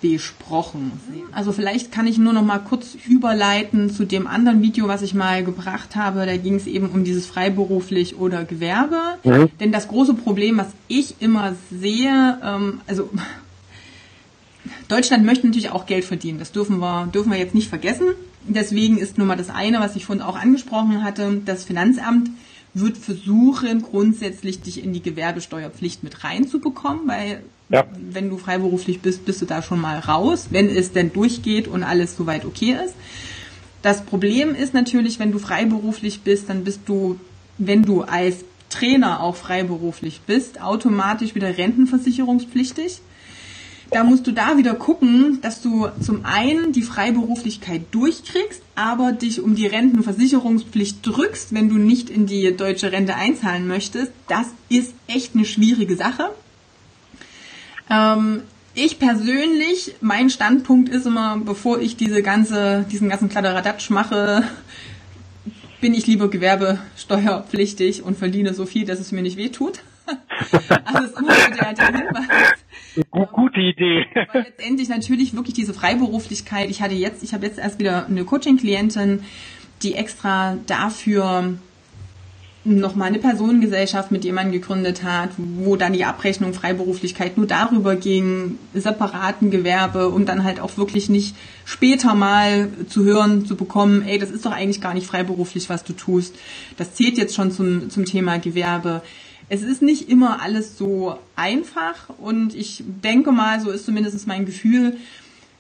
besprochen. 0.03 0.91
Also 1.31 1.53
vielleicht 1.53 1.93
kann 1.93 2.07
ich 2.07 2.17
nur 2.17 2.33
noch 2.33 2.43
mal 2.43 2.59
kurz 2.59 2.97
überleiten 3.07 3.89
zu 3.89 4.03
dem 4.03 4.27
anderen 4.27 4.61
Video, 4.61 4.89
was 4.89 5.01
ich 5.01 5.13
mal 5.13 5.45
gebracht 5.45 5.95
habe. 5.95 6.25
Da 6.25 6.35
ging 6.35 6.55
es 6.55 6.67
eben 6.67 6.89
um 6.89 7.05
dieses 7.05 7.25
freiberuflich 7.25 8.17
oder 8.17 8.43
Gewerbe. 8.43 8.99
Mhm. 9.23 9.49
Denn 9.61 9.71
das 9.71 9.87
große 9.87 10.13
Problem, 10.13 10.57
was 10.57 10.67
ich 10.89 11.21
immer 11.21 11.55
sehe, 11.71 12.37
ähm, 12.43 12.81
also 12.85 13.09
Deutschland 14.89 15.23
möchte 15.23 15.47
natürlich 15.47 15.69
auch 15.69 15.85
Geld 15.85 16.03
verdienen. 16.03 16.37
Das 16.37 16.51
dürfen 16.51 16.79
wir, 16.79 17.07
dürfen 17.07 17.31
wir 17.31 17.39
jetzt 17.39 17.55
nicht 17.55 17.69
vergessen. 17.69 18.07
Deswegen 18.45 18.97
ist 18.97 19.17
nun 19.17 19.27
mal 19.27 19.37
das 19.37 19.49
eine, 19.49 19.79
was 19.79 19.95
ich 19.95 20.05
vorhin 20.05 20.21
auch 20.21 20.37
angesprochen 20.37 21.01
hatte, 21.01 21.41
das 21.45 21.63
Finanzamt 21.63 22.29
wird 22.73 22.97
versuchen, 22.97 23.83
grundsätzlich 23.83 24.61
dich 24.61 24.83
in 24.83 24.93
die 24.93 25.01
Gewerbesteuerpflicht 25.01 26.03
mit 26.03 26.23
reinzubekommen, 26.23 27.07
weil 27.07 27.43
ja. 27.69 27.85
wenn 27.95 28.29
du 28.29 28.37
freiberuflich 28.37 29.01
bist, 29.01 29.25
bist 29.25 29.41
du 29.41 29.45
da 29.45 29.61
schon 29.61 29.79
mal 29.79 29.99
raus, 29.99 30.47
wenn 30.49 30.69
es 30.69 30.91
denn 30.91 31.13
durchgeht 31.13 31.67
und 31.67 31.83
alles 31.83 32.17
soweit 32.17 32.45
okay 32.45 32.75
ist. 32.83 32.95
Das 33.81 34.03
Problem 34.03 34.55
ist 34.55 34.73
natürlich, 34.73 35.19
wenn 35.19 35.31
du 35.31 35.39
freiberuflich 35.39 36.21
bist, 36.21 36.49
dann 36.49 36.63
bist 36.63 36.81
du, 36.85 37.19
wenn 37.57 37.83
du 37.83 38.01
als 38.01 38.37
Trainer 38.69 39.21
auch 39.21 39.35
freiberuflich 39.35 40.21
bist, 40.25 40.59
automatisch 40.61 41.35
wieder 41.35 41.57
rentenversicherungspflichtig. 41.57 43.01
Da 43.93 44.03
musst 44.03 44.25
du 44.25 44.31
da 44.31 44.57
wieder 44.57 44.73
gucken, 44.73 45.39
dass 45.41 45.61
du 45.61 45.87
zum 46.01 46.25
einen 46.25 46.71
die 46.71 46.81
Freiberuflichkeit 46.81 47.83
durchkriegst, 47.91 48.61
aber 48.75 49.11
dich 49.11 49.39
um 49.39 49.53
die 49.55 49.67
Rentenversicherungspflicht 49.67 51.05
drückst, 51.05 51.53
wenn 51.53 51.69
du 51.69 51.75
nicht 51.75 52.09
in 52.09 52.25
die 52.25 52.55
deutsche 52.57 52.91
Rente 52.91 53.15
einzahlen 53.15 53.67
möchtest. 53.67 54.11
Das 54.27 54.47
ist 54.67 54.93
echt 55.07 55.35
eine 55.35 55.45
schwierige 55.45 55.95
Sache. 55.95 56.31
Ähm, 57.89 58.41
ich 58.73 58.97
persönlich, 58.97 59.95
mein 60.01 60.31
Standpunkt 60.31 60.89
ist 60.89 61.05
immer, 61.05 61.37
bevor 61.37 61.79
ich 61.79 61.95
diese 61.95 62.23
ganze, 62.23 62.85
diesen 62.91 63.09
ganzen 63.09 63.29
Kladderadatsch 63.29 63.91
mache, 63.91 64.43
bin 65.81 65.93
ich 65.93 66.07
lieber 66.07 66.29
gewerbesteuerpflichtig 66.31 68.01
und 68.01 68.17
verdiene 68.17 68.55
so 68.55 68.65
viel, 68.65 68.85
dass 68.85 68.99
es 68.99 69.11
mir 69.11 69.21
nicht 69.21 69.37
wehtut. 69.37 69.81
also 70.85 71.03
ist 71.05 71.17
immer 71.17 71.33
so 71.33 71.51
der, 71.51 71.73
der 71.73 71.85
Hinweis. 71.87 73.29
Gute 73.31 73.59
Idee. 73.59 74.05
Weil 74.31 74.43
letztendlich 74.43 74.89
natürlich 74.89 75.35
wirklich 75.35 75.55
diese 75.55 75.73
Freiberuflichkeit. 75.73 76.69
Ich 76.69 76.81
hatte 76.81 76.95
jetzt, 76.95 77.23
ich 77.23 77.33
habe 77.33 77.45
jetzt 77.45 77.57
erst 77.57 77.79
wieder 77.79 78.05
eine 78.05 78.23
Coaching-Klientin, 78.23 79.23
die 79.81 79.95
extra 79.95 80.57
dafür 80.67 81.55
nochmal 82.65 83.09
eine 83.09 83.19
Personengesellschaft 83.19 84.11
mit 84.11 84.23
jemandem 84.23 84.53
gegründet 84.53 85.03
hat, 85.03 85.31
wo 85.37 85.75
dann 85.75 85.91
die 85.91 86.05
Abrechnung 86.05 86.53
Freiberuflichkeit 86.53 87.35
nur 87.35 87.45
darüber 87.45 87.97
ging, 87.97 88.57
separaten 88.73 89.51
Gewerbe 89.51 90.07
und 90.07 90.29
dann 90.29 90.45
halt 90.45 90.61
auch 90.61 90.77
wirklich 90.77 91.09
nicht 91.09 91.35
später 91.65 92.15
mal 92.15 92.69
zu 92.87 93.03
hören, 93.03 93.45
zu 93.45 93.57
bekommen, 93.57 94.03
ey, 94.03 94.17
das 94.17 94.31
ist 94.31 94.45
doch 94.45 94.53
eigentlich 94.53 94.79
gar 94.79 94.93
nicht 94.93 95.07
freiberuflich, 95.07 95.69
was 95.69 95.83
du 95.83 95.91
tust. 95.91 96.35
Das 96.77 96.93
zählt 96.93 97.17
jetzt 97.17 97.35
schon 97.35 97.51
zum, 97.51 97.89
zum 97.89 98.05
Thema 98.05 98.39
Gewerbe 98.39 99.01
es 99.49 99.61
ist 99.61 99.81
nicht 99.81 100.09
immer 100.09 100.41
alles 100.41 100.77
so 100.77 101.19
einfach 101.35 102.09
und 102.17 102.55
ich 102.55 102.83
denke 102.85 103.31
mal, 103.31 103.59
so 103.59 103.71
ist 103.71 103.85
zumindest 103.85 104.25
mein 104.27 104.45
Gefühl, 104.45 104.97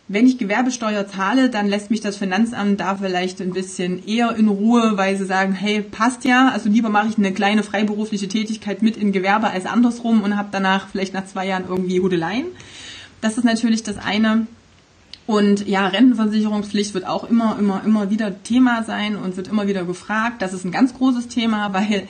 wenn 0.09 0.27
ich 0.27 0.37
Gewerbesteuer 0.37 1.07
zahle, 1.07 1.49
dann 1.49 1.67
lässt 1.67 1.89
mich 1.89 2.01
das 2.01 2.17
Finanzamt 2.17 2.79
da 2.79 2.95
vielleicht 2.95 3.41
ein 3.41 3.53
bisschen 3.53 4.05
eher 4.05 4.35
in 4.35 4.49
Ruhe, 4.49 4.97
weil 4.97 5.17
sie 5.17 5.25
sagen, 5.25 5.53
hey, 5.53 5.81
passt 5.81 6.25
ja, 6.25 6.49
also 6.49 6.69
lieber 6.69 6.89
mache 6.89 7.07
ich 7.07 7.17
eine 7.17 7.31
kleine 7.33 7.63
freiberufliche 7.63 8.27
Tätigkeit 8.27 8.81
mit 8.81 8.97
in 8.97 9.13
Gewerbe 9.13 9.47
als 9.49 9.65
andersrum 9.65 10.21
und 10.21 10.37
habe 10.37 10.49
danach 10.51 10.89
vielleicht 10.89 11.13
nach 11.13 11.25
zwei 11.25 11.47
Jahren 11.47 11.65
irgendwie 11.67 12.01
Hudeleien. 12.01 12.47
Das 13.21 13.37
ist 13.37 13.45
natürlich 13.45 13.83
das 13.83 13.97
eine. 13.97 14.47
Und 15.25 15.67
ja, 15.67 15.87
Rentenversicherungspflicht 15.87 16.93
wird 16.93 17.07
auch 17.07 17.23
immer, 17.23 17.57
immer, 17.57 17.81
immer 17.85 18.09
wieder 18.09 18.43
Thema 18.43 18.83
sein 18.83 19.15
und 19.15 19.37
wird 19.37 19.47
immer 19.47 19.67
wieder 19.67 19.85
gefragt. 19.85 20.41
Das 20.41 20.51
ist 20.51 20.65
ein 20.65 20.71
ganz 20.71 20.93
großes 20.93 21.29
Thema, 21.29 21.73
weil 21.73 22.07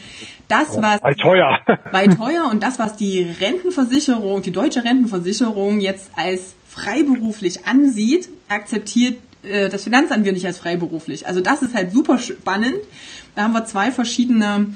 das, 0.47 0.81
was 0.81 0.99
bei 0.99 1.13
teuer, 1.13 1.59
bei 1.91 2.07
teuer 2.07 2.49
und 2.49 2.63
das, 2.63 2.79
was 2.79 2.95
die 2.95 3.21
Rentenversicherung, 3.39 4.41
die 4.41 4.51
deutsche 4.51 4.83
Rentenversicherung 4.83 5.79
jetzt 5.79 6.09
als 6.15 6.55
freiberuflich 6.67 7.67
ansieht, 7.67 8.29
akzeptiert 8.49 9.17
äh, 9.43 9.69
das 9.69 9.83
Finanzamt 9.83 10.25
nicht 10.25 10.47
als 10.47 10.57
freiberuflich. 10.57 11.27
Also 11.27 11.39
das 11.39 11.61
ist 11.61 11.75
halt 11.75 11.91
super 11.91 12.17
spannend. 12.17 12.77
Da 13.35 13.43
haben 13.43 13.53
wir 13.53 13.65
zwei 13.65 13.91
verschiedene 13.91 14.73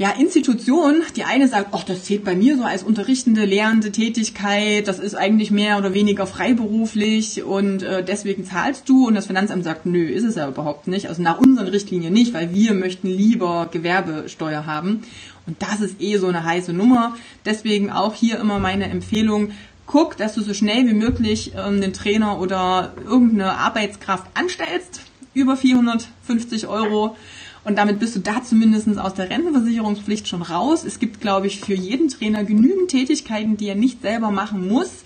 ja, 0.00 0.12
Institution, 0.12 1.02
die 1.14 1.24
eine 1.24 1.46
sagt, 1.46 1.68
ach, 1.72 1.84
das 1.84 2.04
zählt 2.04 2.24
bei 2.24 2.34
mir 2.34 2.56
so 2.56 2.62
als 2.64 2.82
unterrichtende, 2.82 3.44
lehrende 3.44 3.92
Tätigkeit, 3.92 4.88
das 4.88 4.98
ist 4.98 5.14
eigentlich 5.14 5.50
mehr 5.50 5.76
oder 5.76 5.92
weniger 5.92 6.26
freiberuflich 6.26 7.42
und 7.42 7.82
äh, 7.82 8.02
deswegen 8.02 8.46
zahlst 8.46 8.88
du. 8.88 9.06
Und 9.06 9.14
das 9.14 9.26
Finanzamt 9.26 9.62
sagt, 9.62 9.84
nö, 9.84 10.06
ist 10.06 10.24
es 10.24 10.36
ja 10.36 10.48
überhaupt 10.48 10.88
nicht. 10.88 11.10
Also 11.10 11.20
nach 11.20 11.38
unseren 11.38 11.68
Richtlinien 11.68 12.14
nicht, 12.14 12.32
weil 12.32 12.54
wir 12.54 12.72
möchten 12.72 13.08
lieber 13.08 13.68
Gewerbesteuer 13.70 14.64
haben. 14.64 15.02
Und 15.46 15.60
das 15.60 15.82
ist 15.82 16.00
eh 16.00 16.16
so 16.16 16.28
eine 16.28 16.44
heiße 16.44 16.72
Nummer. 16.72 17.14
Deswegen 17.44 17.90
auch 17.90 18.14
hier 18.14 18.40
immer 18.40 18.58
meine 18.58 18.88
Empfehlung, 18.88 19.50
guck, 19.84 20.16
dass 20.16 20.34
du 20.34 20.40
so 20.40 20.54
schnell 20.54 20.86
wie 20.86 20.94
möglich 20.94 21.52
ähm, 21.54 21.74
einen 21.74 21.92
Trainer 21.92 22.40
oder 22.40 22.94
irgendeine 23.04 23.52
Arbeitskraft 23.58 24.24
anstellst, 24.32 25.02
über 25.34 25.58
450 25.58 26.68
Euro 26.68 27.16
und 27.64 27.76
damit 27.76 27.98
bist 27.98 28.16
du 28.16 28.20
da 28.20 28.42
zumindest 28.42 28.98
aus 28.98 29.14
der 29.14 29.28
Rentenversicherungspflicht 29.28 30.26
schon 30.26 30.42
raus. 30.42 30.84
Es 30.84 30.98
gibt, 30.98 31.20
glaube 31.20 31.46
ich, 31.46 31.60
für 31.60 31.74
jeden 31.74 32.08
Trainer 32.08 32.44
genügend 32.44 32.90
Tätigkeiten, 32.90 33.56
die 33.56 33.68
er 33.68 33.74
nicht 33.74 34.00
selber 34.00 34.30
machen 34.30 34.68
muss, 34.68 35.04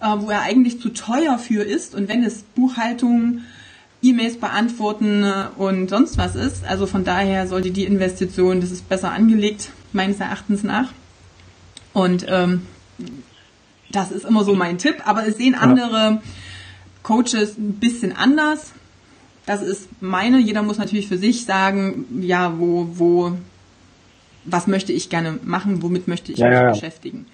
äh, 0.00 0.08
wo 0.18 0.30
er 0.30 0.42
eigentlich 0.42 0.80
zu 0.80 0.88
teuer 0.88 1.38
für 1.38 1.62
ist. 1.62 1.94
Und 1.94 2.08
wenn 2.08 2.24
es 2.24 2.42
Buchhaltung, 2.42 3.42
E-Mails 4.02 4.38
beantworten 4.38 5.22
äh, 5.22 5.46
und 5.56 5.88
sonst 5.88 6.18
was 6.18 6.34
ist, 6.34 6.64
also 6.64 6.86
von 6.86 7.04
daher 7.04 7.46
sollte 7.46 7.70
die 7.70 7.84
Investition, 7.84 8.60
das 8.60 8.72
ist 8.72 8.88
besser 8.88 9.12
angelegt, 9.12 9.70
meines 9.92 10.18
Erachtens 10.18 10.64
nach. 10.64 10.90
Und 11.92 12.26
ähm, 12.28 12.62
das 13.90 14.10
ist 14.10 14.24
immer 14.24 14.44
so 14.44 14.54
mein 14.54 14.78
Tipp. 14.78 14.96
Aber 15.06 15.26
es 15.26 15.36
sehen 15.36 15.54
andere 15.54 16.20
Coaches 17.02 17.56
ein 17.56 17.74
bisschen 17.74 18.14
anders. 18.14 18.72
Das 19.46 19.62
ist 19.62 20.02
meine. 20.02 20.38
Jeder 20.38 20.62
muss 20.62 20.78
natürlich 20.78 21.08
für 21.08 21.16
sich 21.16 21.44
sagen, 21.44 22.04
ja, 22.20 22.58
wo, 22.58 22.86
wo, 22.98 23.32
was 24.44 24.66
möchte 24.66 24.92
ich 24.92 25.08
gerne 25.08 25.38
machen, 25.44 25.82
womit 25.82 26.08
möchte 26.08 26.32
ich 26.32 26.38
ja, 26.38 26.48
mich 26.48 26.58
ja, 26.58 26.70
beschäftigen. 26.70 27.26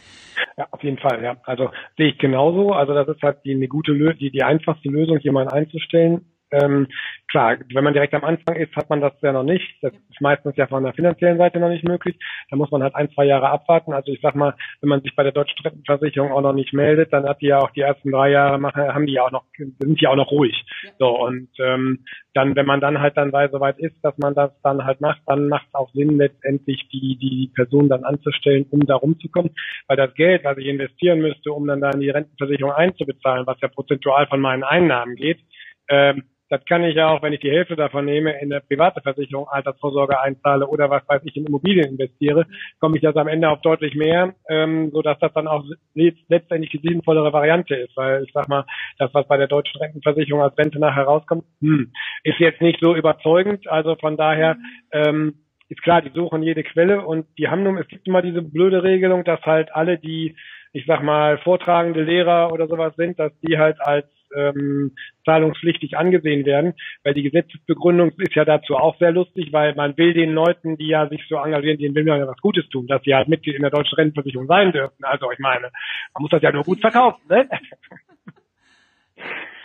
Ja, 0.56 0.68
auf 0.70 0.82
jeden 0.82 0.98
Fall, 0.98 1.22
ja. 1.22 1.36
Also 1.44 1.70
sehe 1.96 2.08
ich 2.08 2.18
genauso. 2.18 2.72
Also 2.72 2.94
das 2.94 3.08
ist 3.08 3.22
halt 3.22 3.38
die 3.44 3.54
eine 3.54 3.68
gute 3.68 3.92
die, 3.92 4.30
die 4.30 4.42
einfachste 4.42 4.88
Lösung, 4.88 5.18
jemanden 5.20 5.52
einzustellen. 5.52 6.26
Ähm, 6.53 6.86
klar, 7.28 7.57
wenn 7.72 7.84
man 7.84 7.94
direkt 7.94 8.14
am 8.14 8.24
Anfang 8.24 8.57
ist, 8.57 8.74
hat 8.76 8.90
man 8.90 9.00
das 9.00 9.12
ja 9.22 9.32
noch 9.32 9.42
nicht. 9.42 9.66
Das 9.80 9.92
ist 9.92 10.20
meistens 10.20 10.57
ja 10.57 10.66
von 10.66 10.84
der 10.84 10.92
finanziellen 10.92 11.38
Seite 11.38 11.59
noch 11.59 11.70
nicht 11.70 11.84
möglich. 11.84 12.16
Da 12.50 12.57
muss 12.57 12.70
man 12.70 12.82
halt 12.82 12.94
ein, 12.94 13.11
zwei 13.12 13.24
Jahre 13.24 13.48
abwarten. 13.48 13.92
Also 13.92 14.12
ich 14.12 14.20
sag 14.20 14.34
mal, 14.34 14.55
wenn 14.80 14.90
man 14.90 15.00
sich 15.00 15.16
bei 15.16 15.22
der 15.22 15.32
Deutschen 15.32 15.62
Rentenversicherung 15.64 16.30
auch 16.30 16.42
noch 16.42 16.53
nicht 16.53 16.72
meldet, 16.72 17.12
dann 17.12 17.28
hat 17.28 17.40
die 17.40 17.46
ja 17.46 17.59
auch 17.59 17.70
die 17.70 17.80
ersten 17.80 18.12
drei 18.12 18.30
Jahre 18.30 18.59
machen, 18.59 18.82
haben 18.82 19.07
die 19.07 19.14
ja 19.14 19.24
auch 19.24 19.30
noch, 19.30 19.44
sind 19.57 20.00
die 20.00 20.07
auch 20.07 20.16
noch 20.16 20.30
ruhig. 20.30 20.55
So 20.98 21.09
und 21.18 21.48
ähm, 21.59 22.05
dann, 22.34 22.57
wenn 22.57 22.66
man 22.66 22.80
dann 22.80 23.00
halt 23.00 23.16
dann 23.16 23.30
so 23.30 23.61
weit 23.61 23.78
ist, 23.78 23.96
dass 24.03 24.16
man 24.18 24.34
das 24.34 24.50
dann 24.62 24.84
halt 24.84 25.00
macht, 25.00 25.20
dann 25.26 25.48
macht 25.48 25.66
es 25.68 25.74
auch 25.74 25.90
Sinn, 25.92 26.16
letztendlich 26.16 26.88
die, 26.92 27.16
die 27.16 27.50
Person 27.55 27.88
dann 27.88 28.05
anzustellen, 28.05 28.66
um 28.70 28.80
da 28.80 28.96
rumzukommen. 28.96 29.53
Weil 29.86 29.96
das 29.96 30.14
Geld, 30.14 30.44
was 30.44 30.59
ich 30.59 30.66
investieren 30.66 31.20
müsste, 31.20 31.53
um 31.53 31.66
dann 31.66 31.80
da 31.80 31.90
in 31.90 32.00
die 32.00 32.11
Rentenversicherung 32.11 32.72
einzubezahlen, 32.72 33.46
was 33.46 33.61
ja 33.61 33.68
prozentual 33.68 34.26
von 34.26 34.40
meinen 34.40 34.64
Einnahmen 34.64 35.16
geht, 35.16 35.40
ähm, 35.88 36.24
das 36.53 36.62
kann 36.66 36.84
ich 36.84 36.96
ja 36.96 37.09
auch, 37.09 37.22
wenn 37.22 37.32
ich 37.32 37.40
die 37.40 37.50
Hälfte 37.50 37.76
davon 37.76 38.05
nehme, 38.05 38.38
in 38.42 38.53
eine 38.53 38.61
private 38.61 39.00
Versicherung, 39.00 39.48
Altersvorsorge 39.48 40.20
einzahle 40.20 40.66
oder 40.66 40.90
was 40.90 41.03
weiß 41.09 41.22
ich, 41.24 41.34
in 41.34 41.46
Immobilien 41.46 41.92
investiere, 41.92 42.44
komme 42.78 42.96
ich 42.96 43.03
das 43.03 43.16
am 43.16 43.26
Ende 43.26 43.48
auf 43.48 43.62
deutlich 43.62 43.94
mehr, 43.94 44.34
ähm, 44.50 44.90
so 44.92 45.00
dass 45.00 45.18
das 45.18 45.32
dann 45.32 45.48
auch 45.48 45.64
letztendlich 45.94 46.70
die 46.70 46.86
sinnvollere 46.86 47.32
Variante 47.32 47.74
ist. 47.74 47.96
Weil 47.96 48.24
ich 48.24 48.32
sag 48.34 48.50
mal, 48.50 48.66
das, 48.98 49.09
was 49.14 49.26
bei 49.28 49.38
der 49.38 49.46
deutschen 49.46 49.80
Rentenversicherung 49.80 50.42
als 50.42 50.59
Rente 50.59 50.78
nachher 50.78 51.05
rauskommt, 51.05 51.44
hm, 51.62 51.90
ist 52.22 52.38
jetzt 52.38 52.61
nicht 52.61 52.80
so 52.82 52.94
überzeugend. 52.94 53.66
Also 53.68 53.96
von 53.96 54.18
daher, 54.18 54.59
ähm, 54.92 55.36
ist 55.70 55.82
klar, 55.82 56.03
die 56.03 56.12
suchen 56.14 56.42
jede 56.42 56.64
Quelle 56.64 57.00
und 57.00 57.24
die 57.38 57.48
haben 57.48 57.62
nun, 57.62 57.78
es 57.78 57.88
gibt 57.88 58.07
immer 58.07 58.20
diese 58.20 58.42
blöde 58.42 58.82
Regelung, 58.82 59.24
dass 59.24 59.40
halt 59.40 59.74
alle, 59.74 59.96
die, 59.96 60.36
ich 60.74 60.84
sag 60.84 61.03
mal, 61.03 61.38
vortragende 61.38 62.03
Lehrer 62.03 62.53
oder 62.53 62.68
sowas 62.68 62.92
sind, 62.96 63.18
dass 63.18 63.32
die 63.40 63.57
halt 63.57 63.80
als 63.80 64.05
ähm, 64.35 64.93
zahlungspflichtig 65.24 65.97
angesehen 65.97 66.45
werden, 66.45 66.74
weil 67.05 67.14
die 67.14 67.22
Gesetzesbegründung 67.22 68.12
ist 68.18 68.35
ja 68.35 68.45
dazu 68.45 68.76
auch 68.76 68.99
sehr 68.99 69.12
lustig, 69.12 69.53
weil 69.53 69.74
man 69.74 69.97
will 69.97 70.14
den 70.14 70.33
Leuten, 70.33 70.76
die 70.76 70.89
ja 70.89 71.09
sich 71.09 71.22
so 71.28 71.37
engagieren, 71.37 71.78
denen 71.78 71.95
will 71.95 72.05
man 72.05 72.18
ja 72.18 72.26
was 72.26 72.41
Gutes 72.41 72.68
tun, 72.68 72.87
dass 72.87 73.03
sie 73.03 73.14
halt 73.14 73.28
Mitglied 73.28 73.57
in 73.57 73.62
der 73.62 73.70
deutschen 73.70 73.97
Rentenversicherung 73.97 74.47
sein 74.47 74.72
dürfen. 74.72 75.05
Also 75.05 75.30
ich 75.30 75.39
meine, 75.39 75.70
man 76.14 76.22
muss 76.22 76.30
das 76.30 76.43
ja 76.43 76.53
nur 76.53 76.64
gut 76.64 76.80
verkaufen, 76.80 77.22
ne? 77.28 77.49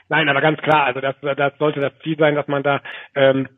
Nein, 0.09 0.29
aber 0.29 0.39
ganz 0.41 0.61
klar, 0.61 0.85
also 0.85 1.01
das, 1.01 1.15
das 1.21 1.57
sollte 1.57 1.81
das 1.81 1.91
Ziel 2.01 2.17
sein, 2.17 2.35
dass 2.35 2.47
man 2.47 2.63
da 2.63 2.81
ähm, 3.13 3.49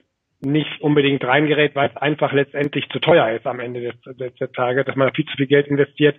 nicht 0.41 0.82
unbedingt 0.82 1.24
reingerät, 1.24 1.76
weil 1.76 1.89
es 1.89 1.97
einfach 1.97 2.32
letztendlich 2.32 2.88
zu 2.89 2.99
teuer 2.99 3.30
ist 3.32 3.45
am 3.45 3.60
Ende 3.60 3.82
des, 3.82 4.18
des, 4.18 4.34
des 4.36 4.51
Tages, 4.53 4.86
dass 4.86 4.95
man 4.95 5.14
viel 5.14 5.26
zu 5.26 5.36
viel 5.36 5.47
Geld 5.47 5.68
investiert, 5.68 6.16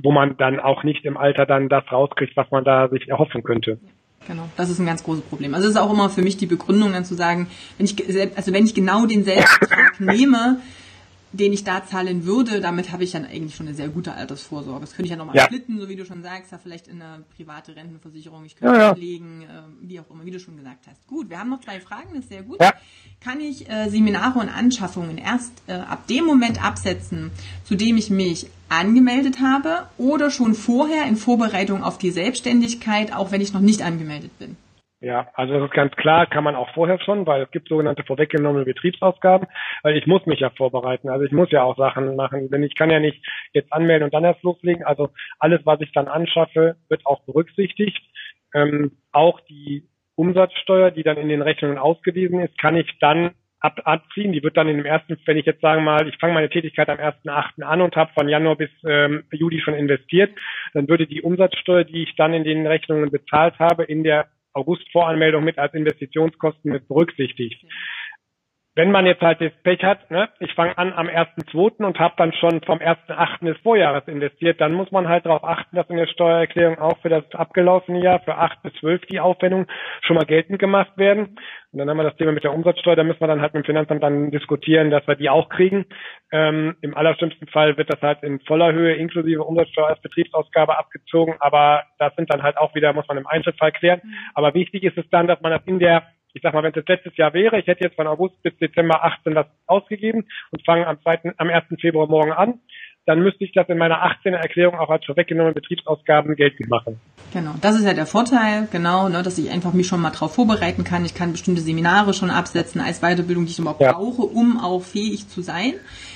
wo 0.00 0.10
man 0.10 0.36
dann 0.36 0.58
auch 0.58 0.82
nicht 0.82 1.04
im 1.04 1.16
Alter 1.16 1.46
dann 1.46 1.68
das 1.68 1.90
rauskriegt, 1.90 2.36
was 2.36 2.50
man 2.50 2.64
da 2.64 2.88
sich 2.88 3.08
erhoffen 3.08 3.42
könnte. 3.42 3.78
Genau, 4.26 4.48
das 4.56 4.70
ist 4.70 4.78
ein 4.78 4.86
ganz 4.86 5.02
großes 5.02 5.24
Problem. 5.24 5.54
Also 5.54 5.68
es 5.68 5.74
ist 5.74 5.80
auch 5.80 5.92
immer 5.92 6.08
für 6.10 6.22
mich 6.22 6.36
die 6.36 6.46
Begründung, 6.46 6.92
dann 6.92 7.04
zu 7.04 7.14
sagen, 7.14 7.48
wenn 7.78 7.86
ich 7.86 7.96
also 8.36 8.52
wenn 8.52 8.66
ich 8.66 8.74
genau 8.74 9.06
denselben 9.06 9.48
Betrag 9.60 10.00
nehme, 10.00 10.60
den 11.32 11.52
ich 11.52 11.64
da 11.64 11.84
zahlen 11.84 12.26
würde, 12.26 12.60
damit 12.60 12.92
habe 12.92 13.04
ich 13.04 13.12
dann 13.12 13.24
eigentlich 13.24 13.54
schon 13.54 13.66
eine 13.66 13.74
sehr 13.74 13.88
gute 13.88 14.12
Altersvorsorge. 14.12 14.80
Das 14.82 14.90
könnte 14.90 15.04
ich 15.04 15.10
ja 15.10 15.16
nochmal 15.16 15.36
ja. 15.36 15.44
splitten, 15.44 15.80
so 15.80 15.88
wie 15.88 15.96
du 15.96 16.04
schon 16.04 16.22
sagst, 16.22 16.52
ja 16.52 16.58
vielleicht 16.58 16.88
in 16.88 17.00
eine 17.00 17.24
private 17.36 17.74
Rentenversicherung, 17.74 18.44
ich 18.44 18.56
könnte 18.56 18.74
ja, 18.74 18.82
ja. 18.82 18.92
anlegen, 18.92 19.42
äh, 19.42 19.62
wie 19.80 19.98
auch 19.98 20.10
immer, 20.10 20.26
wie 20.26 20.30
du 20.30 20.38
schon 20.38 20.56
gesagt 20.56 20.86
hast. 20.86 21.06
Gut, 21.06 21.30
wir 21.30 21.38
haben 21.38 21.48
noch 21.48 21.60
zwei 21.60 21.80
Fragen, 21.80 22.10
das 22.14 22.24
ist 22.24 22.28
sehr 22.28 22.42
gut. 22.42 22.60
Ja. 22.60 22.74
Kann 23.20 23.40
ich 23.40 23.68
äh, 23.70 23.88
Seminare 23.88 24.38
und 24.38 24.50
Anschaffungen 24.50 25.16
erst 25.16 25.52
äh, 25.68 25.72
ab 25.72 26.06
dem 26.06 26.26
Moment 26.26 26.62
absetzen, 26.62 27.30
zu 27.64 27.76
dem 27.76 27.96
ich 27.96 28.10
mich 28.10 28.48
angemeldet 28.72 29.40
habe 29.40 29.88
oder 29.98 30.30
schon 30.30 30.54
vorher 30.54 31.06
in 31.06 31.16
Vorbereitung 31.16 31.82
auf 31.82 31.98
die 31.98 32.10
Selbstständigkeit, 32.10 33.14
auch 33.14 33.32
wenn 33.32 33.40
ich 33.40 33.52
noch 33.52 33.60
nicht 33.60 33.82
angemeldet 33.82 34.38
bin? 34.38 34.56
Ja, 35.02 35.28
also 35.34 35.54
das 35.54 35.64
ist 35.64 35.74
ganz 35.74 35.96
klar, 35.96 36.26
kann 36.26 36.44
man 36.44 36.54
auch 36.54 36.72
vorher 36.74 37.00
schon, 37.00 37.26
weil 37.26 37.42
es 37.42 37.50
gibt 37.50 37.68
sogenannte 37.68 38.04
vorweggenommene 38.04 38.64
Betriebsausgaben, 38.64 39.48
weil 39.82 39.96
ich 39.96 40.06
muss 40.06 40.24
mich 40.26 40.38
ja 40.38 40.50
vorbereiten. 40.50 41.08
Also 41.08 41.24
ich 41.24 41.32
muss 41.32 41.50
ja 41.50 41.64
auch 41.64 41.76
Sachen 41.76 42.14
machen, 42.14 42.50
denn 42.50 42.62
ich 42.62 42.76
kann 42.76 42.88
ja 42.88 43.00
nicht 43.00 43.20
jetzt 43.52 43.72
anmelden 43.72 44.04
und 44.04 44.14
dann 44.14 44.22
erst 44.22 44.44
loslegen. 44.44 44.84
Also 44.84 45.08
alles, 45.40 45.60
was 45.64 45.80
ich 45.80 45.90
dann 45.92 46.06
anschaffe, 46.06 46.76
wird 46.88 47.04
auch 47.04 47.20
berücksichtigt. 47.24 48.00
Ähm, 48.54 48.92
auch 49.10 49.40
die 49.40 49.88
Umsatzsteuer, 50.14 50.92
die 50.92 51.02
dann 51.02 51.16
in 51.16 51.28
den 51.28 51.42
Rechnungen 51.42 51.78
ausgewiesen 51.78 52.38
ist, 52.38 52.56
kann 52.58 52.76
ich 52.76 52.88
dann 53.00 53.32
ab, 53.62 53.80
abziehen. 53.84 54.32
Die 54.32 54.42
wird 54.42 54.56
dann 54.56 54.68
in 54.68 54.76
dem 54.76 54.86
ersten, 54.86 55.16
wenn 55.24 55.38
ich 55.38 55.46
jetzt 55.46 55.60
sagen 55.60 55.84
mal, 55.84 56.06
ich 56.08 56.18
fange 56.18 56.34
meine 56.34 56.50
Tätigkeit 56.50 56.88
am 56.88 56.98
1.8. 56.98 57.62
an 57.62 57.80
und 57.80 57.96
habe 57.96 58.12
von 58.12 58.28
Januar 58.28 58.56
bis 58.56 58.70
ähm, 58.86 59.24
Juli 59.32 59.60
schon 59.60 59.74
investiert, 59.74 60.32
dann 60.74 60.88
würde 60.88 61.06
die 61.06 61.22
Umsatzsteuer, 61.22 61.84
die 61.84 62.02
ich 62.02 62.14
dann 62.16 62.34
in 62.34 62.44
den 62.44 62.66
Rechnungen 62.66 63.10
bezahlt 63.10 63.58
habe, 63.58 63.84
in 63.84 64.02
der 64.04 64.28
August-Voranmeldung 64.54 65.44
mit 65.44 65.58
als 65.58 65.72
Investitionskosten 65.74 66.72
mit 66.72 66.86
berücksichtigt. 66.88 67.64
Wenn 68.74 68.90
man 68.90 69.04
jetzt 69.04 69.20
halt 69.20 69.38
das 69.42 69.52
Pech 69.62 69.84
hat, 69.84 70.10
ne, 70.10 70.30
ich 70.40 70.54
fange 70.54 70.78
an 70.78 70.94
am 70.94 71.06
1.2. 71.06 71.84
und 71.84 71.98
habe 71.98 72.14
dann 72.16 72.32
schon 72.32 72.62
vom 72.62 72.78
1.8. 72.78 73.44
des 73.44 73.58
Vorjahres 73.58 74.08
investiert, 74.08 74.62
dann 74.62 74.72
muss 74.72 74.90
man 74.90 75.08
halt 75.08 75.26
darauf 75.26 75.44
achten, 75.44 75.76
dass 75.76 75.90
in 75.90 75.98
der 75.98 76.06
Steuererklärung 76.06 76.78
auch 76.78 76.96
für 77.02 77.10
das 77.10 77.24
abgelaufene 77.34 78.02
Jahr, 78.02 78.20
für 78.20 78.36
8 78.36 78.62
bis 78.62 78.72
12 78.80 79.02
die 79.10 79.20
Aufwendungen 79.20 79.66
schon 80.00 80.16
mal 80.16 80.24
geltend 80.24 80.58
gemacht 80.58 80.96
werden. 80.96 81.36
Und 81.70 81.78
dann 81.78 81.90
haben 81.90 81.98
wir 81.98 82.04
das 82.04 82.16
Thema 82.16 82.32
mit 82.32 82.44
der 82.44 82.54
Umsatzsteuer, 82.54 82.96
da 82.96 83.04
müssen 83.04 83.20
wir 83.20 83.28
dann 83.28 83.42
halt 83.42 83.52
mit 83.52 83.64
dem 83.64 83.66
Finanzamt 83.66 84.02
dann 84.02 84.30
diskutieren, 84.30 84.90
dass 84.90 85.06
wir 85.06 85.16
die 85.16 85.28
auch 85.28 85.50
kriegen. 85.50 85.84
Ähm, 86.30 86.74
Im 86.80 86.96
allerschlimmsten 86.96 87.48
Fall 87.48 87.76
wird 87.76 87.92
das 87.92 88.00
halt 88.00 88.22
in 88.22 88.40
voller 88.40 88.72
Höhe 88.72 88.94
inklusive 88.94 89.44
Umsatzsteuer 89.44 89.88
als 89.88 90.00
Betriebsausgabe 90.00 90.78
abgezogen, 90.78 91.34
aber 91.40 91.82
das 91.98 92.14
sind 92.16 92.32
dann 92.32 92.42
halt 92.42 92.56
auch 92.56 92.74
wieder, 92.74 92.94
muss 92.94 93.08
man 93.08 93.18
im 93.18 93.26
Einzelfall 93.26 93.72
klären. 93.72 94.00
Mhm. 94.02 94.14
Aber 94.34 94.54
wichtig 94.54 94.82
ist 94.82 94.96
es 94.96 95.08
dann, 95.10 95.26
dass 95.26 95.42
man 95.42 95.52
das 95.52 95.62
in 95.66 95.78
der 95.78 96.04
ich 96.34 96.42
sag 96.42 96.54
mal, 96.54 96.62
wenn 96.62 96.72
es 96.74 96.88
letztes 96.88 97.16
Jahr 97.16 97.34
wäre, 97.34 97.58
ich 97.58 97.66
hätte 97.66 97.84
jetzt 97.84 97.96
von 97.96 98.06
August 98.06 98.40
bis 98.42 98.56
Dezember 98.58 99.04
18 99.04 99.34
das 99.34 99.46
ausgegeben 99.66 100.26
und 100.50 100.64
fange 100.64 100.86
am 100.86 101.00
2., 101.00 101.34
am 101.36 101.48
1. 101.48 101.64
Februar 101.80 102.06
morgen 102.06 102.32
an, 102.32 102.60
dann 103.04 103.20
müsste 103.20 103.44
ich 103.44 103.52
das 103.52 103.68
in 103.68 103.78
meiner 103.78 104.04
18er 104.04 104.36
Erklärung 104.36 104.78
auch 104.78 104.88
als 104.88 105.04
vorweggenommene 105.04 105.54
Betriebsausgaben 105.54 106.36
geltend 106.36 106.68
machen. 106.68 107.00
Genau, 107.32 107.54
das 107.60 107.76
ist 107.76 107.84
ja 107.84 107.94
der 107.94 108.06
Vorteil, 108.06 108.68
genau, 108.70 109.08
ne, 109.08 109.22
dass 109.24 109.38
ich 109.38 109.50
einfach 109.50 109.72
mich 109.72 109.88
schon 109.88 110.00
mal 110.00 110.10
darauf 110.10 110.34
vorbereiten 110.34 110.84
kann. 110.84 111.04
Ich 111.04 111.14
kann 111.14 111.32
bestimmte 111.32 111.62
Seminare 111.62 112.14
schon 112.14 112.30
absetzen 112.30 112.80
als 112.80 113.00
Weiterbildung, 113.00 113.44
die 113.44 113.50
ich 113.50 113.58
überhaupt 113.58 113.80
ja. 113.80 113.92
brauche, 113.92 114.22
um 114.22 114.60
auch 114.60 114.82
fähig 114.82 115.28
zu 115.28 115.42
sein. 115.42 115.74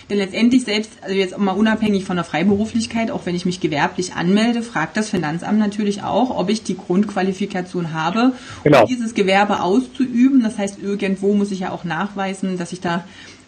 Denn 0.09 0.18
letztendlich 0.18 0.64
selbst, 0.64 1.03
also 1.03 1.16
jetzt 1.16 1.37
mal 1.37 1.53
unabhängig 1.53 2.05
von 2.05 2.14
der 2.14 2.24
Freiberuflichkeit, 2.24 3.11
auch 3.11 3.26
wenn 3.26 3.34
ich 3.34 3.45
mich 3.45 3.61
gewerblich 3.61 4.14
anmelde, 4.14 4.62
fragt 4.62 4.97
das 4.97 5.11
Finanzamt 5.11 5.59
natürlich 5.59 6.05
auch, 6.05 6.30
ob 6.30 6.49
ich 6.49 6.62
die 6.62 6.76
Grundqualifikation 6.76 7.93
habe, 7.93 8.32
genau. 8.62 8.82
um 8.82 8.87
dieses 8.87 9.14
Gewerbe 9.14 9.62
auszuüben. 9.62 10.45
Das 10.45 10.59
heißt, 10.59 10.80
irgendwo 10.80 11.34
muss 11.34 11.51
ich 11.51 11.61
ja 11.61 11.72
auch 11.72 11.82
nachweisen, 11.82 12.57
dass 12.59 12.72
ich 12.72 12.80
da 12.80 13.05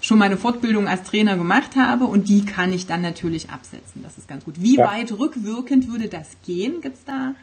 schon 0.08 0.18
meine 0.18 0.36
Fortbildung 0.36 0.88
als 0.88 1.04
Trainer 1.04 1.36
gemacht 1.36 1.76
habe 1.76 2.04
und 2.04 2.28
die 2.28 2.44
kann 2.44 2.72
ich 2.72 2.86
dann 2.86 3.02
natürlich 3.02 3.50
absetzen. 3.50 4.02
Das 4.02 4.16
ist 4.16 4.28
ganz 4.28 4.44
gut. 4.44 4.54
Wie 4.58 4.76
ja. 4.76 4.86
weit 4.86 5.12
rückwirkend 5.12 5.92
würde 5.92 6.08
das 6.08 6.42
gehen? 6.44 6.80
Gibt's 6.80 7.04
da? 7.04 7.34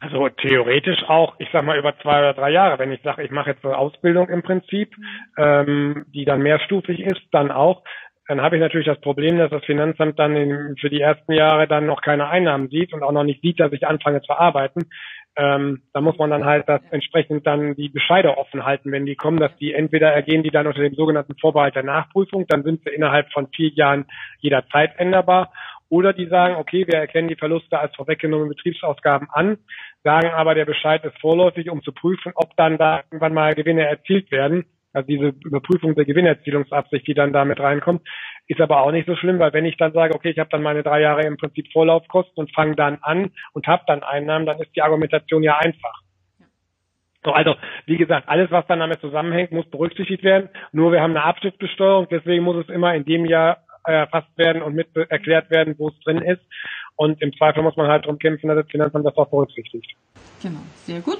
Also 0.00 0.28
theoretisch 0.28 1.04
auch, 1.08 1.36
ich 1.38 1.48
sag 1.52 1.64
mal 1.64 1.78
über 1.78 1.96
zwei 2.00 2.18
oder 2.18 2.34
drei 2.34 2.50
Jahre. 2.50 2.78
Wenn 2.78 2.90
ich 2.90 3.02
sage, 3.02 3.22
ich 3.22 3.30
mache 3.30 3.50
jetzt 3.50 3.64
eine 3.64 3.76
Ausbildung 3.76 4.28
im 4.28 4.42
Prinzip, 4.42 4.96
mhm. 4.96 5.04
ähm, 5.36 6.06
die 6.12 6.24
dann 6.24 6.42
mehrstufig 6.42 7.00
ist, 7.00 7.22
dann 7.30 7.50
auch 7.50 7.82
dann 8.30 8.42
habe 8.42 8.54
ich 8.54 8.60
natürlich 8.60 8.86
das 8.86 9.00
Problem, 9.00 9.38
dass 9.38 9.50
das 9.50 9.64
Finanzamt 9.64 10.16
dann 10.20 10.36
in, 10.36 10.76
für 10.80 10.88
die 10.88 11.00
ersten 11.00 11.32
Jahre 11.32 11.66
dann 11.66 11.86
noch 11.86 12.00
keine 12.00 12.28
Einnahmen 12.28 12.68
sieht 12.68 12.92
und 12.92 13.02
auch 13.02 13.10
noch 13.10 13.24
nicht 13.24 13.42
sieht, 13.42 13.58
dass 13.58 13.72
ich 13.72 13.88
anfange 13.88 14.22
zu 14.22 14.32
arbeiten. 14.34 14.82
Ähm, 15.36 15.82
da 15.92 16.00
muss 16.00 16.18
man 16.18 16.30
dann 16.30 16.44
halt 16.44 16.68
das 16.68 16.80
entsprechend 16.90 17.46
dann 17.46 17.74
die 17.76 17.88
Bescheide 17.88 18.36
offen 18.36 18.64
halten, 18.64 18.90
wenn 18.92 19.06
die 19.06 19.14
kommen, 19.14 19.38
dass 19.38 19.56
die 19.56 19.72
entweder 19.72 20.12
ergehen 20.12 20.42
die 20.42 20.50
dann 20.50 20.66
unter 20.66 20.80
dem 20.82 20.94
sogenannten 20.94 21.36
Vorbehalt 21.36 21.76
der 21.76 21.84
Nachprüfung, 21.84 22.46
dann 22.48 22.64
sind 22.64 22.82
sie 22.84 22.90
innerhalb 22.90 23.32
von 23.32 23.48
vier 23.54 23.70
Jahren 23.70 24.06
jederzeit 24.40 24.98
änderbar, 24.98 25.52
oder 25.90 26.12
die 26.12 26.26
sagen, 26.26 26.54
okay, 26.54 26.86
wir 26.86 26.98
erkennen 26.98 27.28
die 27.28 27.36
Verluste 27.36 27.78
als 27.78 27.94
vorweggenommene 27.96 28.48
Betriebsausgaben 28.50 29.28
an, 29.32 29.58
sagen 30.04 30.30
aber, 30.30 30.54
der 30.54 30.64
Bescheid 30.64 31.04
ist 31.04 31.18
vorläufig, 31.20 31.68
um 31.68 31.82
zu 31.82 31.92
prüfen, 31.92 32.32
ob 32.36 32.56
dann 32.56 32.78
da 32.78 33.02
irgendwann 33.10 33.34
mal 33.34 33.54
Gewinne 33.54 33.86
erzielt 33.86 34.30
werden. 34.30 34.64
Also 34.92 35.06
diese 35.06 35.34
Überprüfung 35.44 35.94
der 35.94 36.04
Gewinnerzielungsabsicht, 36.04 37.06
die 37.06 37.14
dann 37.14 37.32
damit 37.32 37.60
reinkommt, 37.60 38.02
ist 38.50 38.60
aber 38.60 38.80
auch 38.80 38.90
nicht 38.90 39.06
so 39.06 39.14
schlimm, 39.14 39.38
weil 39.38 39.52
wenn 39.52 39.64
ich 39.64 39.76
dann 39.76 39.92
sage, 39.92 40.12
okay, 40.12 40.30
ich 40.30 40.38
habe 40.40 40.50
dann 40.50 40.62
meine 40.62 40.82
drei 40.82 41.00
Jahre 41.00 41.22
im 41.22 41.36
Prinzip 41.36 41.70
Vorlaufkosten 41.72 42.36
und 42.36 42.52
fange 42.52 42.74
dann 42.74 42.98
an 43.02 43.30
und 43.52 43.68
habe 43.68 43.84
dann 43.86 44.02
Einnahmen, 44.02 44.44
dann 44.44 44.58
ist 44.58 44.74
die 44.74 44.82
Argumentation 44.82 45.44
ja 45.44 45.58
einfach. 45.58 46.00
So, 47.22 47.30
also 47.30 47.54
wie 47.86 47.96
gesagt, 47.96 48.28
alles, 48.28 48.50
was 48.50 48.66
dann 48.66 48.80
damit 48.80 49.00
zusammenhängt, 49.00 49.52
muss 49.52 49.70
berücksichtigt 49.70 50.24
werden. 50.24 50.48
Nur 50.72 50.90
wir 50.90 51.00
haben 51.00 51.16
eine 51.16 51.22
Abschnittsbesteuerung, 51.22 52.08
deswegen 52.10 52.42
muss 52.42 52.56
es 52.56 52.74
immer 52.74 52.92
in 52.94 53.04
dem 53.04 53.24
Jahr 53.24 53.58
erfasst 53.84 54.36
werden 54.36 54.62
und 54.62 54.74
mit 54.74 54.88
erklärt 54.96 55.48
werden, 55.50 55.76
wo 55.78 55.88
es 55.88 56.00
drin 56.00 56.18
ist. 56.18 56.42
Und 56.96 57.22
im 57.22 57.32
Zweifel 57.34 57.62
muss 57.62 57.76
man 57.76 57.86
halt 57.86 58.04
darum 58.04 58.18
kämpfen, 58.18 58.48
dass 58.48 58.56
das 58.56 58.70
Finanzamt 58.70 59.06
das 59.06 59.16
auch 59.16 59.30
berücksichtigt. 59.30 59.94
Genau, 60.42 60.60
sehr 60.74 61.00
gut. 61.00 61.18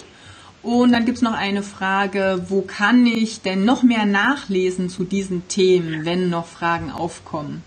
Und 0.63 0.93
dann 0.93 1.07
gibt's 1.07 1.23
noch 1.23 1.37
eine 1.37 1.63
Frage, 1.63 2.45
wo 2.49 2.63
kann 2.63 3.07
ich 3.07 3.43
denn 3.43 3.65
noch 3.65 3.83
mehr 3.83 4.05
nachlesen 4.05 4.89
zu 4.89 5.05
diesen 5.05 5.49
Themen, 5.49 6.05
wenn 6.05 6.29
noch 6.29 6.47
Fragen 6.47 6.91
aufkommen? 6.91 7.63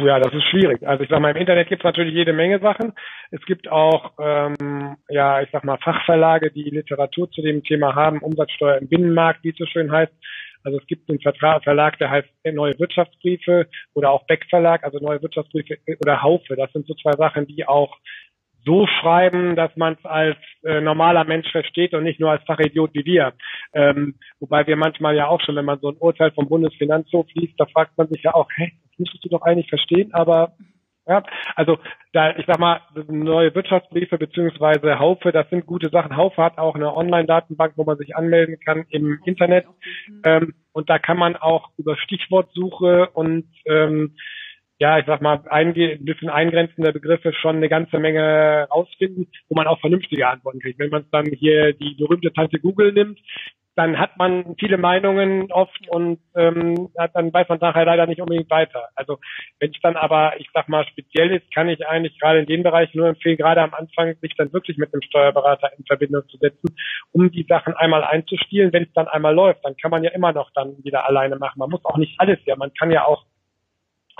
Ja, 0.00 0.18
das 0.18 0.34
ist 0.34 0.44
schwierig. 0.50 0.86
Also 0.86 1.04
ich 1.04 1.10
sag 1.10 1.20
mal, 1.20 1.30
im 1.30 1.36
Internet 1.36 1.68
gibt's 1.68 1.84
natürlich 1.84 2.14
jede 2.14 2.32
Menge 2.32 2.58
Sachen. 2.58 2.92
Es 3.30 3.40
gibt 3.46 3.68
auch, 3.68 4.12
ähm, 4.20 4.96
ja, 5.08 5.40
ich 5.40 5.48
sag 5.50 5.64
mal, 5.64 5.78
Fachverlage, 5.78 6.50
die 6.50 6.68
Literatur 6.68 7.30
zu 7.30 7.40
dem 7.40 7.62
Thema 7.62 7.94
haben, 7.94 8.18
Umsatzsteuer 8.18 8.78
im 8.78 8.88
Binnenmarkt, 8.88 9.44
wie 9.44 9.50
es 9.50 9.56
so 9.56 9.64
schön 9.64 9.90
heißt. 9.90 10.12
Also 10.64 10.78
es 10.78 10.86
gibt 10.88 11.08
einen 11.08 11.20
Vertrag, 11.20 11.62
Verlag, 11.62 11.96
der 11.98 12.10
heißt 12.10 12.28
Neue 12.52 12.78
Wirtschaftsbriefe 12.78 13.68
oder 13.94 14.10
auch 14.10 14.26
Beck 14.26 14.46
Verlag, 14.50 14.82
also 14.82 14.98
Neue 14.98 15.22
Wirtschaftsbriefe 15.22 15.78
oder 16.00 16.22
Haufe. 16.22 16.56
Das 16.56 16.72
sind 16.72 16.86
so 16.86 16.94
zwei 16.94 17.12
Sachen, 17.12 17.46
die 17.46 17.66
auch 17.66 17.96
so 18.66 18.86
schreiben, 18.86 19.56
dass 19.56 19.74
man 19.76 19.94
es 19.94 20.04
als 20.04 20.36
äh, 20.64 20.80
normaler 20.80 21.24
Mensch 21.24 21.50
versteht 21.50 21.94
und 21.94 22.02
nicht 22.02 22.20
nur 22.20 22.32
als 22.32 22.42
Fachidiot 22.44 22.90
wie 22.94 23.06
wir. 23.06 23.32
Ähm, 23.72 24.16
wobei 24.40 24.66
wir 24.66 24.76
manchmal 24.76 25.16
ja 25.16 25.28
auch 25.28 25.40
schon, 25.40 25.56
wenn 25.56 25.64
man 25.64 25.78
so 25.80 25.88
ein 25.88 25.96
Urteil 25.98 26.32
vom 26.32 26.48
Bundesfinanzhof 26.48 27.26
liest, 27.34 27.54
da 27.58 27.66
fragt 27.66 27.96
man 27.96 28.08
sich 28.08 28.22
ja 28.24 28.34
auch, 28.34 28.48
hä, 28.56 28.72
das 28.90 28.98
müsstest 28.98 29.24
du 29.24 29.28
doch 29.28 29.42
eigentlich 29.42 29.68
verstehen, 29.68 30.12
aber 30.12 30.52
ja, 31.08 31.22
also 31.54 31.78
da, 32.12 32.36
ich 32.36 32.46
sag 32.46 32.58
mal, 32.58 32.80
neue 33.08 33.54
Wirtschaftsbriefe 33.54 34.18
beziehungsweise 34.18 34.98
Haufe, 34.98 35.30
das 35.30 35.48
sind 35.50 35.64
gute 35.64 35.88
Sachen. 35.90 36.16
Haufe 36.16 36.42
hat 36.42 36.58
auch 36.58 36.74
eine 36.74 36.96
Online-Datenbank, 36.96 37.74
wo 37.76 37.84
man 37.84 37.96
sich 37.96 38.16
anmelden 38.16 38.58
kann 38.58 38.86
im 38.88 39.20
Internet. 39.24 39.66
Ähm, 40.24 40.54
und 40.72 40.90
da 40.90 40.98
kann 40.98 41.16
man 41.16 41.36
auch 41.36 41.70
über 41.78 41.96
Stichwortsuche 41.96 43.10
und 43.10 43.46
ähm, 43.66 44.16
ja, 44.78 44.98
ich 44.98 45.06
sag 45.06 45.22
mal, 45.22 45.42
ein 45.48 45.72
bisschen 45.72 46.28
eingrenzende 46.28 46.92
Begriffe 46.92 47.32
schon 47.32 47.56
eine 47.56 47.68
ganze 47.68 47.98
Menge 47.98 48.68
rausfinden, 48.70 49.28
wo 49.48 49.54
man 49.54 49.66
auch 49.66 49.80
vernünftige 49.80 50.28
Antworten 50.28 50.60
kriegt. 50.60 50.78
Wenn 50.78 50.90
man 50.90 51.06
dann 51.10 51.26
hier 51.26 51.72
die 51.72 51.94
berühmte 51.94 52.32
Tante 52.32 52.60
Google 52.60 52.92
nimmt, 52.92 53.18
dann 53.76 53.98
hat 53.98 54.16
man 54.16 54.56
viele 54.58 54.78
Meinungen 54.78 55.52
oft 55.52 55.86
und 55.88 56.18
ähm, 56.34 56.88
dann 57.12 57.32
weiß 57.32 57.48
man 57.50 57.58
nachher 57.58 57.84
leider 57.84 58.06
nicht 58.06 58.22
unbedingt 58.22 58.50
weiter. 58.50 58.88
Also 58.94 59.18
wenn 59.60 59.70
es 59.70 59.76
dann 59.82 59.96
aber, 59.96 60.40
ich 60.40 60.48
sag 60.54 60.68
mal, 60.70 60.86
speziell 60.86 61.30
ist, 61.30 61.54
kann 61.54 61.68
ich 61.68 61.86
eigentlich 61.86 62.18
gerade 62.18 62.38
in 62.40 62.46
dem 62.46 62.62
Bereich 62.62 62.94
nur 62.94 63.08
empfehlen, 63.08 63.36
gerade 63.36 63.60
am 63.60 63.74
Anfang 63.74 64.14
sich 64.22 64.34
dann 64.36 64.52
wirklich 64.54 64.78
mit 64.78 64.92
einem 64.94 65.02
Steuerberater 65.02 65.70
in 65.76 65.84
Verbindung 65.84 66.26
zu 66.28 66.38
setzen, 66.38 66.74
um 67.12 67.30
die 67.30 67.44
Sachen 67.46 67.74
einmal 67.74 68.02
einzustielen. 68.02 68.72
Wenn 68.72 68.84
es 68.84 68.92
dann 68.94 69.08
einmal 69.08 69.34
läuft, 69.34 69.62
dann 69.62 69.76
kann 69.76 69.90
man 69.90 70.02
ja 70.02 70.10
immer 70.10 70.32
noch 70.32 70.50
dann 70.54 70.82
wieder 70.82 71.06
alleine 71.06 71.36
machen. 71.36 71.58
Man 71.58 71.70
muss 71.70 71.84
auch 71.84 71.98
nicht 71.98 72.18
alles 72.18 72.38
ja, 72.46 72.56
man 72.56 72.72
kann 72.72 72.90
ja 72.90 73.04
auch 73.04 73.26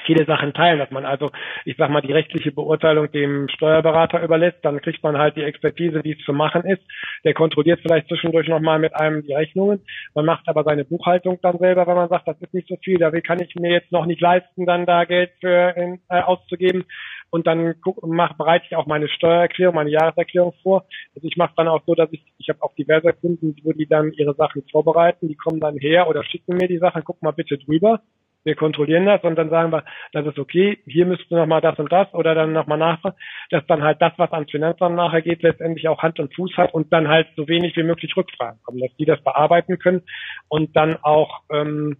viele 0.04 0.24
Sachen 0.26 0.52
teilen, 0.52 0.78
dass 0.78 0.90
man 0.90 1.04
also, 1.04 1.30
ich 1.64 1.76
sag 1.76 1.90
mal, 1.90 2.00
die 2.00 2.12
rechtliche 2.12 2.52
Beurteilung 2.52 3.10
dem 3.10 3.48
Steuerberater 3.48 4.22
überlässt, 4.22 4.58
dann 4.62 4.80
kriegt 4.80 5.02
man 5.02 5.16
halt 5.16 5.36
die 5.36 5.42
Expertise, 5.42 6.04
wie 6.04 6.12
es 6.12 6.24
zu 6.24 6.32
machen 6.32 6.64
ist. 6.64 6.82
Der 7.24 7.34
kontrolliert 7.34 7.80
vielleicht 7.80 8.08
zwischendurch 8.08 8.48
nochmal 8.48 8.78
mit 8.78 8.94
einem 8.94 9.22
die 9.22 9.34
Rechnungen. 9.34 9.80
Man 10.14 10.26
macht 10.26 10.48
aber 10.48 10.64
seine 10.64 10.84
Buchhaltung 10.84 11.38
dann 11.42 11.58
selber, 11.58 11.86
wenn 11.86 11.96
man 11.96 12.08
sagt, 12.08 12.28
das 12.28 12.40
ist 12.40 12.54
nicht 12.54 12.68
so 12.68 12.76
viel, 12.82 12.98
da 12.98 13.10
kann 13.20 13.40
ich 13.40 13.54
mir 13.54 13.72
jetzt 13.72 13.92
noch 13.92 14.06
nicht 14.06 14.20
leisten, 14.20 14.66
dann 14.66 14.86
da 14.86 15.04
Geld 15.04 15.30
für 15.40 15.74
in, 15.76 16.00
äh, 16.08 16.20
auszugeben. 16.20 16.84
Und 17.30 17.46
dann 17.46 17.74
guck, 17.80 18.06
mach, 18.06 18.34
bereite 18.34 18.66
ich 18.68 18.76
auch 18.76 18.86
meine 18.86 19.08
Steuererklärung, 19.08 19.74
meine 19.74 19.90
Jahreserklärung 19.90 20.54
vor. 20.62 20.84
Also 21.14 21.26
ich 21.26 21.36
mache 21.36 21.54
dann 21.56 21.68
auch 21.68 21.82
so, 21.84 21.94
dass 21.94 22.12
ich, 22.12 22.22
ich 22.38 22.48
habe 22.48 22.62
auch 22.62 22.74
diverse 22.76 23.12
Kunden, 23.12 23.56
wo 23.64 23.72
die 23.72 23.86
dann 23.86 24.12
ihre 24.12 24.34
Sachen 24.34 24.62
vorbereiten, 24.70 25.28
die 25.28 25.34
kommen 25.34 25.60
dann 25.60 25.76
her 25.76 26.08
oder 26.08 26.22
schicken 26.24 26.56
mir 26.56 26.68
die 26.68 26.78
Sachen, 26.78 27.02
guck 27.04 27.20
mal 27.22 27.32
bitte 27.32 27.58
drüber 27.58 28.00
wir 28.46 28.54
kontrollieren 28.54 29.04
das 29.04 29.22
und 29.24 29.34
dann 29.34 29.50
sagen 29.50 29.72
wir, 29.72 29.84
das 30.12 30.24
ist 30.24 30.38
okay, 30.38 30.78
hier 30.86 31.04
müsste 31.04 31.34
noch 31.34 31.46
mal 31.46 31.60
das 31.60 31.78
und 31.80 31.90
das 31.90 32.12
oder 32.14 32.34
dann 32.34 32.52
noch 32.52 32.68
mal 32.68 32.76
nachfragen, 32.76 33.16
dass 33.50 33.66
dann 33.66 33.82
halt 33.82 34.00
das, 34.00 34.12
was 34.18 34.30
ans 34.30 34.50
Finanzamt 34.50 34.94
nachher 34.94 35.20
geht, 35.20 35.42
letztendlich 35.42 35.88
auch 35.88 36.00
Hand 36.00 36.20
und 36.20 36.32
Fuß 36.32 36.56
hat 36.56 36.72
und 36.72 36.92
dann 36.92 37.08
halt 37.08 37.26
so 37.36 37.48
wenig 37.48 37.76
wie 37.76 37.82
möglich 37.82 38.16
Rückfragen 38.16 38.60
kommen, 38.62 38.78
dass 38.78 38.96
die 38.98 39.04
das 39.04 39.22
bearbeiten 39.22 39.80
können 39.80 40.02
und 40.48 40.76
dann 40.76 40.96
auch 41.02 41.42
ähm, 41.50 41.96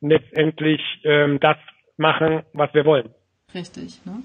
letztendlich 0.00 0.80
ähm, 1.04 1.38
das 1.38 1.56
machen, 1.96 2.42
was 2.52 2.74
wir 2.74 2.84
wollen. 2.84 3.10
Richtig. 3.54 4.04
Ne? 4.04 4.24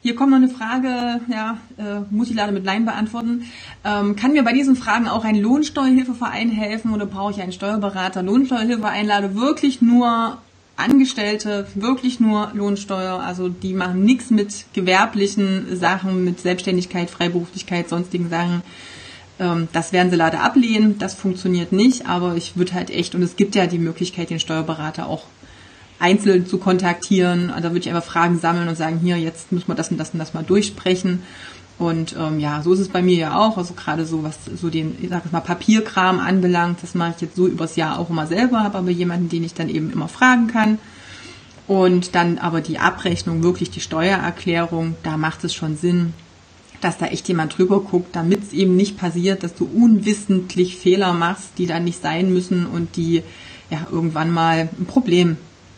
Hier 0.00 0.14
kommt 0.14 0.30
noch 0.30 0.38
eine 0.38 0.48
Frage, 0.48 1.20
ja, 1.30 1.58
äh, 1.76 2.00
muss 2.10 2.30
ich 2.30 2.36
leider 2.36 2.52
mit 2.52 2.64
Nein 2.64 2.86
beantworten. 2.86 3.44
Ähm, 3.84 4.16
kann 4.16 4.32
mir 4.32 4.44
bei 4.44 4.52
diesen 4.52 4.76
Fragen 4.76 5.08
auch 5.08 5.24
ein 5.24 5.36
Lohnsteuerhilfeverein 5.36 6.48
helfen 6.48 6.94
oder 6.94 7.04
brauche 7.04 7.32
ich 7.32 7.42
einen 7.42 7.52
Steuerberater? 7.52 8.22
Lohnsteuerhilfeverein 8.22 9.06
lade 9.06 9.34
wirklich 9.34 9.82
nur 9.82 10.38
Angestellte 10.76 11.66
wirklich 11.74 12.20
nur 12.20 12.50
Lohnsteuer, 12.54 13.20
also 13.20 13.48
die 13.48 13.72
machen 13.72 14.04
nichts 14.04 14.30
mit 14.30 14.66
gewerblichen 14.74 15.76
Sachen, 15.76 16.24
mit 16.24 16.40
Selbstständigkeit, 16.40 17.08
Freiberuflichkeit, 17.08 17.88
sonstigen 17.88 18.28
Sachen. 18.28 18.62
Ähm, 19.38 19.68
das 19.72 19.92
werden 19.92 20.10
sie 20.10 20.16
leider 20.16 20.42
ablehnen, 20.42 20.98
das 20.98 21.14
funktioniert 21.14 21.72
nicht, 21.72 22.06
aber 22.06 22.36
ich 22.36 22.56
würde 22.56 22.74
halt 22.74 22.90
echt, 22.90 23.14
und 23.14 23.22
es 23.22 23.36
gibt 23.36 23.54
ja 23.54 23.66
die 23.66 23.78
Möglichkeit, 23.78 24.30
den 24.30 24.40
Steuerberater 24.40 25.08
auch 25.08 25.24
einzeln 25.98 26.46
zu 26.46 26.58
kontaktieren. 26.58 27.48
Da 27.48 27.64
würde 27.64 27.78
ich 27.78 27.88
einfach 27.88 28.04
Fragen 28.04 28.38
sammeln 28.38 28.68
und 28.68 28.76
sagen, 28.76 28.98
hier, 29.02 29.16
jetzt 29.16 29.52
müssen 29.52 29.68
wir 29.68 29.74
das 29.74 29.90
und 29.90 29.98
das 29.98 30.10
und 30.10 30.18
das 30.18 30.34
mal 30.34 30.42
durchsprechen. 30.42 31.22
Und 31.78 32.16
ähm, 32.18 32.40
ja, 32.40 32.62
so 32.62 32.72
ist 32.72 32.80
es 32.80 32.88
bei 32.88 33.02
mir 33.02 33.16
ja 33.16 33.38
auch. 33.38 33.58
Also 33.58 33.74
gerade 33.74 34.06
so, 34.06 34.22
was 34.22 34.38
so 34.60 34.70
den, 34.70 34.96
ich 35.00 35.10
sag 35.10 35.30
mal, 35.30 35.40
Papierkram 35.40 36.20
anbelangt, 36.20 36.82
das 36.82 36.94
mache 36.94 37.14
ich 37.16 37.22
jetzt 37.22 37.36
so 37.36 37.46
übers 37.46 37.76
Jahr 37.76 37.98
auch 37.98 38.08
immer 38.08 38.26
selber, 38.26 38.62
habe 38.62 38.78
aber 38.78 38.90
jemanden, 38.90 39.28
den 39.28 39.44
ich 39.44 39.54
dann 39.54 39.68
eben 39.68 39.90
immer 39.90 40.08
fragen 40.08 40.46
kann. 40.46 40.78
Und 41.66 42.14
dann 42.14 42.38
aber 42.38 42.60
die 42.60 42.78
Abrechnung, 42.78 43.42
wirklich 43.42 43.70
die 43.70 43.80
Steuererklärung, 43.80 44.94
da 45.02 45.16
macht 45.16 45.44
es 45.44 45.52
schon 45.52 45.76
Sinn, 45.76 46.14
dass 46.80 46.98
da 46.98 47.06
echt 47.06 47.28
jemand 47.28 47.58
drüber 47.58 47.80
guckt, 47.80 48.14
damit 48.14 48.42
es 48.42 48.52
eben 48.52 48.76
nicht 48.76 48.96
passiert, 48.96 49.42
dass 49.42 49.54
du 49.54 49.64
unwissentlich 49.64 50.76
Fehler 50.76 51.12
machst, 51.12 51.58
die 51.58 51.66
dann 51.66 51.84
nicht 51.84 52.00
sein 52.00 52.32
müssen 52.32 52.66
und 52.66 52.96
die 52.96 53.22
ja 53.70 53.86
irgendwann 53.90 54.30
mal 54.30 54.68
ein 54.78 54.86
Problem 54.86 55.36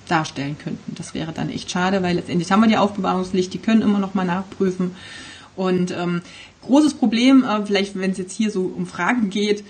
darstellen 0.08 0.56
könnten. 0.62 0.94
Das 0.94 1.14
wäre 1.14 1.32
dann 1.32 1.50
echt 1.50 1.70
schade, 1.70 2.02
weil 2.02 2.16
letztendlich 2.16 2.50
haben 2.50 2.60
wir 2.60 2.68
die 2.68 2.76
Aufbewahrungspflicht, 2.76 3.52
die 3.52 3.58
können 3.58 3.82
immer 3.82 3.98
noch 3.98 4.14
mal 4.14 4.24
nachprüfen. 4.24 4.92
Und 5.58 5.90
ähm, 5.90 6.22
großes 6.62 6.94
Problem, 6.94 7.42
äh, 7.42 7.66
vielleicht 7.66 7.98
wenn 7.98 8.12
es 8.12 8.18
jetzt 8.18 8.32
hier 8.32 8.52
so 8.52 8.62
um 8.62 8.86
Fragen 8.86 9.28
geht, 9.28 9.64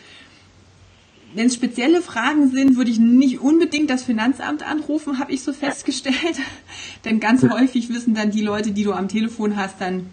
wenn 1.35 1.47
es 1.47 1.55
spezielle 1.55 2.03
Fragen 2.03 2.51
sind, 2.51 2.77
würde 2.77 2.91
ich 2.91 2.99
nicht 2.99 3.41
unbedingt 3.41 3.89
das 3.89 4.03
Finanzamt 4.03 4.67
anrufen, 4.69 5.19
habe 5.19 5.33
ich 5.33 5.43
so 5.43 5.55
festgestellt. 5.55 6.15
Denn 7.07 7.21
ganz 7.21 7.43
häufig 7.43 7.89
wissen 7.89 8.15
dann 8.15 8.31
die 8.31 8.43
Leute, 8.43 8.73
die 8.73 8.85
du 8.85 8.93
am 8.93 9.09
Telefon 9.09 9.57
hast, 9.57 9.81
dann 9.81 10.11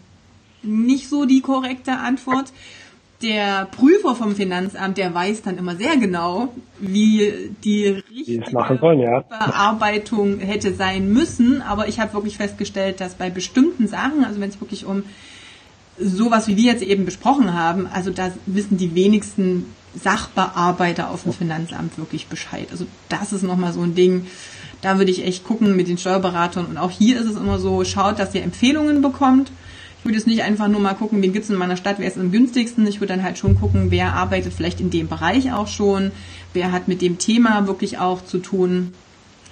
nicht 0.64 1.10
so 1.10 1.26
die 1.26 1.42
korrekte 1.42 1.98
Antwort. 1.98 2.54
Der 3.22 3.66
Prüfer 3.66 4.16
vom 4.16 4.36
Finanzamt, 4.36 4.98
der 4.98 5.14
weiß 5.14 5.42
dann 5.42 5.58
immer 5.58 5.76
sehr 5.76 5.98
genau, 5.98 6.54
wie 6.80 7.52
die 7.64 7.88
richtige 7.88 8.44
sollen, 8.80 9.00
ja. 9.00 9.22
Bearbeitung 9.22 10.40
hätte 10.40 10.74
sein 10.74 11.12
müssen. 11.12 11.62
Aber 11.62 11.90
ich 11.90 12.00
habe 12.00 12.14
wirklich 12.14 12.38
festgestellt, 12.38 13.02
dass 13.02 13.16
bei 13.16 13.30
bestimmten 13.30 13.88
Sachen, 13.88 14.24
also 14.24 14.40
wenn 14.40 14.50
es 14.50 14.62
wirklich 14.62 14.86
um 14.86 15.04
sowas, 15.98 16.48
wie 16.48 16.58
wir 16.58 16.72
jetzt 16.72 16.84
eben 16.84 17.06
besprochen 17.06 17.54
haben, 17.54 17.88
also 17.88 18.12
da 18.12 18.32
wissen 18.46 18.78
die 18.78 18.96
wenigsten 18.96 19.74
Sachbearbeiter 20.02 21.10
auf 21.10 21.24
dem 21.24 21.34
Finanzamt 21.34 21.98
wirklich 21.98 22.28
Bescheid. 22.28 22.68
Also 22.72 22.86
das 23.10 23.32
ist 23.32 23.44
nochmal 23.44 23.74
so 23.74 23.82
ein 23.82 23.96
Ding, 23.96 24.28
da 24.82 24.98
würde 24.98 25.12
ich 25.12 25.26
echt 25.26 25.44
gucken 25.44 25.76
mit 25.76 25.88
den 25.88 25.98
Steuerberatern. 25.98 26.66
Und 26.66 26.78
auch 26.78 26.92
hier 26.92 27.20
ist 27.20 27.28
es 27.28 27.38
immer 27.38 27.60
so, 27.60 27.84
schaut, 27.86 28.20
dass 28.20 28.36
ihr 28.36 28.44
Empfehlungen 28.44 29.02
bekommt. 29.02 29.52
Ich 30.00 30.06
würde 30.06 30.18
jetzt 30.18 30.28
nicht 30.28 30.44
einfach 30.44 30.68
nur 30.68 30.82
mal 30.82 30.94
gucken, 30.94 31.22
wen 31.22 31.34
gibt 31.34 31.46
es 31.46 31.50
in 31.50 31.58
meiner 31.58 31.78
Stadt, 31.78 31.96
wer 31.98 32.08
ist 32.08 32.18
am 32.18 32.32
günstigsten. 32.32 32.86
Ich 32.86 33.00
würde 33.00 33.14
dann 33.14 33.24
halt 33.24 33.38
schon 33.38 33.60
gucken, 33.60 33.90
wer 33.90 34.14
arbeitet 34.14 34.54
vielleicht 34.54 34.80
in 34.80 34.92
dem 34.92 35.08
Bereich 35.08 35.52
auch 35.54 35.68
schon, 35.68 36.12
wer 36.54 36.72
hat 36.72 36.88
mit 36.88 37.02
dem 37.02 37.18
Thema 37.18 37.66
wirklich 37.66 37.98
auch 37.98 38.24
zu 38.24 38.38
tun, 38.38 38.94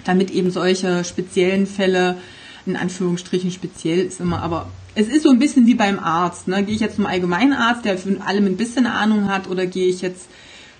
damit 0.04 0.30
eben 0.30 0.50
solche 0.50 1.02
speziellen 1.02 1.66
Fälle, 1.66 2.18
in 2.66 2.76
Anführungsstrichen 2.76 3.50
speziell 3.50 4.00
ist 4.00 4.20
immer, 4.20 4.42
aber 4.42 4.68
es 4.94 5.08
ist 5.08 5.24
so 5.24 5.30
ein 5.30 5.38
bisschen 5.38 5.66
wie 5.66 5.74
beim 5.74 5.98
Arzt. 5.98 6.48
Ne? 6.48 6.62
Gehe 6.62 6.74
ich 6.74 6.80
jetzt 6.80 6.96
zum 6.96 7.06
Allgemeinarzt, 7.06 7.84
der 7.84 7.98
für 7.98 8.20
allem 8.20 8.46
ein 8.46 8.56
bisschen 8.56 8.86
Ahnung 8.86 9.28
hat, 9.28 9.48
oder 9.48 9.66
gehe 9.66 9.88
ich 9.88 10.02
jetzt 10.02 10.28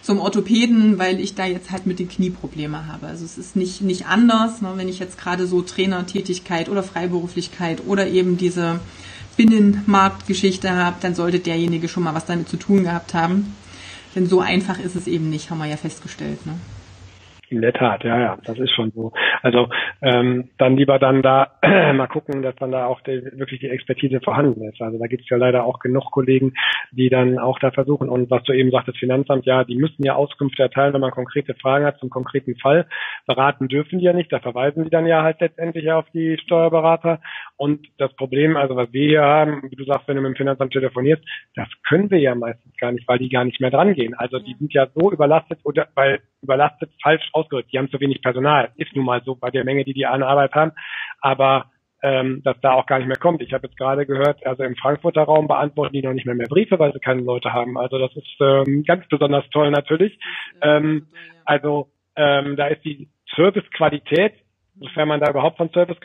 zum 0.02 0.20
Orthopäden, 0.20 0.98
weil 0.98 1.18
ich 1.18 1.34
da 1.34 1.46
jetzt 1.46 1.70
halt 1.70 1.86
mit 1.86 1.98
den 1.98 2.08
Knieprobleme 2.08 2.86
habe. 2.86 3.06
Also 3.06 3.24
es 3.24 3.38
ist 3.38 3.56
nicht, 3.56 3.80
nicht 3.80 4.06
anders, 4.06 4.60
ne? 4.60 4.72
wenn 4.76 4.88
ich 4.88 4.98
jetzt 4.98 5.18
gerade 5.18 5.46
so 5.46 5.62
Trainertätigkeit 5.62 6.68
oder 6.68 6.82
Freiberuflichkeit 6.82 7.82
oder 7.86 8.06
eben 8.06 8.36
diese 8.36 8.80
Binnenmarktgeschichte 9.36 10.70
habe, 10.70 10.96
dann 11.00 11.14
sollte 11.14 11.38
derjenige 11.38 11.88
schon 11.88 12.02
mal 12.02 12.14
was 12.14 12.26
damit 12.26 12.48
zu 12.48 12.58
tun 12.58 12.84
gehabt 12.84 13.14
haben. 13.14 13.56
Denn 14.14 14.28
so 14.28 14.40
einfach 14.40 14.78
ist 14.78 14.94
es 14.94 15.06
eben 15.06 15.30
nicht, 15.30 15.50
haben 15.50 15.58
wir 15.58 15.66
ja 15.66 15.76
festgestellt. 15.76 16.44
Ne? 16.46 16.54
In 17.50 17.60
der 17.60 17.72
Tat, 17.72 18.04
ja, 18.04 18.18
ja, 18.18 18.38
das 18.44 18.58
ist 18.58 18.72
schon 18.72 18.90
so. 18.92 19.12
Also 19.42 19.68
ähm, 20.02 20.50
dann 20.58 20.76
lieber 20.76 20.98
dann 20.98 21.22
da 21.22 21.52
mal 21.62 22.06
gucken, 22.06 22.42
dass 22.42 22.56
dann 22.56 22.72
da 22.72 22.86
auch 22.86 23.00
die, 23.02 23.22
wirklich 23.32 23.60
die 23.60 23.68
Expertise 23.68 24.20
vorhanden 24.20 24.64
ist. 24.64 24.80
Also 24.80 24.98
da 24.98 25.06
gibt 25.06 25.22
es 25.22 25.28
ja 25.28 25.36
leider 25.36 25.64
auch 25.64 25.78
genug 25.78 26.10
Kollegen, 26.10 26.54
die 26.90 27.10
dann 27.10 27.38
auch 27.38 27.58
da 27.58 27.70
versuchen. 27.70 28.08
Und 28.08 28.30
was 28.30 28.42
du 28.44 28.52
eben 28.52 28.70
sagtest, 28.70 28.98
Finanzamt, 28.98 29.44
ja, 29.46 29.64
die 29.64 29.76
müssen 29.76 30.04
ja 30.04 30.14
Auskünfte 30.14 30.62
erteilen, 30.62 30.94
wenn 30.94 31.00
man 31.00 31.10
konkrete 31.10 31.54
Fragen 31.54 31.84
hat 31.84 31.98
zum 31.98 32.10
konkreten 32.10 32.56
Fall. 32.56 32.86
Beraten 33.26 33.68
dürfen 33.68 33.98
die 33.98 34.04
ja 34.04 34.12
nicht, 34.12 34.32
da 34.32 34.40
verweisen 34.40 34.84
die 34.84 34.90
dann 34.90 35.06
ja 35.06 35.22
halt 35.22 35.40
letztendlich 35.40 35.90
auf 35.92 36.06
die 36.14 36.38
Steuerberater. 36.38 37.20
Und 37.56 37.86
das 37.98 38.12
Problem, 38.16 38.56
also 38.56 38.74
was 38.74 38.92
wir 38.92 39.06
hier 39.06 39.22
haben, 39.22 39.62
wie 39.70 39.76
du 39.76 39.84
sagst, 39.84 40.08
wenn 40.08 40.16
du 40.16 40.22
mit 40.22 40.30
dem 40.30 40.36
Finanzamt 40.36 40.72
telefonierst, 40.72 41.22
das 41.54 41.68
können 41.86 42.10
wir 42.10 42.18
ja 42.18 42.34
meistens 42.34 42.76
gar 42.78 42.90
nicht, 42.90 43.06
weil 43.06 43.18
die 43.18 43.28
gar 43.28 43.44
nicht 43.44 43.60
mehr 43.60 43.70
dran 43.70 43.94
gehen. 43.94 44.14
Also 44.14 44.40
die 44.40 44.54
sind 44.58 44.72
ja 44.72 44.88
so 44.94 45.12
überlastet 45.12 45.60
oder 45.62 45.86
weil 45.94 46.20
überlastet 46.42 46.90
falsch 47.00 47.28
ausgedrückt. 47.32 47.72
Die 47.72 47.78
haben 47.78 47.90
zu 47.90 48.00
wenig 48.00 48.22
Personal. 48.22 48.70
Ist 48.76 48.94
nun 48.96 49.04
mal 49.04 49.22
so 49.24 49.36
bei 49.36 49.50
der 49.50 49.64
Menge, 49.64 49.84
die 49.84 49.94
die 49.94 50.06
an 50.06 50.24
Arbeit 50.24 50.52
haben. 50.54 50.72
Aber 51.20 51.70
ähm, 52.02 52.42
dass 52.44 52.60
da 52.60 52.72
auch 52.72 52.86
gar 52.86 52.98
nicht 52.98 53.08
mehr 53.08 53.16
kommt. 53.16 53.40
Ich 53.40 53.54
habe 53.54 53.66
jetzt 53.66 53.78
gerade 53.78 54.04
gehört, 54.04 54.44
also 54.44 54.62
im 54.64 54.76
Frankfurter 54.76 55.22
Raum 55.22 55.46
beantworten 55.46 55.94
die 55.94 56.02
noch 56.02 56.12
nicht 56.12 56.26
mehr 56.26 56.34
mehr 56.34 56.48
Briefe, 56.48 56.78
weil 56.78 56.92
sie 56.92 56.98
keine 56.98 57.22
Leute 57.22 57.52
haben. 57.52 57.78
Also 57.78 57.98
das 57.98 58.14
ist 58.16 58.36
ähm, 58.40 58.84
ganz 58.84 59.06
besonders 59.08 59.48
toll 59.50 59.70
natürlich. 59.70 60.18
Ähm, 60.60 61.06
also 61.44 61.88
ähm, 62.16 62.56
da 62.56 62.66
ist 62.66 62.84
die 62.84 63.08
Servicequalität 63.34 64.34
sofern 64.80 65.08
man 65.08 65.20
da 65.20 65.30
überhaupt 65.30 65.56
von 65.56 65.70
Service 65.70 65.96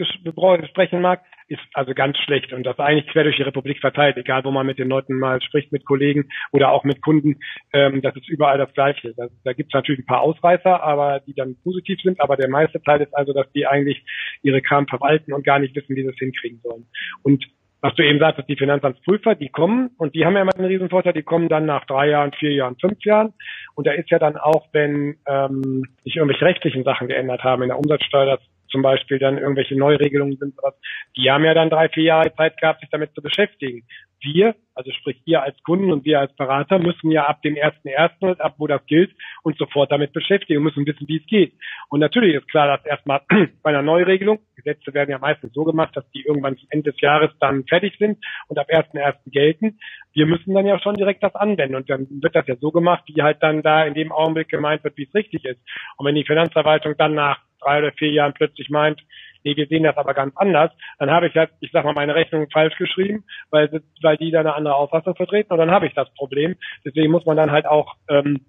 sprechen 0.70 1.02
mag, 1.02 1.22
ist 1.50 1.62
also 1.74 1.94
ganz 1.94 2.18
schlecht 2.20 2.54
und 2.54 2.64
das 2.64 2.80
eigentlich 2.80 3.08
quer 3.08 3.24
durch 3.24 3.38
die 3.38 3.44
Republik 3.44 3.80
verteilt, 3.80 4.18
egal 4.18 4.44
wo 4.46 4.52
man 4.52 4.66
mit 4.66 4.78
den 4.78 4.88
Leuten 4.88 5.18
mal 5.18 5.42
spricht, 5.42 5.72
mit 5.72 5.86
Kollegen 5.86 6.30
oder 6.52 6.72
auch 6.72 6.84
mit 6.84 7.02
Kunden, 7.02 7.40
ähm, 7.74 8.02
das 8.02 8.16
ist 8.16 8.30
überall 8.30 8.58
das 8.58 8.74
Gleiche. 8.74 9.14
Da, 9.18 9.28
da 9.44 9.54
gibt 9.54 9.72
es 9.72 9.74
natürlich 9.74 10.02
ein 10.02 10.06
paar 10.06 10.22
Ausreißer, 10.22 10.82
aber 10.84 11.22
die 11.26 11.34
dann 11.34 11.56
positiv 11.64 12.00
sind, 12.02 12.22
aber 12.22 12.38
der 12.38 12.50
meiste 12.50 12.82
Teil 12.82 13.02
ist 13.02 13.16
also, 13.16 13.34
dass 13.34 13.52
die 13.52 13.66
eigentlich 13.66 14.04
ihre 14.44 14.62
Kram 14.62 14.88
verwalten 14.88 15.34
und 15.34 15.44
gar 15.44 15.60
nicht 15.60 15.76
wissen, 15.76 15.96
wie 15.96 16.04
sie 16.04 16.10
es 16.10 16.18
hinkriegen 16.18 16.60
sollen. 16.64 16.86
Und 17.24 17.46
was 17.82 17.96
du 17.96 18.04
eben 18.04 18.20
sagtest, 18.20 18.50
die 18.50 18.58
Finanzamtsprüfer, 18.58 19.36
die 19.36 19.50
kommen 19.50 19.92
und 19.98 20.14
die 20.14 20.26
haben 20.26 20.36
ja 20.36 20.42
immer 20.42 20.54
einen 20.56 20.66
riesen 20.66 20.90
Vorteil, 20.90 21.14
die 21.14 21.24
kommen 21.24 21.48
dann 21.48 21.66
nach 21.66 21.86
drei 21.86 22.10
Jahren, 22.10 22.34
vier 22.34 22.52
Jahren, 22.52 22.76
fünf 22.80 23.04
Jahren. 23.06 23.34
Und 23.76 23.88
da 23.88 23.94
ist 23.94 24.10
ja 24.10 24.20
dann 24.20 24.36
auch, 24.36 24.68
wenn 24.74 25.18
ähm, 25.26 25.86
sich 26.04 26.18
irgendwelche 26.18 26.46
rechtlichen 26.46 26.84
Sachen 26.84 27.08
geändert 27.08 27.44
haben 27.44 27.64
in 27.64 27.70
der 27.70 27.80
Umsatzsteuer, 27.80 28.26
das 28.26 28.42
zum 28.70 28.82
Beispiel 28.82 29.20
dann 29.20 29.38
irgendwelche 29.38 29.78
Neuregelungen 29.78 30.38
sind, 30.38 30.56
sowas, 30.56 30.76
die 31.18 31.30
haben 31.30 31.46
ja 31.46 31.54
dann 31.54 31.70
drei, 31.70 31.90
vier 31.90 32.04
Jahre 32.04 32.34
Zeit 32.36 32.58
gehabt, 32.60 32.82
sich 32.82 32.90
damit 32.90 33.14
zu 33.14 33.22
beschäftigen. 33.22 33.84
Wir, 34.22 34.56
also 34.76 34.92
sprich 34.92 35.22
ihr 35.26 35.42
als 35.42 35.62
Kunden 35.64 35.92
und 35.92 36.04
wir 36.04 36.20
als 36.20 36.36
Berater, 36.36 36.78
müssen 36.78 37.10
ja 37.10 37.26
ab 37.26 37.42
dem 37.42 37.56
ersten 37.56 37.88
ersten, 37.88 38.40
ab 38.40 38.56
wo 38.58 38.68
das 38.68 38.86
gilt, 38.86 39.12
uns 39.44 39.58
sofort 39.58 39.92
damit 39.92 40.12
beschäftigen 40.12 40.58
und 40.58 40.66
müssen 40.66 40.86
wissen, 40.86 41.08
wie 41.08 41.18
es 41.18 41.26
geht. 41.26 41.54
Und 41.90 42.02
natürlich 42.02 42.36
ist 42.36 42.50
klar, 42.50 42.68
dass 42.68 42.86
erstmal 42.86 43.22
bei 43.64 43.70
einer 43.70 43.82
Neuregelung, 43.82 44.40
Gesetze 44.56 44.94
werden 44.94 45.12
ja 45.12 45.20
meistens 45.20 45.54
so 45.54 45.64
gemacht, 45.64 45.96
dass 45.96 46.10
die 46.12 46.26
irgendwann 46.26 46.58
zum 46.58 46.68
Ende 46.70 46.92
des 46.92 47.00
Jahres 47.00 47.32
dann 47.40 47.66
fertig 47.66 47.96
sind 47.98 48.18
und 48.48 48.60
ab 48.60 48.70
ersten 48.70 48.98
ersten 48.98 49.32
gelten. 49.32 49.80
Wir 50.14 50.26
müssen 50.26 50.54
dann 50.54 50.66
ja 50.66 50.80
schon 50.80 50.96
direkt 50.96 51.24
das 51.24 51.36
anwenden 51.36 51.76
und 51.76 51.90
dann 51.90 52.08
wird 52.10 52.36
das 52.36 52.48
ja 52.48 52.56
so 52.58 52.72
gemacht, 52.72 53.04
wie 53.08 53.22
halt 53.22 53.42
dann 53.42 53.62
da 53.62 53.86
in 53.86 53.94
dem 53.94 54.12
Augenblick 54.12 54.50
gemeint 54.50 54.84
wird, 54.84 54.98
wie 54.98 55.04
es 55.04 55.14
richtig 55.14 55.46
ist. 55.46 55.62
Und 55.98 56.06
wenn 56.06 56.16
die 56.16 56.26
Finanzverwaltung 56.26 56.96
dann 56.98 57.14
nach 57.14 57.40
drei 57.60 57.80
oder 57.80 57.92
vier 57.92 58.12
Jahren 58.12 58.34
plötzlich 58.34 58.70
meint, 58.70 59.02
nee, 59.44 59.56
wir 59.56 59.68
sehen 59.68 59.84
das 59.84 59.98
aber 59.98 60.14
ganz 60.14 60.36
anders, 60.38 60.72
dann 60.98 61.12
habe 61.12 61.28
ich 61.28 61.36
halt, 61.36 61.52
ich 61.60 61.72
sag 61.72 61.86
mal, 61.86 61.94
meine 61.94 62.16
Rechnung 62.16 62.50
falsch 62.52 62.78
geschrieben, 62.78 63.24
weil, 63.52 63.82
weil 64.02 64.18
die 64.18 64.32
da 64.32 64.42
eine 64.42 64.56
andere 64.56 64.76
Auffassung 64.76 65.16
vertreten 65.16 65.54
und 65.54 65.60
dann 65.60 65.72
habe 65.72 65.88
ich 65.88 65.94
das 65.94 66.14
Problem. 66.14 66.56
Deswegen 66.86 67.12
muss 67.12 67.26
man 67.26 67.38
dann 67.38 67.52
halt 67.52 67.66
auch 67.66 67.96
ähm, 68.10 68.46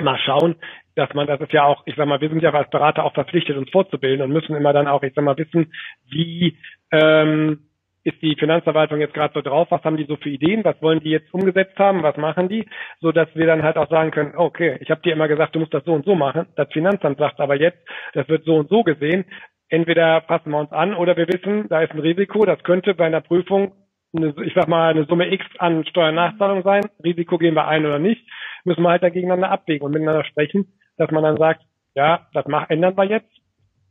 mal 0.00 0.18
schauen, 0.18 0.56
dass 0.94 1.12
man, 1.14 1.26
das 1.26 1.40
ist 1.40 1.52
ja 1.52 1.64
auch, 1.64 1.82
ich 1.86 1.94
sag 1.96 2.06
mal, 2.06 2.20
wir 2.20 2.28
sind 2.28 2.42
ja 2.42 2.52
als 2.52 2.70
Berater 2.70 3.04
auch 3.04 3.14
verpflichtet, 3.14 3.56
uns 3.56 3.70
fortzubilden 3.70 4.22
und 4.22 4.32
müssen 4.32 4.54
immer 4.54 4.72
dann 4.72 4.88
auch, 4.88 5.02
ich 5.02 5.14
sag 5.14 5.24
mal, 5.24 5.38
wissen, 5.38 5.72
wie 6.08 6.56
ähm, 6.90 7.60
ist 8.04 8.20
die 8.20 8.36
Finanzverwaltung 8.36 9.00
jetzt 9.00 9.14
gerade 9.14 9.34
so 9.34 9.40
drauf, 9.42 9.68
was 9.70 9.82
haben 9.84 9.96
die 9.96 10.06
so 10.06 10.16
für 10.16 10.28
Ideen, 10.28 10.64
was 10.64 10.80
wollen 10.82 11.00
die 11.00 11.10
jetzt 11.10 11.32
umgesetzt 11.32 11.78
haben, 11.78 12.02
was 12.02 12.16
machen 12.16 12.48
die, 12.48 12.66
so 13.00 13.12
dass 13.12 13.28
wir 13.34 13.46
dann 13.46 13.62
halt 13.62 13.76
auch 13.76 13.88
sagen 13.88 14.10
können, 14.10 14.34
okay, 14.36 14.78
ich 14.80 14.90
habe 14.90 15.02
dir 15.02 15.12
immer 15.12 15.28
gesagt, 15.28 15.54
du 15.54 15.60
musst 15.60 15.74
das 15.74 15.84
so 15.84 15.92
und 15.92 16.04
so 16.04 16.14
machen, 16.14 16.46
das 16.56 16.68
Finanzamt 16.72 17.18
sagt 17.18 17.40
aber 17.40 17.54
jetzt, 17.54 17.78
das 18.14 18.28
wird 18.28 18.44
so 18.44 18.56
und 18.56 18.68
so 18.68 18.82
gesehen, 18.82 19.24
entweder 19.68 20.20
passen 20.20 20.50
wir 20.50 20.58
uns 20.58 20.72
an 20.72 20.94
oder 20.94 21.16
wir 21.16 21.28
wissen, 21.28 21.68
da 21.68 21.82
ist 21.82 21.92
ein 21.92 22.00
Risiko, 22.00 22.44
das 22.44 22.62
könnte 22.64 22.94
bei 22.94 23.06
einer 23.06 23.20
Prüfung 23.20 23.72
eine, 24.14 24.34
ich 24.44 24.52
sag 24.54 24.68
mal, 24.68 24.90
eine 24.90 25.04
Summe 25.06 25.32
X 25.32 25.44
an 25.58 25.86
Steuernachzahlung 25.86 26.62
sein, 26.62 26.84
Risiko 27.02 27.38
gehen 27.38 27.54
wir 27.54 27.68
ein 27.68 27.86
oder 27.86 27.98
nicht, 27.98 28.28
müssen 28.64 28.82
wir 28.82 28.90
halt 28.90 29.02
da 29.02 29.08
gegeneinander 29.08 29.50
abwägen 29.50 29.86
und 29.86 29.92
miteinander 29.92 30.24
sprechen, 30.24 30.72
dass 30.98 31.10
man 31.10 31.22
dann 31.22 31.36
sagt, 31.36 31.62
ja, 31.94 32.26
das 32.32 32.46
mach, 32.46 32.68
ändern 32.68 32.96
wir 32.96 33.04
jetzt, 33.04 33.30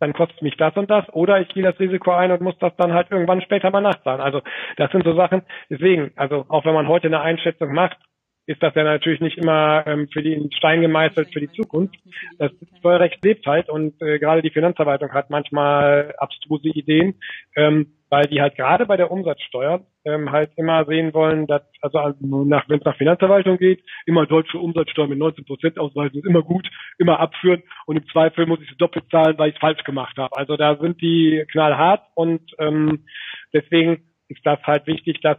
dann 0.02 0.14
kostet 0.14 0.42
mich 0.42 0.58
das 0.58 0.76
und 0.76 0.90
das, 0.90 1.08
oder 1.14 1.40
ich 1.40 1.48
gehe 1.50 1.64
das 1.64 1.80
Risiko 1.80 2.12
ein 2.12 2.32
und 2.32 2.42
muss 2.42 2.58
das 2.60 2.76
dann 2.78 2.94
halt 2.94 3.12
irgendwann 3.12 3.42
später 3.42 3.70
mal 3.70 3.82
nachzahlen. 3.82 4.20
Also 4.20 4.42
das 4.78 4.92
sind 4.92 5.04
so 5.06 5.14
Sachen. 5.16 5.44
Deswegen, 5.70 6.12
also 6.16 6.46
auch 6.50 6.66
wenn 6.66 6.74
man 6.74 6.88
heute 6.88 7.08
eine 7.08 7.22
Einschätzung 7.22 7.74
macht, 7.74 7.98
ist 8.46 8.62
das 8.62 8.76
ja 8.76 8.84
natürlich 8.84 9.22
nicht 9.22 9.38
immer 9.38 9.86
ähm, 9.86 10.08
für 10.12 10.22
die 10.22 10.34
in 10.34 10.52
Stein 10.52 10.82
gemeißelt 10.82 11.32
für 11.32 11.40
die 11.40 11.52
Zukunft. 11.52 11.96
Das 12.38 12.52
Steuerrecht 12.80 13.24
lebt 13.24 13.46
halt 13.46 13.70
und 13.70 14.02
äh, 14.02 14.20
gerade 14.20 14.42
die 14.42 14.50
Finanzverwaltung 14.50 15.12
hat 15.14 15.30
manchmal 15.30 16.14
abstruse 16.18 16.70
Ideen. 16.70 17.16
Ähm, 17.56 17.94
weil 18.12 18.26
die 18.26 18.42
halt 18.42 18.56
gerade 18.56 18.86
bei 18.86 18.98
der 18.98 19.10
Umsatzsteuer 19.10 19.86
ähm, 20.04 20.32
halt 20.32 20.52
immer 20.58 20.84
sehen 20.84 21.14
wollen, 21.14 21.48
dass, 21.48 21.62
also 21.80 22.14
nach, 22.20 22.68
wenn 22.68 22.80
es 22.80 22.86
nach 22.86 22.98
Finanzverwaltung 22.98 23.58
geht, 23.58 23.82
immer 24.06 24.26
deutsche 24.26 24.60
Umsatzsteuer 24.60 25.08
mit 25.08 25.18
19 25.18 25.46
Prozent 25.46 25.80
ausweisen, 25.80 26.20
ist 26.20 26.28
immer 26.28 26.44
gut, 26.44 26.70
immer 27.00 27.22
abführen 27.22 27.64
und 27.86 27.96
im 27.96 28.08
Zweifel 28.10 28.46
muss 28.48 28.60
ich 28.62 28.70
sie 28.70 28.76
doppelt 28.76 29.06
zahlen, 29.10 29.38
weil 29.38 29.50
ich 29.50 29.56
es 29.56 29.62
falsch 29.62 29.82
gemacht 29.86 30.18
habe. 30.18 30.36
Also 30.36 30.58
da 30.58 30.76
sind 30.76 31.02
die 31.02 31.46
knallhart 31.54 32.04
und 32.14 32.42
ähm, 32.60 33.06
deswegen 33.54 34.04
ist 34.28 34.46
das 34.46 34.62
halt 34.64 34.88
wichtig, 34.88 35.22
dass 35.22 35.38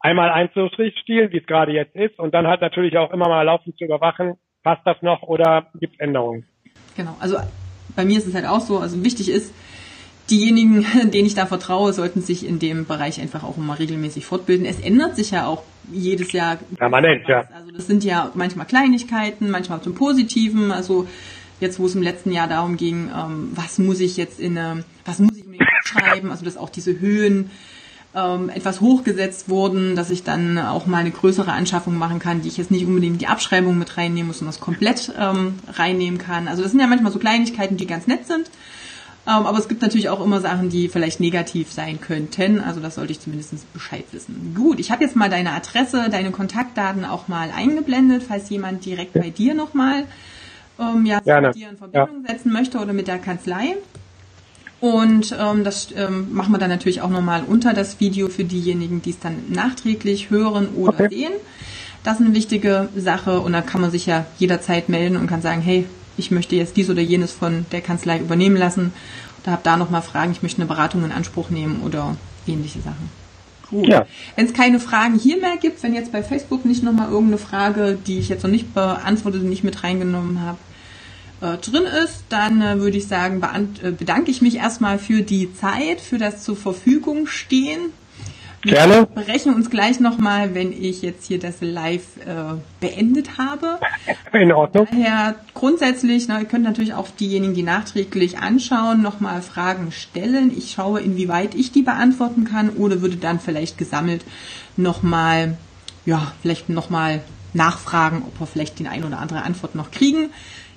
einmal 0.00 0.30
einzustielen, 0.30 1.30
wie 1.30 1.38
es 1.38 1.46
gerade 1.46 1.72
jetzt 1.72 1.94
ist, 1.94 2.18
und 2.18 2.34
dann 2.34 2.46
halt 2.46 2.60
natürlich 2.60 2.96
auch 2.96 3.12
immer 3.12 3.28
mal 3.28 3.42
laufend 3.42 3.76
zu 3.78 3.84
überwachen, 3.84 4.34
passt 4.62 4.82
das 4.84 5.00
noch 5.02 5.22
oder 5.22 5.66
gibt 5.78 5.94
es 5.94 6.00
Änderungen. 6.00 6.46
Genau, 6.96 7.16
also 7.20 7.36
bei 7.96 8.04
mir 8.04 8.18
ist 8.18 8.26
es 8.26 8.34
halt 8.34 8.46
auch 8.46 8.60
so, 8.60 8.78
also 8.78 9.04
wichtig 9.04 9.30
ist, 9.30 9.54
diejenigen, 10.30 10.86
denen 11.12 11.26
ich 11.26 11.34
da 11.34 11.46
vertraue, 11.46 11.92
sollten 11.92 12.22
sich 12.22 12.46
in 12.46 12.58
dem 12.58 12.86
Bereich 12.86 13.20
einfach 13.20 13.44
auch 13.44 13.56
immer 13.56 13.78
regelmäßig 13.78 14.24
fortbilden. 14.24 14.66
Es 14.66 14.80
ändert 14.80 15.16
sich 15.16 15.32
ja 15.32 15.46
auch 15.46 15.62
jedes 15.92 16.32
Jahr. 16.32 16.58
Permanent, 16.76 17.26
ja. 17.28 17.44
Also 17.54 17.70
das 17.72 17.86
sind 17.86 18.04
ja 18.04 18.30
manchmal 18.34 18.66
Kleinigkeiten, 18.66 19.50
manchmal 19.50 19.82
zum 19.82 19.94
Positiven. 19.94 20.70
Also 20.70 21.08
jetzt, 21.58 21.78
wo 21.78 21.86
es 21.86 21.94
im 21.94 22.02
letzten 22.02 22.32
Jahr 22.32 22.48
darum 22.48 22.76
ging, 22.76 23.10
ähm, 23.14 23.50
was 23.54 23.78
muss 23.78 24.00
ich 24.00 24.16
jetzt 24.16 24.40
in 24.40 24.56
eine, 24.56 24.84
was 25.04 25.18
muss 25.18 25.36
ich 25.36 25.44
unbedingt 25.44 25.68
schreiben, 25.84 26.30
also 26.30 26.44
dass 26.44 26.56
auch 26.56 26.70
diese 26.70 27.00
Höhen 27.00 27.50
ähm, 28.14 28.48
etwas 28.48 28.80
hochgesetzt 28.80 29.48
wurden, 29.48 29.94
dass 29.94 30.10
ich 30.10 30.24
dann 30.24 30.58
auch 30.58 30.86
mal 30.86 30.98
eine 30.98 31.10
größere 31.10 31.52
Anschaffung 31.52 31.96
machen 31.96 32.18
kann, 32.18 32.42
die 32.42 32.48
ich 32.48 32.56
jetzt 32.56 32.70
nicht 32.70 32.86
unbedingt 32.86 33.20
die 33.20 33.28
Abschreibung 33.28 33.78
mit 33.78 33.96
reinnehmen 33.96 34.28
muss 34.28 34.40
und 34.40 34.46
das 34.46 34.60
komplett 34.60 35.12
ähm, 35.18 35.58
reinnehmen 35.72 36.18
kann. 36.18 36.48
Also 36.48 36.62
das 36.62 36.72
sind 36.72 36.80
ja 36.80 36.86
manchmal 36.86 37.12
so 37.12 37.18
Kleinigkeiten, 37.18 37.76
die 37.76 37.86
ganz 37.86 38.06
nett 38.06 38.26
sind. 38.26 38.50
Ähm, 39.26 39.46
aber 39.46 39.58
es 39.58 39.68
gibt 39.68 39.82
natürlich 39.82 40.08
auch 40.08 40.24
immer 40.24 40.40
Sachen, 40.40 40.70
die 40.70 40.88
vielleicht 40.88 41.20
negativ 41.20 41.70
sein 41.70 42.00
könnten. 42.00 42.58
Also 42.58 42.80
das 42.80 42.96
sollte 42.96 43.12
ich 43.12 43.20
zumindest 43.20 43.72
Bescheid 43.72 44.04
wissen. 44.12 44.54
Gut, 44.56 44.80
ich 44.80 44.90
habe 44.90 45.04
jetzt 45.04 45.14
mal 45.14 45.28
deine 45.28 45.52
Adresse, 45.52 46.08
deine 46.10 46.30
Kontaktdaten 46.30 47.04
auch 47.04 47.28
mal 47.28 47.50
eingeblendet, 47.54 48.24
falls 48.26 48.50
jemand 48.50 48.84
direkt 48.84 49.12
bei 49.12 49.30
dir 49.30 49.54
nochmal 49.54 50.04
ähm, 50.80 51.06
ja, 51.06 51.20
mit 51.40 51.54
dir 51.54 51.68
in 51.68 51.76
Verbindung 51.76 52.24
ja. 52.26 52.32
setzen 52.32 52.52
möchte 52.52 52.78
oder 52.78 52.92
mit 52.92 53.06
der 53.06 53.18
Kanzlei. 53.18 53.76
Und 54.80 55.36
ähm, 55.38 55.62
das 55.62 55.88
ähm, 55.94 56.32
machen 56.32 56.52
wir 56.52 56.58
dann 56.58 56.70
natürlich 56.70 57.02
auch 57.02 57.10
nochmal 57.10 57.44
unter 57.46 57.74
das 57.74 58.00
Video 58.00 58.28
für 58.28 58.44
diejenigen, 58.44 59.02
die 59.02 59.10
es 59.10 59.18
dann 59.18 59.36
nachträglich 59.48 60.30
hören 60.30 60.68
oder 60.74 61.04
okay. 61.04 61.08
sehen. 61.10 61.32
Das 62.02 62.18
ist 62.18 62.26
eine 62.26 62.34
wichtige 62.34 62.88
Sache 62.96 63.40
und 63.40 63.52
da 63.52 63.60
kann 63.60 63.82
man 63.82 63.90
sich 63.90 64.06
ja 64.06 64.24
jederzeit 64.38 64.88
melden 64.88 65.18
und 65.18 65.26
kann 65.26 65.42
sagen, 65.42 65.60
hey, 65.60 65.84
ich 66.16 66.30
möchte 66.30 66.56
jetzt 66.56 66.76
dies 66.76 66.88
oder 66.88 67.02
jenes 67.02 67.30
von 67.30 67.66
der 67.72 67.82
Kanzlei 67.82 68.18
übernehmen 68.18 68.56
lassen. 68.56 68.92
Da 69.44 69.52
habe 69.52 69.62
da 69.64 69.76
nochmal 69.76 70.02
Fragen, 70.02 70.32
ich 70.32 70.42
möchte 70.42 70.62
eine 70.62 70.68
Beratung 70.68 71.04
in 71.04 71.12
Anspruch 71.12 71.50
nehmen 71.50 71.82
oder 71.84 72.16
ähnliche 72.46 72.80
Sachen. 72.80 73.10
Gut. 73.68 73.86
Ja. 73.86 74.06
Wenn 74.34 74.46
es 74.46 74.52
keine 74.52 74.80
Fragen 74.80 75.18
hier 75.18 75.38
mehr 75.38 75.56
gibt, 75.58 75.82
wenn 75.82 75.94
jetzt 75.94 76.10
bei 76.10 76.22
Facebook 76.22 76.64
nicht 76.64 76.82
nochmal 76.82 77.10
irgendeine 77.10 77.38
Frage, 77.38 77.98
die 78.06 78.18
ich 78.18 78.28
jetzt 78.28 78.42
noch 78.42 78.50
nicht 78.50 78.74
beantwortet 78.74 79.42
und 79.42 79.48
nicht 79.48 79.62
mit 79.62 79.84
reingenommen 79.84 80.40
habe, 80.40 80.58
äh, 81.40 81.56
drin 81.56 81.84
ist, 82.04 82.24
dann 82.28 82.60
äh, 82.60 82.80
würde 82.80 82.98
ich 82.98 83.06
sagen, 83.06 83.42
äh, 83.82 83.90
bedanke 83.90 84.30
ich 84.30 84.42
mich 84.42 84.56
erstmal 84.56 84.98
für 84.98 85.22
die 85.22 85.52
Zeit, 85.54 86.00
für 86.00 86.18
das 86.18 86.42
zur 86.42 86.56
Verfügung 86.56 87.26
stehen. 87.26 87.92
Gerne. 88.62 89.08
Wir 89.14 89.24
berechnen 89.24 89.54
uns 89.54 89.70
gleich 89.70 90.00
nochmal, 90.00 90.54
wenn 90.54 90.70
ich 90.70 91.00
jetzt 91.00 91.26
hier 91.26 91.38
das 91.38 91.62
Live 91.62 92.18
äh, 92.26 92.58
beendet 92.78 93.38
habe. 93.38 93.78
In 94.34 94.52
Ordnung. 94.52 94.86
Daher 94.90 95.36
grundsätzlich, 95.54 96.28
na, 96.28 96.40
ihr 96.40 96.44
könnt 96.44 96.64
natürlich 96.64 96.92
auch 96.92 97.08
diejenigen, 97.08 97.54
die 97.54 97.62
nachträglich 97.62 98.38
anschauen, 98.38 99.00
nochmal 99.00 99.40
Fragen 99.40 99.92
stellen. 99.92 100.52
Ich 100.54 100.72
schaue, 100.72 101.00
inwieweit 101.00 101.54
ich 101.54 101.72
die 101.72 101.82
beantworten 101.82 102.44
kann 102.44 102.68
oder 102.70 103.00
würde 103.00 103.16
dann 103.16 103.40
vielleicht 103.40 103.78
gesammelt 103.78 104.26
nochmal, 104.76 105.56
ja, 106.04 106.32
vielleicht 106.42 106.68
nochmal 106.68 107.22
nachfragen, 107.54 108.22
ob 108.26 108.38
wir 108.40 108.46
vielleicht 108.46 108.78
die 108.78 108.86
ein 108.86 109.04
oder 109.04 109.20
andere 109.20 109.42
Antwort 109.42 109.74
noch 109.74 109.90
kriegen. 109.90 110.30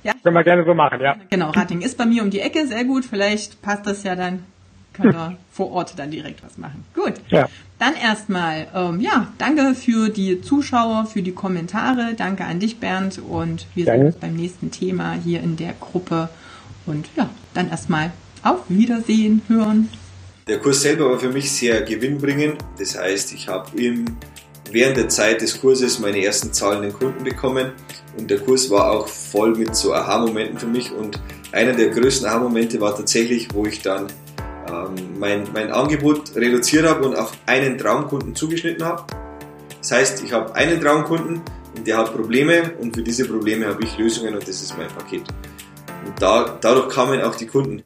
Ja. 0.03 0.13
Können 0.21 0.35
wir 0.35 0.43
gerne 0.43 0.65
so 0.65 0.73
machen, 0.73 0.99
ja. 1.01 1.15
Genau, 1.29 1.51
Rating 1.51 1.81
ist 1.81 1.97
bei 1.97 2.05
mir 2.05 2.23
um 2.23 2.29
die 2.29 2.39
Ecke, 2.39 2.67
sehr 2.67 2.83
gut. 2.83 3.05
Vielleicht 3.05 3.61
passt 3.61 3.85
das 3.87 4.03
ja 4.03 4.15
dann 4.15 4.43
können 4.93 5.13
wir 5.13 5.37
vor 5.51 5.71
Ort 5.71 5.93
dann 5.97 6.11
direkt 6.11 6.43
was 6.43 6.57
machen. 6.57 6.85
Gut. 6.93 7.13
Ja. 7.29 7.49
Dann 7.79 7.95
erstmal, 7.95 8.67
ähm, 8.73 9.01
ja, 9.01 9.33
danke 9.37 9.75
für 9.75 10.09
die 10.09 10.41
Zuschauer, 10.41 11.05
für 11.05 11.21
die 11.21 11.33
Kommentare. 11.33 12.13
Danke 12.15 12.45
an 12.45 12.59
dich, 12.59 12.79
Bernd. 12.79 13.19
Und 13.19 13.67
wir 13.75 13.85
danke. 13.85 13.99
sehen 13.99 14.07
uns 14.07 14.15
beim 14.17 14.35
nächsten 14.35 14.71
Thema 14.71 15.13
hier 15.13 15.41
in 15.41 15.57
der 15.57 15.73
Gruppe. 15.73 16.29
Und 16.85 17.09
ja, 17.15 17.29
dann 17.53 17.69
erstmal 17.69 18.11
auf 18.43 18.61
Wiedersehen, 18.69 19.41
hören. 19.47 19.89
Der 20.47 20.59
Kurs 20.59 20.81
selber 20.81 21.09
war 21.09 21.19
für 21.19 21.29
mich 21.29 21.51
sehr 21.51 21.81
gewinnbringend. 21.81 22.57
Das 22.77 22.97
heißt, 22.97 23.33
ich 23.33 23.47
habe 23.47 23.69
während 24.71 24.97
der 24.97 25.09
Zeit 25.09 25.41
des 25.41 25.59
Kurses 25.59 25.99
meine 25.99 26.23
ersten 26.23 26.51
zahlenden 26.53 26.93
Kunden 26.93 27.23
bekommen. 27.23 27.71
Und 28.17 28.29
der 28.29 28.39
Kurs 28.39 28.69
war 28.69 28.91
auch 28.91 29.07
voll 29.07 29.55
mit 29.55 29.75
so 29.75 29.93
Aha-Momenten 29.93 30.59
für 30.59 30.67
mich. 30.67 30.91
Und 30.91 31.19
einer 31.51 31.73
der 31.73 31.89
größten 31.89 32.27
Aha-Momente 32.27 32.79
war 32.79 32.95
tatsächlich, 32.95 33.47
wo 33.53 33.65
ich 33.65 33.81
dann 33.81 34.07
ähm, 34.69 35.19
mein, 35.19 35.47
mein 35.53 35.71
Angebot 35.71 36.35
reduziert 36.35 36.87
habe 36.87 37.05
und 37.05 37.15
auf 37.15 37.31
einen 37.45 37.77
Traumkunden 37.77 38.35
zugeschnitten 38.35 38.85
habe. 38.85 39.03
Das 39.79 39.91
heißt, 39.91 40.23
ich 40.23 40.31
habe 40.31 40.55
einen 40.55 40.79
Traumkunden 40.79 41.41
und 41.75 41.87
der 41.87 41.97
hat 41.97 42.13
Probleme 42.13 42.73
und 42.79 42.95
für 42.95 43.03
diese 43.03 43.25
Probleme 43.25 43.67
habe 43.67 43.83
ich 43.83 43.97
Lösungen 43.97 44.33
und 44.33 44.47
das 44.47 44.61
ist 44.61 44.77
mein 44.77 44.87
Paket. 44.87 45.23
Und 46.05 46.21
da, 46.21 46.57
dadurch 46.61 46.89
kamen 46.89 47.21
auch 47.21 47.35
die 47.35 47.47
Kunden. 47.47 47.83